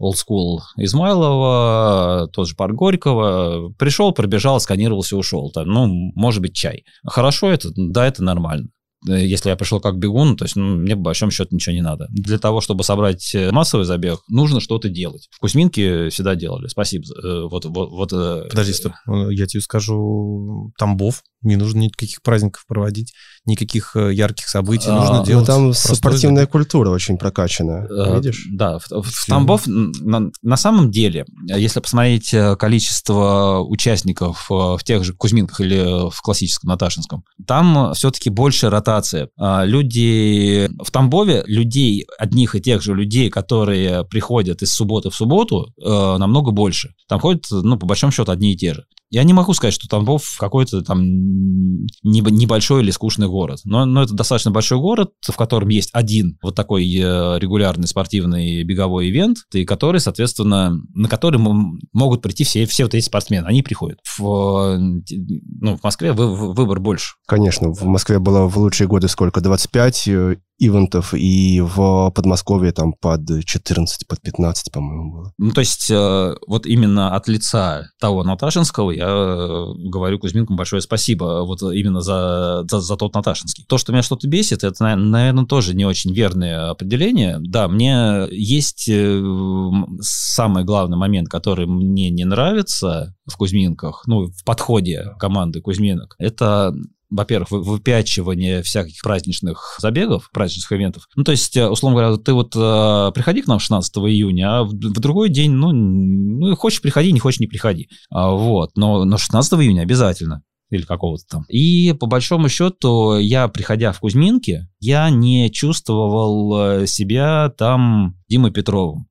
[0.02, 3.74] Old School Измайлова, тот же парк Горького.
[3.78, 5.52] Пришел, пробежал, сканировался, ушел.
[5.52, 6.84] Там, ну, может быть, чай.
[7.06, 7.70] Хорошо это?
[7.76, 8.70] Да, это нормально.
[9.06, 12.08] Если я пришел как бегун, то есть ну, мне по большому счету ничего не надо.
[12.10, 15.28] Для того, чтобы собрать э, массовый забег, нужно что-то делать.
[15.32, 16.68] В Кузьминке всегда делали.
[16.68, 17.06] Спасибо.
[17.24, 18.94] э, Вот, вот, вот, э, Подожди, стоп.
[19.30, 21.22] Я тебе скажу, Тамбов.
[21.48, 23.14] Не нужно никаких праздников проводить,
[23.46, 24.90] никаких э, ярких событий.
[24.90, 26.52] А, Нужно ну, Ну, делать там спортивная забег.
[26.52, 28.46] культура очень прокачана, Э, видишь?
[28.52, 35.06] Да, в, в Тамбов на, на самом деле, если посмотреть э, количество участников в тех
[35.06, 39.30] же Кузьминках или в классическом Наташинском, там все-таки больше ротация.
[39.38, 45.16] А Люди в Тамбове, людей, одних и тех же людей, которые приходят из субботы в
[45.16, 46.94] субботу, намного больше.
[47.08, 48.84] Там ходят, ну, по большому счету, одни и те же.
[49.10, 51.02] Я не могу сказать, что Тамбов какой-то там
[52.04, 56.38] небо- небольшой или скучный город, но, но это достаточно большой город, в котором есть один
[56.42, 62.66] вот такой э, регулярный спортивный беговой ивент, и который, соответственно, на который могут прийти все,
[62.66, 63.46] все вот эти спортсмены.
[63.46, 64.00] Они приходят.
[64.18, 67.16] В, э, ну, в Москве вы- вы- выбор больше.
[67.28, 69.42] Конечно, в Москве было в лучшие годы сколько?
[69.42, 75.34] 25 э, ивентов, и в Подмосковье там под 14, под 15, по-моему, было.
[75.38, 81.44] Ну, то есть, вот именно от лица того Наташинского я э, говорю Кузьминкам большое спасибо
[81.46, 83.66] вот именно за, за, за тот Наташинский.
[83.68, 87.38] То, что меня что-то бесит, это, наверное, тоже не очень верное определение.
[87.40, 89.22] Да, мне есть э,
[90.02, 96.74] самый главный момент, который мне не нравится в Кузьминках, ну, в подходе команды Кузьминок, это
[97.10, 101.08] во-первых, вы- выпячивание всяких праздничных забегов, праздничных ивентов.
[101.16, 104.64] Ну, то есть, э, условно говоря, ты вот э, приходи к нам 16 июня, а
[104.64, 107.90] в, в другой день, ну, ну, хочешь приходи, не хочешь не приходи.
[108.10, 111.46] А, вот, но, но 16 июня обязательно или какого-то там.
[111.48, 118.52] И по большому счету, я, приходя в Кузьминки, я не чувствовал э, себя там Димой
[118.52, 119.08] Петровым.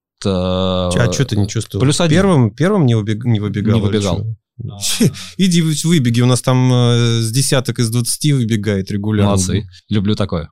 [1.09, 1.83] А что ты не чувствовал?
[1.83, 2.19] плюс один.
[2.19, 3.75] Первым, первым не, убег- не выбегал?
[3.75, 4.37] Не выбегал.
[4.81, 5.11] что?
[5.37, 9.33] Иди выбеги, у нас там э, с десяток из 20 выбегает регулярно.
[9.33, 9.67] Молодцы.
[9.89, 10.51] Люблю такое.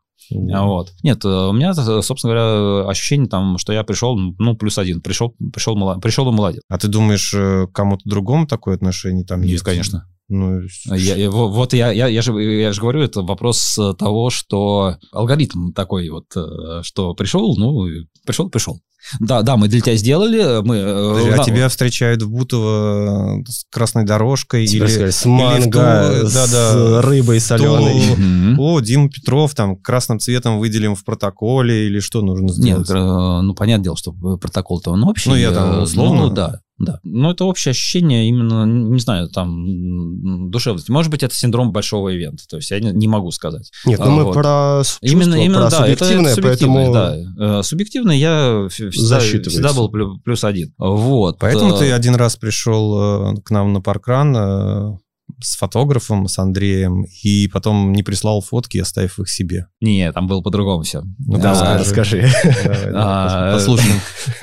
[0.52, 0.92] А Вот.
[1.02, 5.00] Нет, э, у меня, э, собственно говоря, ощущение там, что я пришел, ну, плюс один.
[5.00, 6.62] Пришел, пришел, пришел и молодец.
[6.68, 7.34] А ты думаешь,
[7.72, 9.52] кому-то другому такое отношение там есть?
[9.52, 10.06] Есть, конечно.
[10.28, 13.92] Ну, Я- я- во- вот я, я, я, же, я же говорю, это вопрос э,
[13.98, 17.86] того, что алгоритм такой вот, э, что пришел, ну,
[18.26, 18.80] пришел, пришел.
[19.20, 20.76] Да, да, мы для тебя сделали, мы...
[20.76, 24.86] э, Подожди, а да, тебя встречают в Бутово с красной дорожкой или...
[24.86, 28.16] сказали, с или в манго, ту- с рыбой соленой.
[28.16, 28.60] Мгм.
[28.60, 32.88] О, Дима Петров, там, красным цветом выделим в протоколе или что нужно сделать?
[32.88, 35.28] Нет, ну, понятное дело, что протокол-то он общий.
[35.28, 36.28] Ну, я там условно.
[36.28, 36.98] Ну, да, да.
[37.04, 40.90] Но это общее ощущение именно, не знаю, там, душевности.
[40.90, 42.44] Может быть, это синдром большого ивента.
[42.48, 43.70] То есть я не, не могу сказать.
[43.86, 44.34] Нет, ну А, мы вот.
[44.34, 47.36] про с- Именно, чувства, именно, про да, это- это субъективное, субъективное, поэтому...
[47.36, 47.58] да.
[47.58, 50.74] Э, Субъективно я всегда, всегда был плю- плюс один.
[50.78, 51.38] Вот.
[51.38, 54.98] Поэтому Э, ты один раз пришел э, к нам на паркран
[55.42, 59.66] с фотографом, с Андреем, и потом не прислал фотки, оставив их себе.
[59.80, 61.02] Не, там было по-другому все.
[61.18, 62.28] Ну, Да, расскажи.
[62.42, 64.00] Давай, А, Послушаем.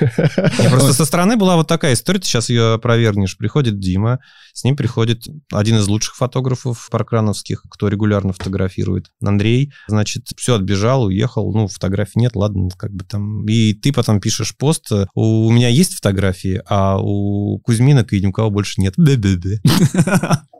[0.58, 3.36] Не, Просто со стороны была вот такая история, ты сейчас ее опровергнешь.
[3.36, 4.18] Приходит Дима,
[4.52, 5.22] с ним приходит
[5.52, 9.72] один из лучших фотографов паркрановских, кто регулярно фотографирует, Андрей.
[9.88, 13.46] Значит, все, отбежал, уехал, ну, фотографий нет, ладно, как бы там.
[13.46, 18.26] И ты потом пишешь пост, э, у меня есть фотографии, а у Кузьминок и ни
[18.26, 18.94] у кого больше нет.
[18.98, 19.60] Бе-бе-бе.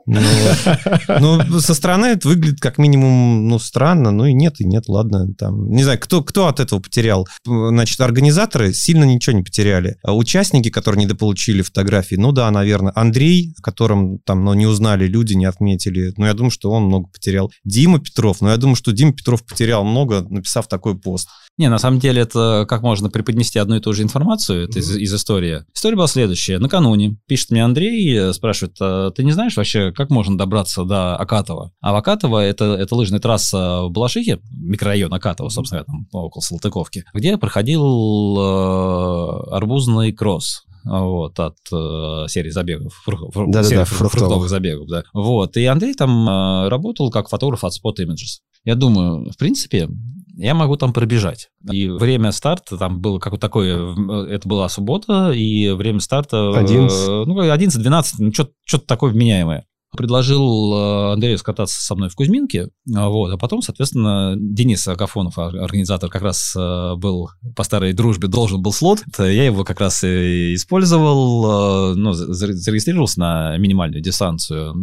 [0.05, 4.87] Ну, ну, со стороны это выглядит как минимум, ну, странно, ну и нет, и нет,
[4.87, 7.27] ладно, там, не знаю, кто, кто от этого потерял?
[7.45, 9.97] Значит, организаторы сильно ничего не потеряли.
[10.03, 12.93] А участники, которые недополучили фотографии, ну да, наверное.
[12.95, 17.07] Андрей, которым там, ну, не узнали люди, не отметили, ну, я думаю, что он много
[17.07, 17.51] потерял.
[17.63, 21.29] Дима Петров, ну, я думаю, что Дима Петров потерял много, написав такой пост.
[21.57, 24.95] Не, на самом деле это как можно преподнести одну и ту же информацию это из,
[24.97, 25.63] из истории.
[25.75, 26.57] История была следующая.
[26.57, 31.15] Накануне пишет мне Андрей, э, спрашивает, «А ты не знаешь вообще, как можно добраться до
[31.15, 31.71] Акатова?
[31.79, 37.03] А в Акатово это, это лыжная трасса в Балашихе, микрорайон Акатова, собственно, там около Салтыковки,
[37.13, 40.63] где проходил э, арбузный кросс.
[40.85, 42.93] Вот, от э, серии забегов.
[43.07, 44.11] фрух- фру- Да-да-да, серии фру- фруктовых.
[44.11, 45.03] фруктовых забегов, да.
[45.13, 48.41] Вот, и Андрей там э, работал как фотограф от Spot Images.
[48.65, 49.87] Я думаю, в принципе,
[50.35, 51.49] я могу там пробежать.
[51.69, 56.51] И время старта там было как вот такое, э, это была суббота, и время старта...
[56.55, 57.07] э, 11.
[57.27, 59.65] Ну, 11-12, ну, что-то такое вменяемое.
[59.95, 65.37] Предложил э, Андрею скататься со мной в Кузьминке, а, вот, а потом, соответственно, Денис Агафонов,
[65.37, 69.79] ор- организатор, как раз э, был по старой дружбе, должен был слот, я его как
[69.79, 74.73] раз и использовал, э, ну, за- зарегистрировался на минимальную дистанцию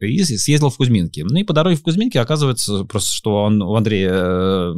[0.00, 1.24] и съездил в Кузьминки.
[1.28, 4.72] Ну и по дороге в Кузьминке оказывается просто, что он, у Андрея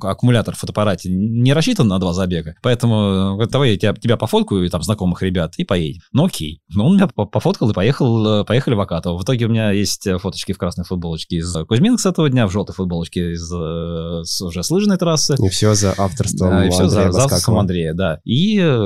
[0.00, 4.82] аккумулятор в фотоаппарате не рассчитан на два забега, поэтому давай я тебя, тебя пофоткаю, там
[4.82, 6.02] знакомых ребят, и поедем.
[6.12, 6.60] Ну окей.
[6.74, 9.18] Ну он меня по- пофоткал и поехал, поехали в Акатово.
[9.30, 12.48] В итоге у меня есть э, фоточки в красной футболочке из Кузьминок с этого дня,
[12.48, 15.36] в желтой футболочке из э, с- уже с лыжной трассы.
[15.40, 17.58] И все за авторством Да, и все за, за авторством.
[17.60, 18.18] Андрея, да.
[18.24, 18.76] И э,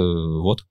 [0.42, 0.64] вот.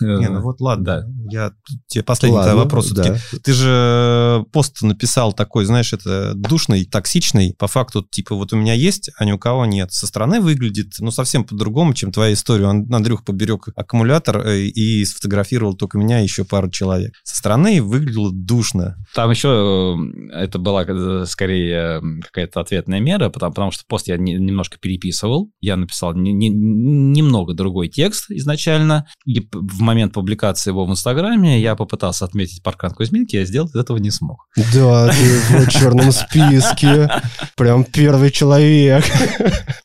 [0.00, 0.84] Не, ну вот ладно.
[0.84, 1.06] Да.
[1.30, 1.52] Я
[1.86, 2.90] тебе последний Ладно, вопрос.
[2.90, 3.16] да.
[3.42, 7.54] Ты же пост написал такой, знаешь, это душный, токсичный.
[7.58, 9.92] По факту, типа, вот у меня есть, а ни у кого нет.
[9.92, 12.66] Со стороны выглядит, ну, совсем по-другому, чем твоя история.
[12.66, 17.12] Ан- Андрюх поберег аккумулятор э, и сфотографировал только меня и еще пару человек.
[17.24, 18.96] Со стороны выглядело душно.
[19.14, 19.96] Там еще
[20.32, 24.34] э, это была э, скорее э, какая-то ответная мера, потому, потому что пост я не-
[24.34, 25.50] немножко переписывал.
[25.60, 29.06] Я написал не- не- немного другой текст изначально.
[29.26, 33.98] И в момент публикации его в Инстаграме я попытался отметить паркан Кузьминки, я сделать этого
[33.98, 34.46] не смог.
[34.74, 37.10] Да, ты в черном списке.
[37.56, 39.04] Прям первый человек.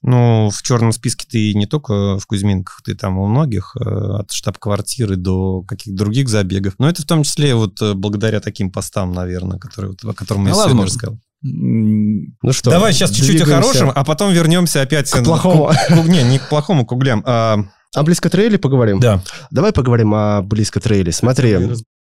[0.01, 3.83] Ну, в черном списке ты не только в Кузьминках, ты там у многих, э,
[4.19, 6.75] от штаб-квартиры до каких-то других забегов.
[6.79, 10.53] Но это в том числе вот э, благодаря таким постам, наверное, которые, о котором я
[10.53, 11.17] сегодня рассказал.
[11.43, 15.67] Ну что, Давай сейчас чуть-чуть о хорошем, а потом вернемся опять К плохому.
[15.67, 17.21] к- к- не, не к плохому, к углям.
[17.25, 17.59] а-
[17.95, 18.99] О близко трейле поговорим?
[18.99, 19.23] да.
[19.51, 21.11] Давай поговорим о близко трейле.
[21.11, 21.57] Смотри,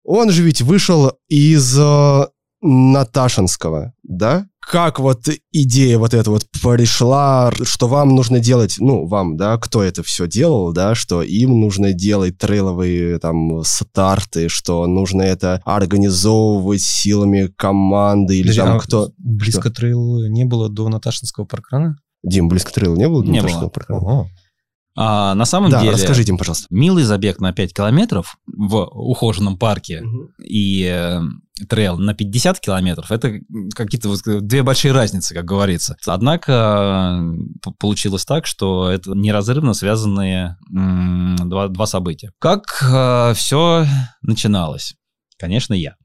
[0.04, 2.28] он же ведь вышел из э,
[2.62, 4.48] Наташинского, да?
[4.70, 9.82] как вот идея вот эта вот пришла, что вам нужно делать, ну, вам, да, кто
[9.82, 16.82] это все делал, да, что им нужно делать трейловые там старты, что нужно это организовывать
[16.82, 19.12] силами команды или Подожди, там а кто...
[19.18, 21.98] Близко трейл не было до Наташинского паркрана?
[22.24, 23.24] Дим, близко трейла не было?
[23.24, 23.70] Не Наташного было.
[23.70, 24.02] паркрана?
[24.02, 24.28] Ого.
[25.00, 26.66] А, на самом Да, деле, расскажи, Дим, пожалуйста.
[26.72, 30.04] милый забег на 5 километров в ухоженном парке
[30.44, 31.22] и э,
[31.70, 33.40] трейл на 50 километров, это
[33.76, 35.98] какие-то вот две большие разницы, как говорится.
[36.08, 37.22] Однако
[37.64, 42.32] э, получилось так, что это неразрывно связанные м, два, два события.
[42.40, 42.66] Как
[43.36, 43.86] все
[44.24, 44.96] начиналось?
[45.38, 45.96] Конечно, я.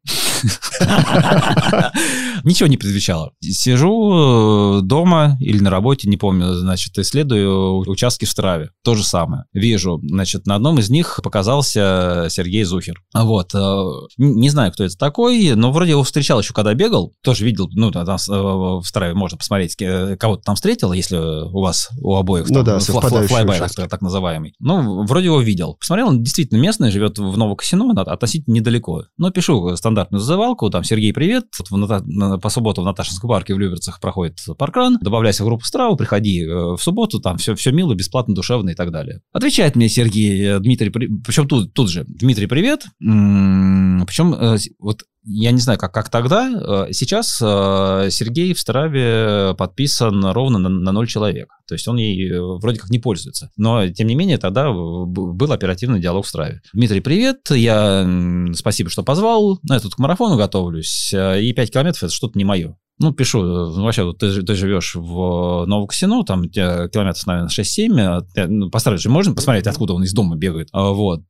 [2.45, 3.33] Ничего не предвещало.
[3.41, 8.71] Сижу э, дома или на работе, не помню, значит, исследую участки в Страве.
[8.85, 9.45] То же самое.
[9.53, 13.01] Вижу, значит, на одном из них показался Сергей Зухер.
[13.15, 13.55] Вот.
[13.55, 13.85] э,
[14.19, 17.15] Не знаю, кто это такой, но вроде его встречал еще, когда бегал.
[17.23, 19.77] Тоже видел, ну, там э, в Страве можно посмотреть,
[20.19, 23.89] кого ты там встретил, если у вас у обоих Ну там да, совпадающие флайбай, так,
[23.89, 24.55] так называемый.
[24.59, 25.77] Ну, вроде его видел.
[25.79, 29.05] Посмотрел, он действительно местный, живет в Новокосино, от- относительно недалеко.
[29.17, 31.45] Но пишу стандартную зазывалку, там, Сергей, привет.
[31.59, 34.99] Вот в Ната- на- по субботу в Наташинском парке в Люберцах проходит паркран.
[35.01, 38.75] Добавляйся в группу Страву, приходи э, в субботу, там все, все мило, бесплатно, душевно и
[38.75, 39.21] так далее.
[39.33, 42.85] Отвечает мне Сергей, э, Дмитрий, при- причем тут, тут же, Дмитрий, привет.
[42.99, 46.87] Причем э, вот я не знаю, как, как тогда.
[46.89, 51.49] э, Сейчас э, Сергей в Страве подписан ровно на, на 0 человек.
[51.69, 53.51] То есть он ей э, вроде как не пользуется.
[53.57, 56.61] Но, тем не менее, тогда был оперативный диалог в Страве.
[56.73, 57.51] Дмитрий, привет.
[57.51, 58.09] Я
[58.55, 59.59] спасибо, что позвал.
[59.69, 61.13] Я тут к марафону готовлюсь.
[61.15, 62.77] И 5 километров– это что-то не мое.
[62.99, 68.01] Ну, пишу, ну, вообще, ты, ты живешь в Новокосино, там километров, наверное, 6-7.
[68.01, 70.69] а ну, Постараться же можно посмотреть, откуда он из дома бегает.
[70.73, 71.23] А, Вот.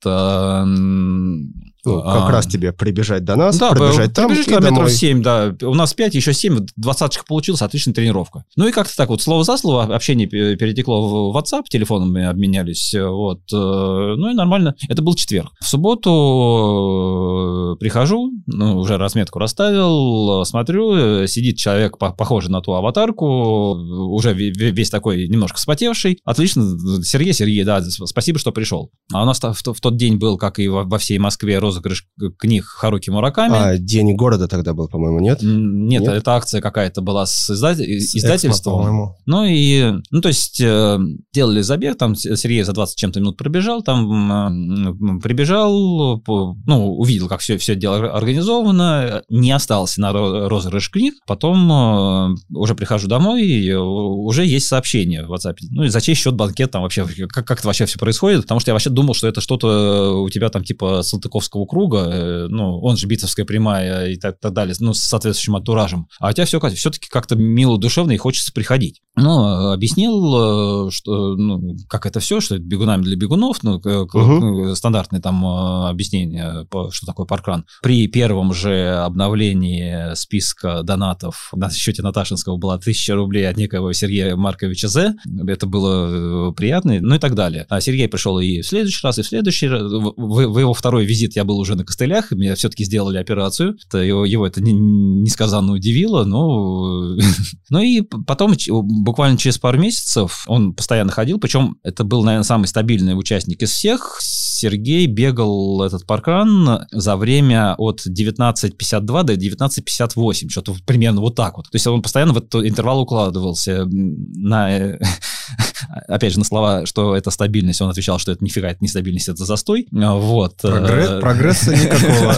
[1.85, 4.77] А, Ну, как а, раз тебе прибежать до нас, да, пробежать там пробежишь и километров
[4.77, 4.91] домой.
[4.91, 5.55] 7, да.
[5.63, 8.45] У нас 5, еще 7, двадцаточка получилась, отличная тренировка.
[8.57, 12.95] Ну и как-то так вот, слово за слово, общение пе- перетекло в WhatsApp, телефонами обменялись,
[12.95, 13.41] э, вот.
[13.53, 14.75] э, Ну и нормально.
[14.89, 15.51] Это был четверг.
[15.61, 22.73] В субботу э, прихожу, ну, уже разметку расставил, смотрю, сидит человек, по- похожий на ту
[22.73, 26.19] аватарку, уже ве- ве- весь такой немножко вспотевший.
[26.25, 26.63] Отлично,
[27.03, 28.91] Сергей, Сергей, да, спасибо, что пришел.
[29.13, 31.59] А у нас в, то- в тот день был, как и во, во всей Москве,
[31.73, 32.07] розыгрыш
[32.39, 33.57] книг Харуки Мураками.
[33.57, 35.39] А, День города тогда был, по-моему, нет?
[35.43, 36.09] Нет, Нет?
[36.13, 38.51] это акция какая-то была с изда- С издательством.
[38.53, 39.17] Экспо, по-моему.
[39.27, 40.99] Ну и, ну то есть э,
[41.33, 47.29] делали забег, там Сергей за 20 чем-то минут пробежал, там м, прибежал, по- ну увидел,
[47.29, 53.09] как все, все дело организовано, не остался на ро- розыгрыш книг, потом э, уже прихожу
[53.09, 56.83] домой, и э, уже есть сообщение в WhatsApp, ну и за чей счет банкет там
[56.83, 60.23] вообще, как, как это вообще все происходит, потому что я вообще думал, что это что-то
[60.23, 64.53] у тебя там типа Салтыковского круга, э, ну он же Битцевская прямая и так, так
[64.53, 68.53] далее, ну с соответствующим антуражем, а у тебя все, все-таки как-то мило, душевно и хочется
[68.53, 69.01] приходить.
[69.17, 74.09] Ну, объяснил, э, что, ну, как это все, что это бегунами для бегунов, ну, к-
[74.15, 74.75] Мгм.
[74.75, 77.65] стандартное там э, объяснение, по- что такое паркран.
[77.83, 84.37] При первом же обновлении списка донатов на счете Наташинского была 1000 рублей от некого Сергея
[84.37, 85.15] Марковича З.
[85.47, 87.67] Это было э, приятно, ну и так далее.
[87.69, 89.83] А Сергей пришел и в следующий раз, и в следующий раз.
[89.93, 93.77] В, в его второй визит я был уже на костылях, и мне все-таки сделали операцию.
[93.87, 97.17] Это его, его это не- несказанно удивило, но...
[97.71, 102.67] Ну и потом, буквально через пару месяцев, он постоянно ходил, причем это был, наверное, самый
[102.67, 104.19] стабильный участник из всех.
[104.21, 111.65] Сергей бегал этот паркран за время от 19.52 до 19.58, что-то примерно вот так вот.
[111.71, 114.99] То есть он постоянно в этот интервал укладывался на...
[115.89, 118.89] э, Опять же, на слова, что это стабильность, он отвечал, что это нифига, это не
[118.89, 119.87] стабильность, это застой.
[119.95, 120.57] А, Вот.
[120.65, 122.37] Э, Прогресса никакого.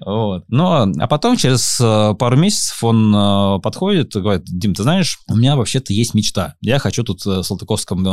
[0.04, 0.44] вот.
[0.48, 4.82] Ну, а- а потом через э, пару месяцев он э, подходит и говорит, Дим, ты
[4.82, 6.54] знаешь, у меня вообще-то есть мечта.
[6.60, 8.04] Я хочу тут в Салтыковском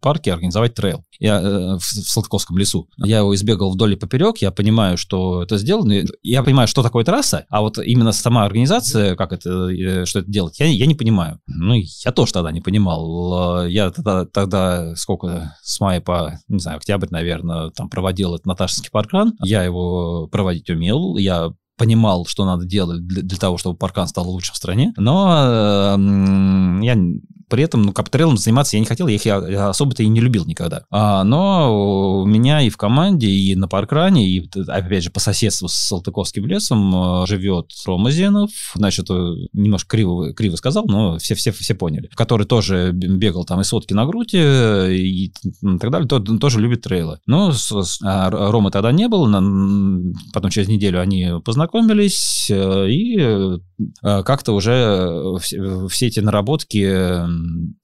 [0.00, 1.04] парке организовать трейл.
[1.18, 2.88] Я, в, Салтыковском лесу.
[2.98, 6.04] Я его избегал вдоль и поперек, я понимаю, что это сделано.
[6.22, 10.58] Я понимаю, что такое трасса, а вот именно сама организация, как это, что это делать,
[10.60, 11.40] я, я не понимаю.
[11.46, 13.55] Ну, я тоже тогда не понимал.
[13.64, 18.46] Э, Я тогда, тогда сколько, с мая по, не знаю, октябрь, наверное, там проводил этот
[18.46, 19.34] Наташинский паркран.
[19.42, 24.28] Я его проводить умел, я понимал, что надо делать для, для того, чтобы паркан стал
[24.28, 26.96] лучшим в стране, но э, я
[27.48, 30.82] при этом, ну, каптрейлом заниматься я не хотел, я их особо-то и не любил никогда.
[30.90, 35.68] А, но у меня и в команде, и на паркране, и, опять же, по соседству
[35.68, 39.14] с Салтыковским лесом э, живет Рома Зенов, значит, э,
[39.52, 43.92] немножко криво, криво сказал, но все, все, все поняли, который тоже бегал там и сотки
[43.92, 45.32] на груди, и
[45.80, 47.18] так далее, то- тоже любит трейлы.
[47.26, 49.26] Но с- с- а Ромы тогда не было,
[50.32, 53.58] потом через неделю они познакомились, э, и
[54.00, 57.76] как-то уже э, все, эти наработки м,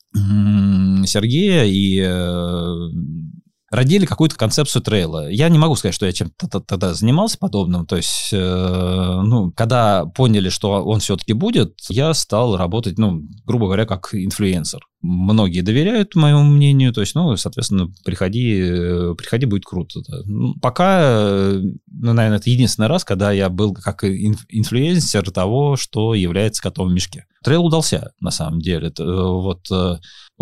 [1.06, 2.74] Сергея и э,
[3.70, 5.31] родили какую-то концепцию трейла.
[5.31, 7.86] Я не могу сказать, что я чем-то тогда занимался подобным.
[7.86, 13.66] То есть, э, ну, когда поняли, что он все-таки будет, я стал работать, ну, грубо
[13.66, 14.81] говоря, как инфлюенсер.
[15.02, 20.00] Многие доверяют моему мнению, то есть, ну, соответственно, приходи, э, приходи, будет круто.
[20.08, 20.18] Да.
[20.24, 26.14] Ну, пока, э, ну, наверное, это единственный раз, когда я был как инфлюенсер того, что
[26.14, 27.26] является котом в мешке.
[27.42, 28.88] Трейл удался, на самом деле.
[28.88, 29.66] Это, э, вот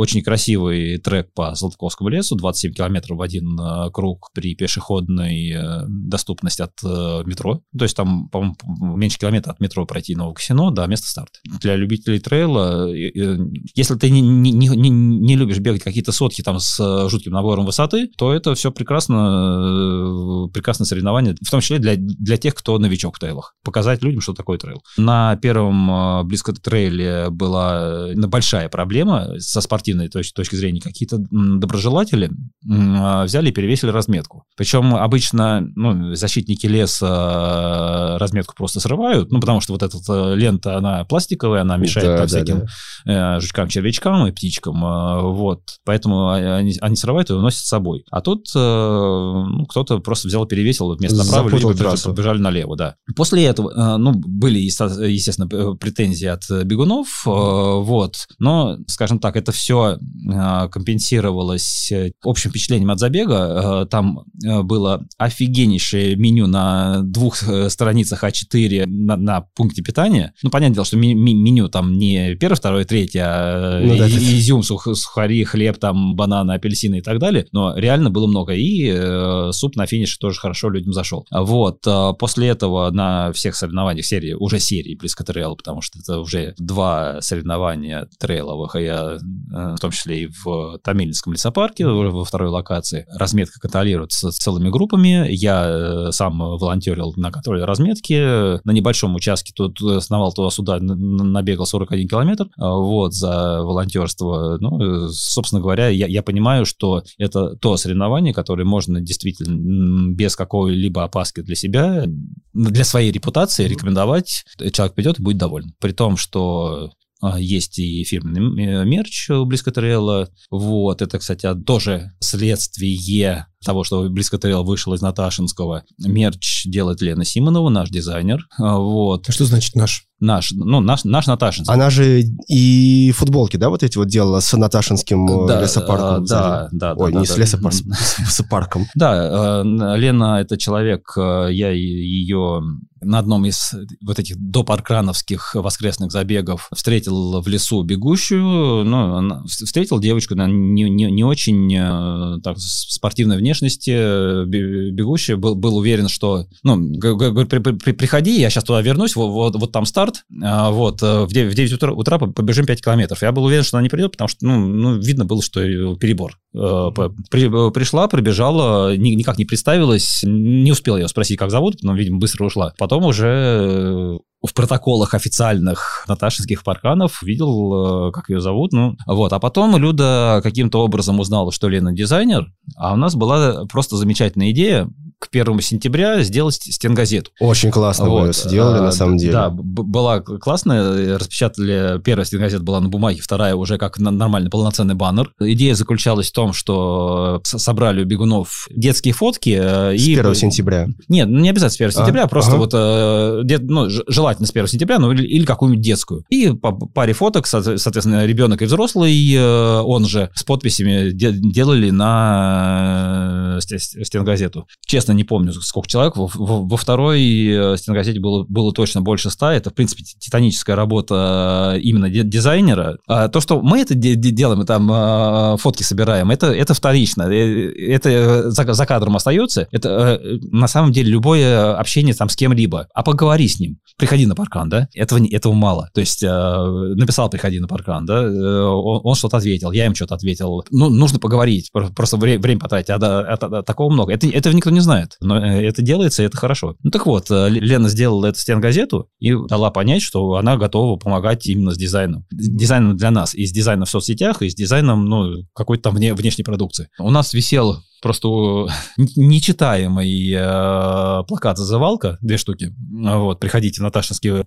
[0.01, 5.85] очень красивый трек по Салтыковскому лесу, 27 километров в один э, круг при пешеходной э,
[5.89, 7.61] доступности от э, метро.
[7.77, 8.57] То есть там, по-моему,
[8.97, 11.39] меньше километра от метро пройти Новокосино до места старта.
[11.61, 17.09] Для любителей трейла, если ты не, не, не, не любишь бегать какие-то сотки там с
[17.09, 22.55] жутким набором высоты, то это все прекрасно, прекрасное соревнование, в том числе для, для тех,
[22.55, 23.55] кто новичок в трейлах.
[23.65, 24.83] Показать людям, что такое трейл.
[24.97, 32.31] На первом Близко Трейле была большая проблема со спортивной точки, точки зрения, какие-то доброжелатели
[32.63, 34.45] взяли и перевесили разметку.
[34.57, 40.77] Причем обычно ну, защитники леса разметку просто срывают, ну, потому что вот эта э, лента,
[40.77, 42.67] она пластиковая, она мешает да, там, да, всяким
[43.05, 43.37] да.
[43.37, 44.85] Э, жучкам, червячкам и птичкам.
[44.85, 45.61] А, вот.
[45.85, 48.05] Поэтому они, они срывают и уносят с собой.
[48.11, 52.11] А тут э, ну, кто-то просто взял и перевесил вместо направо, либо трассу.
[52.11, 52.95] побежали налево, да.
[53.17, 55.47] После этого, ну, были, естественно,
[55.77, 59.99] претензии от бегунов, вот, но, скажем так, это все
[60.33, 63.83] а, компенсировалось э, общим впечатлением от забега.
[63.85, 67.37] Э, там э, было офигеннейшее меню на двух
[67.69, 70.33] страницах А4 на, на пункте питания.
[70.43, 74.09] Ну, понятное дело, что меню там не первое, второе, третье, а ну, да,
[74.39, 77.47] изюм, сух, сухари, хлеб, там, бананы, апельсины и так далее.
[77.52, 78.55] Но реально было много.
[78.55, 81.27] И э, суп на финише тоже хорошо людям зашел.
[81.31, 81.86] Вот.
[82.19, 87.20] После этого на всех соревнованиях серии, уже серии близко трейл, потому что это уже два
[87.20, 89.19] соревнования трейловых, и я
[89.51, 93.07] в том числе и в Томилинском лесопарке, во второй локации.
[93.15, 95.27] Разметка контролируется целыми группами.
[95.31, 98.61] Я э, сам волонтерил на контроле разметки.
[98.65, 104.20] На небольшом участке тут сновал туда-сюда, набегал 41 километр а, вот, за волонтерство.
[104.21, 111.05] Ну, собственно говоря, я, я понимаю, что это то соревнование, которое можно действительно без какой-либо
[111.05, 112.05] опаски для себя,
[112.53, 114.45] для своей репутации рекомендовать.
[114.73, 115.73] Человек придет и будет доволен.
[115.81, 116.91] При том, что
[117.39, 120.29] есть и фирменный мерч у Близкотрейла.
[120.51, 125.85] Вот, это, кстати, тоже следствие того, что Близкотрел вышел из Наташинского.
[125.99, 128.47] Мерч делает Лена Симонова, наш дизайнер.
[128.59, 129.29] А, вот.
[129.29, 130.07] А что значит наш?
[130.19, 131.73] Наш, ну, наш, наш Наташинский.
[131.73, 136.25] Она же и футболки, да, вот эти вот делала с Наташинским э, да, лесопарком?
[136.27, 136.95] Да, да, да.
[136.95, 138.87] Ой, да, не да, с лесопарком, с лесопарком.
[138.95, 142.63] Да, э, Лена– это человек, э, я ее
[143.01, 150.35] на одном из вот этих допаркрановских воскресных забегов встретил в лесу бегущую, ну, встретил девочку,
[150.35, 157.47] она не, не, не очень так, спортивной внешности, бегущая, был, был уверен, что, ну, говорю,
[157.47, 161.25] при, при, приходи, я сейчас туда вернусь, вот, вот, вот там старт, а, вот, э,
[161.25, 163.23] в 9, в 9 утра, утра побежим 5 километров.
[163.23, 165.61] Я был уверен, что она не придет, потому что, ну, ну видно было, что
[165.97, 166.39] перебор.
[166.55, 166.91] Э,
[167.31, 172.19] при, э, пришла, пробежала, никак не представилась, не успел ее спросить, как зовут, но, видимо,
[172.19, 172.75] быстро ушла.
[172.79, 178.73] Потом уже в протоколах официальных Наташинских парканов видел, как ее зовут.
[178.73, 179.33] Ну, вот.
[179.33, 184.51] А потом Люда каким-то образом узнала, что Лена дизайнер, а у нас была просто замечательная
[184.53, 184.89] идея
[185.21, 187.31] к первому сентября сделать стенгазету.
[187.41, 188.27] Очень классно вот.
[188.29, 189.33] вы сделали, а, на самом деле.
[189.33, 191.19] Да, была классная.
[191.19, 195.31] Распечатали, первая стенгазета была на бумаге, вторая уже как нормальный полноценный баннер.
[195.39, 199.59] Идея заключалась в том, что собрали у бегунов детские фотки.
[199.61, 200.19] Э, с и...
[200.19, 200.89] 1 сентября?
[201.09, 202.59] Нет, ну не обязательно с 1 а, сентября, а, просто ага.
[202.59, 206.25] вот э, ну, желательно с 1 сентября, ну или, или какую-нибудь детскую.
[206.31, 213.59] И по паре фоток, соответственно, ребенок и взрослый, э, он же с подписями делали на
[213.61, 214.67] стенгазету.
[214.87, 216.16] Честно, честно не помню, сколько человек.
[216.16, 219.53] Во, во, второй э, стенгазете было, было точно больше ста.
[219.53, 222.99] Это, в принципе, титаническая работа э, именно дизайнера.
[223.07, 227.23] А то, что мы это делаем, мы там э, фотки собираем, это, это вторично.
[227.23, 229.66] Это за, за кадром остается.
[229.73, 230.20] Это
[230.53, 232.87] на самом деле любое общение там с кем-либо.
[232.95, 233.78] А поговори с ним.
[233.97, 234.89] Приходи на паркан, да?
[234.95, 235.91] Этого, этого мало.
[235.95, 238.23] То есть написал «приходи на паркан», да?
[238.23, 240.65] Он, он что-то ответил, я им что-то ответил.
[240.70, 242.91] Ну, нужно поговорить, просто время, потратить.
[242.91, 244.12] А, да, а, а, такого много.
[244.12, 245.17] Это, этого никто не знает знает.
[245.21, 246.77] Но э, это делается, и это хорошо.
[246.83, 251.47] Ну так вот, э, Лена сделала эту стенгазету и дала понять, что она готова помогать
[251.47, 252.27] именно с дизайном.
[252.31, 253.35] Дизайном для нас.
[253.35, 256.89] И с дизайном в соцсетях, и с дизайном, ну, какой-то там вне, внешней продукции.
[256.99, 258.29] У нас висел просто
[258.97, 262.75] нечитаемый э, плакат «Зазывалка», две штуки.
[262.91, 264.45] Вот, приходите в Наташинский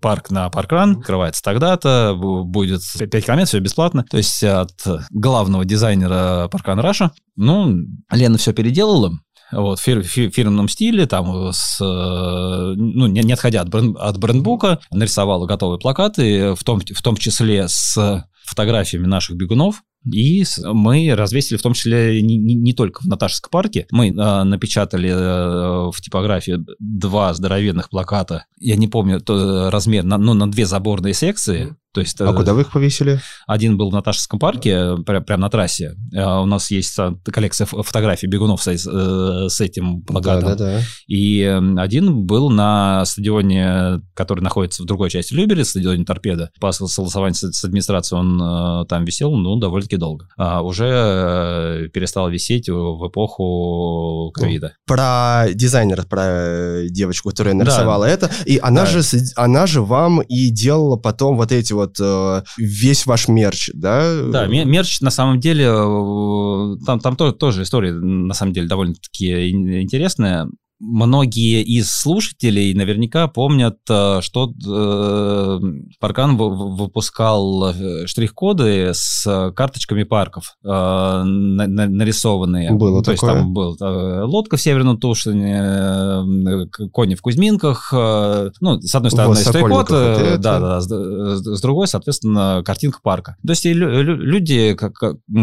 [0.00, 4.04] парк на паркран, открывается тогда-то, будет 5 километров, все бесплатно.
[4.10, 4.72] То есть от
[5.10, 7.12] главного дизайнера паркран Раша.
[7.36, 7.76] Ну,
[8.10, 9.12] Лена все переделала,
[9.52, 14.18] вот, в фир, фир, фирменном стиле, там, с, ну, не, не отходя от, бренд, от
[14.18, 21.14] брендбука, нарисовала готовые плакаты, в том, в том числе с фотографиями наших бегунов, и мы
[21.14, 23.86] развесили в том числе не, не, не только в Наташевском парке.
[23.90, 28.46] Мы э, напечатали э, в типографии два здоровенных плаката.
[28.58, 31.76] Я не помню то, размер, на, ну, на две заборные секции.
[31.92, 33.20] То есть, а куда вы их повесили?
[33.46, 35.94] Один был в Наташевском парке, прям, прям на трассе.
[36.12, 40.50] У нас есть коллекция фотографий бегунов с, с этим плакатом.
[40.50, 40.80] Да, да, да.
[41.06, 41.42] И
[41.78, 46.50] один был на стадионе, который находится в другой части Любери, стадионе Торпеда.
[46.60, 50.28] По согласованию с администрацией он там висел, ну, довольно-таки долго.
[50.36, 54.74] А уже э, перестал висеть в эпоху ковида.
[54.86, 58.12] Про дизайнера, про девочку, которая нарисовала да.
[58.12, 58.30] это.
[58.44, 58.86] И она, да.
[58.86, 59.02] же,
[59.36, 64.22] она же вам и делала потом вот эти вот э, весь ваш мерч, да?
[64.30, 69.50] Да, мерч на самом деле, э, там, там тоже, тоже история на самом деле довольно-таки
[69.50, 70.48] интересная
[70.78, 75.60] многие из слушателей наверняка помнят, э, что э,
[76.00, 82.72] Паркан выпускал э, штрих-коды с карточками парков нарисованные.
[82.72, 83.30] Было То такое.
[83.30, 87.92] есть там был лодка в Северном Тушине, кони в Кузьминках.
[87.92, 93.36] Ну, с одной стороны, штрих-код, да, да, с другой, соответственно, картинка парка.
[93.46, 94.76] То есть люди,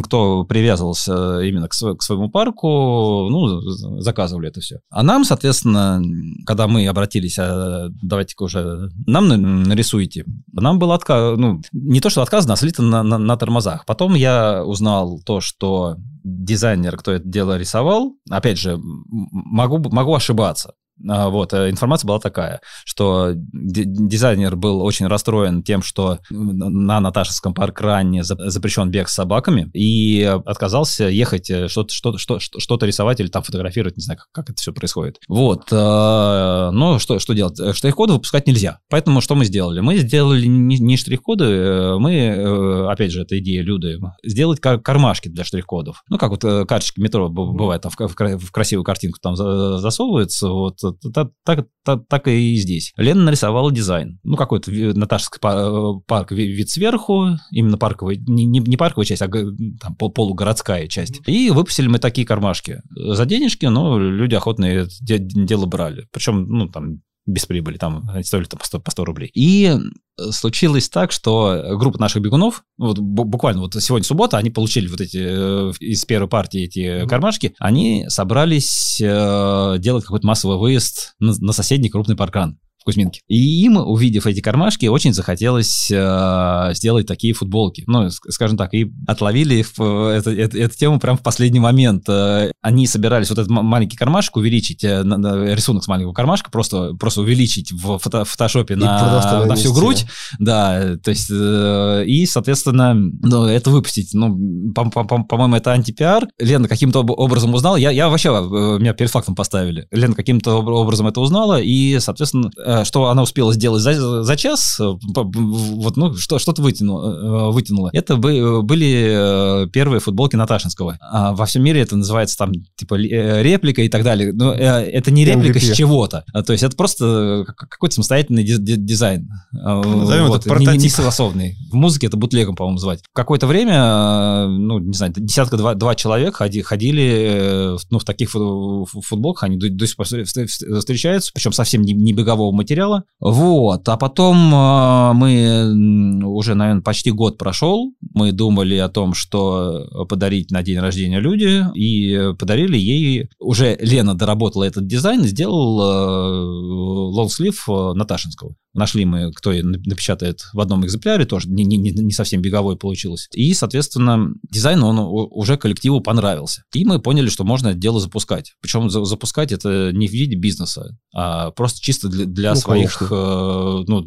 [0.04, 3.60] кто привязывался именно к своему парку, ну,
[4.02, 4.80] заказывали это все.
[4.90, 6.02] А нам соответственно,
[6.46, 9.28] когда мы обратились, а давайте-ка уже нам
[9.64, 13.86] нарисуйте, нам было отказ, ну, не то, что отказано, а слито на, на, на тормозах.
[13.86, 20.74] Потом я узнал то, что дизайнер, кто это дело рисовал, опять же, могу, могу ошибаться,
[21.00, 28.24] вот, э, информация была такая, что дизайнер был очень расстроен тем, что на Наташевском паркране
[28.24, 33.44] запрещен бег с собаками, и отказался ехать э, что-то что что что рисовать или там
[33.44, 35.20] фотографировать, не знаю, как, как это все происходит.
[35.28, 37.58] Вот, э, но что, что делать?
[37.76, 38.80] Штрих-коды выпускать нельзя.
[38.90, 39.80] Поэтому что мы сделали?
[39.80, 46.04] Мы сделали не, штрих-коды, мы, опять же, это идея Люды, сделать кармашки для штрих-кодов.
[46.10, 51.68] Ну, как вот карточки метро бывает, там в красивую картинку там засовывается, вот так, так,
[52.08, 52.94] так, и здесь.
[52.98, 54.20] Лена нарисовала дизайн.
[54.24, 59.96] Ну, какой-то Наташский парк вид сверху, именно парковый, не, не, не парковая часть, а там,
[59.96, 61.22] полугородская часть.
[61.28, 62.82] И выпустили мы такие кармашки.
[62.96, 66.08] За денежки, но люди охотно это дело брали.
[66.12, 69.32] Причем, ну, там, без прибыли, там они стоили там, по, 100, по 100 рублей.
[69.34, 74.88] И э, случилось так, что группа наших бегунов, вот буквально вот сегодня суббота, они получили
[74.88, 77.08] вот эти э, из первой партии эти mm-hmm.
[77.08, 83.22] кармашки, они собрались э, делать какой-то массовый выезд на, на соседний крупный паркан в Кузьминке.
[83.28, 87.84] И им, увидев эти кармашки, очень захотелось э, сделать такие футболки.
[87.88, 92.04] Ну, скажем так, и отловили их, это, это, эту тему прямо в последний момент.
[92.10, 96.52] Э, они собирались вот этот маленький кармашек увеличить, э, на, на, рисунок с маленького кармашка,
[96.52, 100.06] просто, просто увеличить в фото, фотошопе на, на всю грудь.
[100.40, 104.14] Да, то есть, э, и, соответственно, ну, это выпустить.
[104.14, 106.28] Ну, по-моему, по, по, это антипиар.
[106.38, 107.78] Лена каким-то образом узнала.
[107.78, 109.88] Я, я вообще, э, меня перед фактом поставили.
[109.92, 114.80] Лена каким-то образом это узнала, и, соответственно, Э, что она успела сделать за, за час,
[114.80, 117.90] э, вот, ну, что, что-то вытянуло, э, вытянуло.
[117.94, 120.98] Это были первые футболки Наташинского.
[121.02, 124.34] А во всем мире это называется там, типа, реплика и так далее.
[124.34, 125.74] Но это не реплика MVP.
[125.74, 126.26] с чего-то.
[126.34, 129.30] А, то есть это просто какой-то самостоятельный дизайн.
[129.52, 130.74] Назовем вот, это прототип.
[130.74, 131.58] Не, не согласованный.
[131.74, 133.02] В музыке это бутлегом, по-моему, звать.
[133.14, 139.58] Какое-то время, ну, не знаю, десятка-два два человек ходи, ходили ну, в таких футболках, они
[139.58, 143.04] до, до сих пор встречаются, причем совсем не, не бегового материала.
[143.20, 143.90] Вот.
[143.90, 147.92] А потом э, мы уже, наверное, почти год прошел.
[148.14, 153.30] Мы думали о том, что подарить на день рождения люди, и подарили ей...
[153.40, 158.56] Уже Лена доработала этот дизайн, сделал э, лонгслив э, Наташинского.
[158.74, 163.28] Нашли мы, кто напечатает в одном экземпляре, тоже не, не, не совсем беговой получилось.
[163.34, 166.64] И, соответственно, дизайн, он уже коллективу понравился.
[166.74, 168.54] И мы поняли, что можно это дело запускать.
[168.62, 173.02] Причем запускать это не в виде бизнеса, а просто чисто для, для ну, своих...
[173.12, 174.06] Э, ну,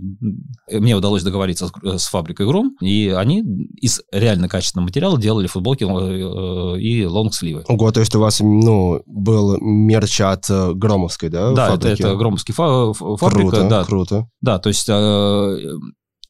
[0.69, 3.45] мне удалось договориться с, с фабрикой Гром, и они
[3.81, 7.65] из из реально качественного материала делали футболки э, и лонгсливы.
[7.69, 11.53] Ого, то есть у вас, ну, был мерч от э, Громовской, да?
[11.53, 12.03] Да, это, фабрики?
[12.03, 14.29] это Громовский фа- ф- фабрика, Круто, да, круто.
[14.41, 15.59] да, то есть э,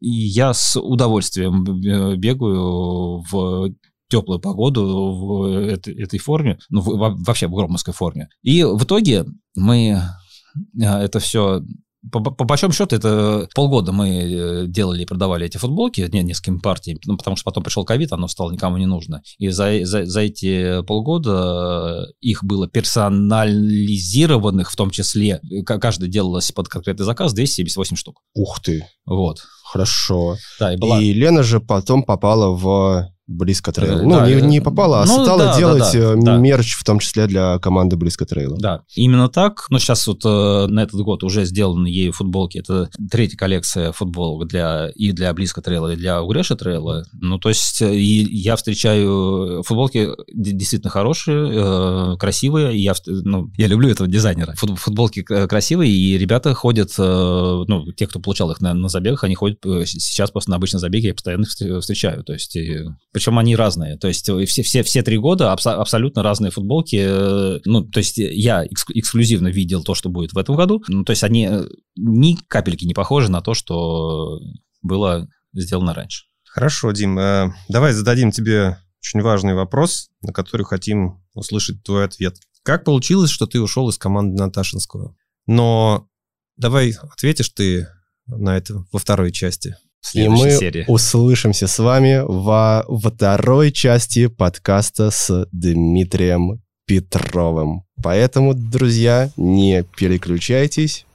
[0.01, 1.65] я с удовольствием
[2.19, 3.71] бегаю в
[4.09, 4.85] теплую погоду
[5.17, 8.29] в этой, этой форме, ну, в- во- вообще в громовской форме.
[8.43, 9.25] И в итоге
[9.57, 10.01] мы
[10.81, 11.63] э, это все
[12.11, 16.59] по, по большому счету, это полгода мы э, делали и продавали эти футболки не, несколькими
[16.59, 19.23] партиями, ну, потому что потом пришел ковид, оно стало никому не нужно.
[19.39, 26.09] И за, за, за эти полгода э, их было персонализированных, в том числе, э, каждый
[26.09, 28.21] делалось под конкретный заказ, 278 штук.
[28.35, 29.41] Ух ты, Вот.
[29.65, 30.37] хорошо.
[30.61, 31.01] Да, и была...
[31.01, 33.99] И Лена же потом попала в Близко Трейл.
[33.99, 36.15] Э, ну, да, не, э, не попала, а ну, стала да, да, делать да, э,
[36.17, 36.37] да.
[36.37, 38.57] мерч, в том числе для команды Близко Трейла.
[38.57, 39.67] Да, именно так.
[39.69, 42.59] Но сейчас вот э, на этот год уже сделаны ею футболки.
[42.59, 47.05] Это третья коллекция футболок для, и для Близко Трейла, и для Угреша Трейла.
[47.15, 49.63] Ну, то есть э, я встречаю...
[49.65, 52.79] Футболки действительно хорошие, э, красивые.
[52.81, 54.55] Я, ну, я люблю этого дизайнера.
[54.57, 56.93] Фут- Футболки красивые, и ребята ходят...
[56.97, 60.79] э, ну, те, кто получал их на, на забегах, они ходят сейчас просто на обычные
[60.79, 61.45] забеги, я постоянно
[61.81, 62.23] встречаю.
[62.23, 62.85] То есть, и-
[63.17, 63.97] причем они разные.
[63.97, 66.97] То есть э, все, все, все три года абсо- абсолютно разные футболки.
[67.01, 70.83] э, Ну, то есть я экск- эксклюзивно видел то, что будет в этом году.
[70.89, 71.65] Ну, то есть они э,
[71.97, 74.39] ни капельки не похожи на то, что
[74.83, 76.25] было сделано раньше.
[76.45, 82.37] Хорошо, Дим, э, давай зададим тебе очень важный вопрос, на который хотим услышать твой ответ.
[82.65, 85.17] Как получилось, что ты ушел из команды Наташинского?
[85.47, 86.07] Но
[86.59, 87.89] давай ответишь ты
[88.27, 89.75] на это во второй части.
[90.15, 90.85] И мы серии.
[90.87, 97.83] услышимся с вами во второй части подкаста с Дмитрием Петровым.
[98.03, 101.07] Поэтому, друзья, не переключайтесь.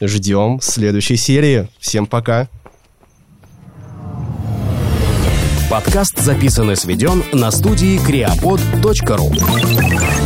[0.00, 1.68] Ждем следующей серии.
[1.78, 2.48] Всем пока.
[5.70, 10.23] Подкаст записан и сведен на студии creapod.ru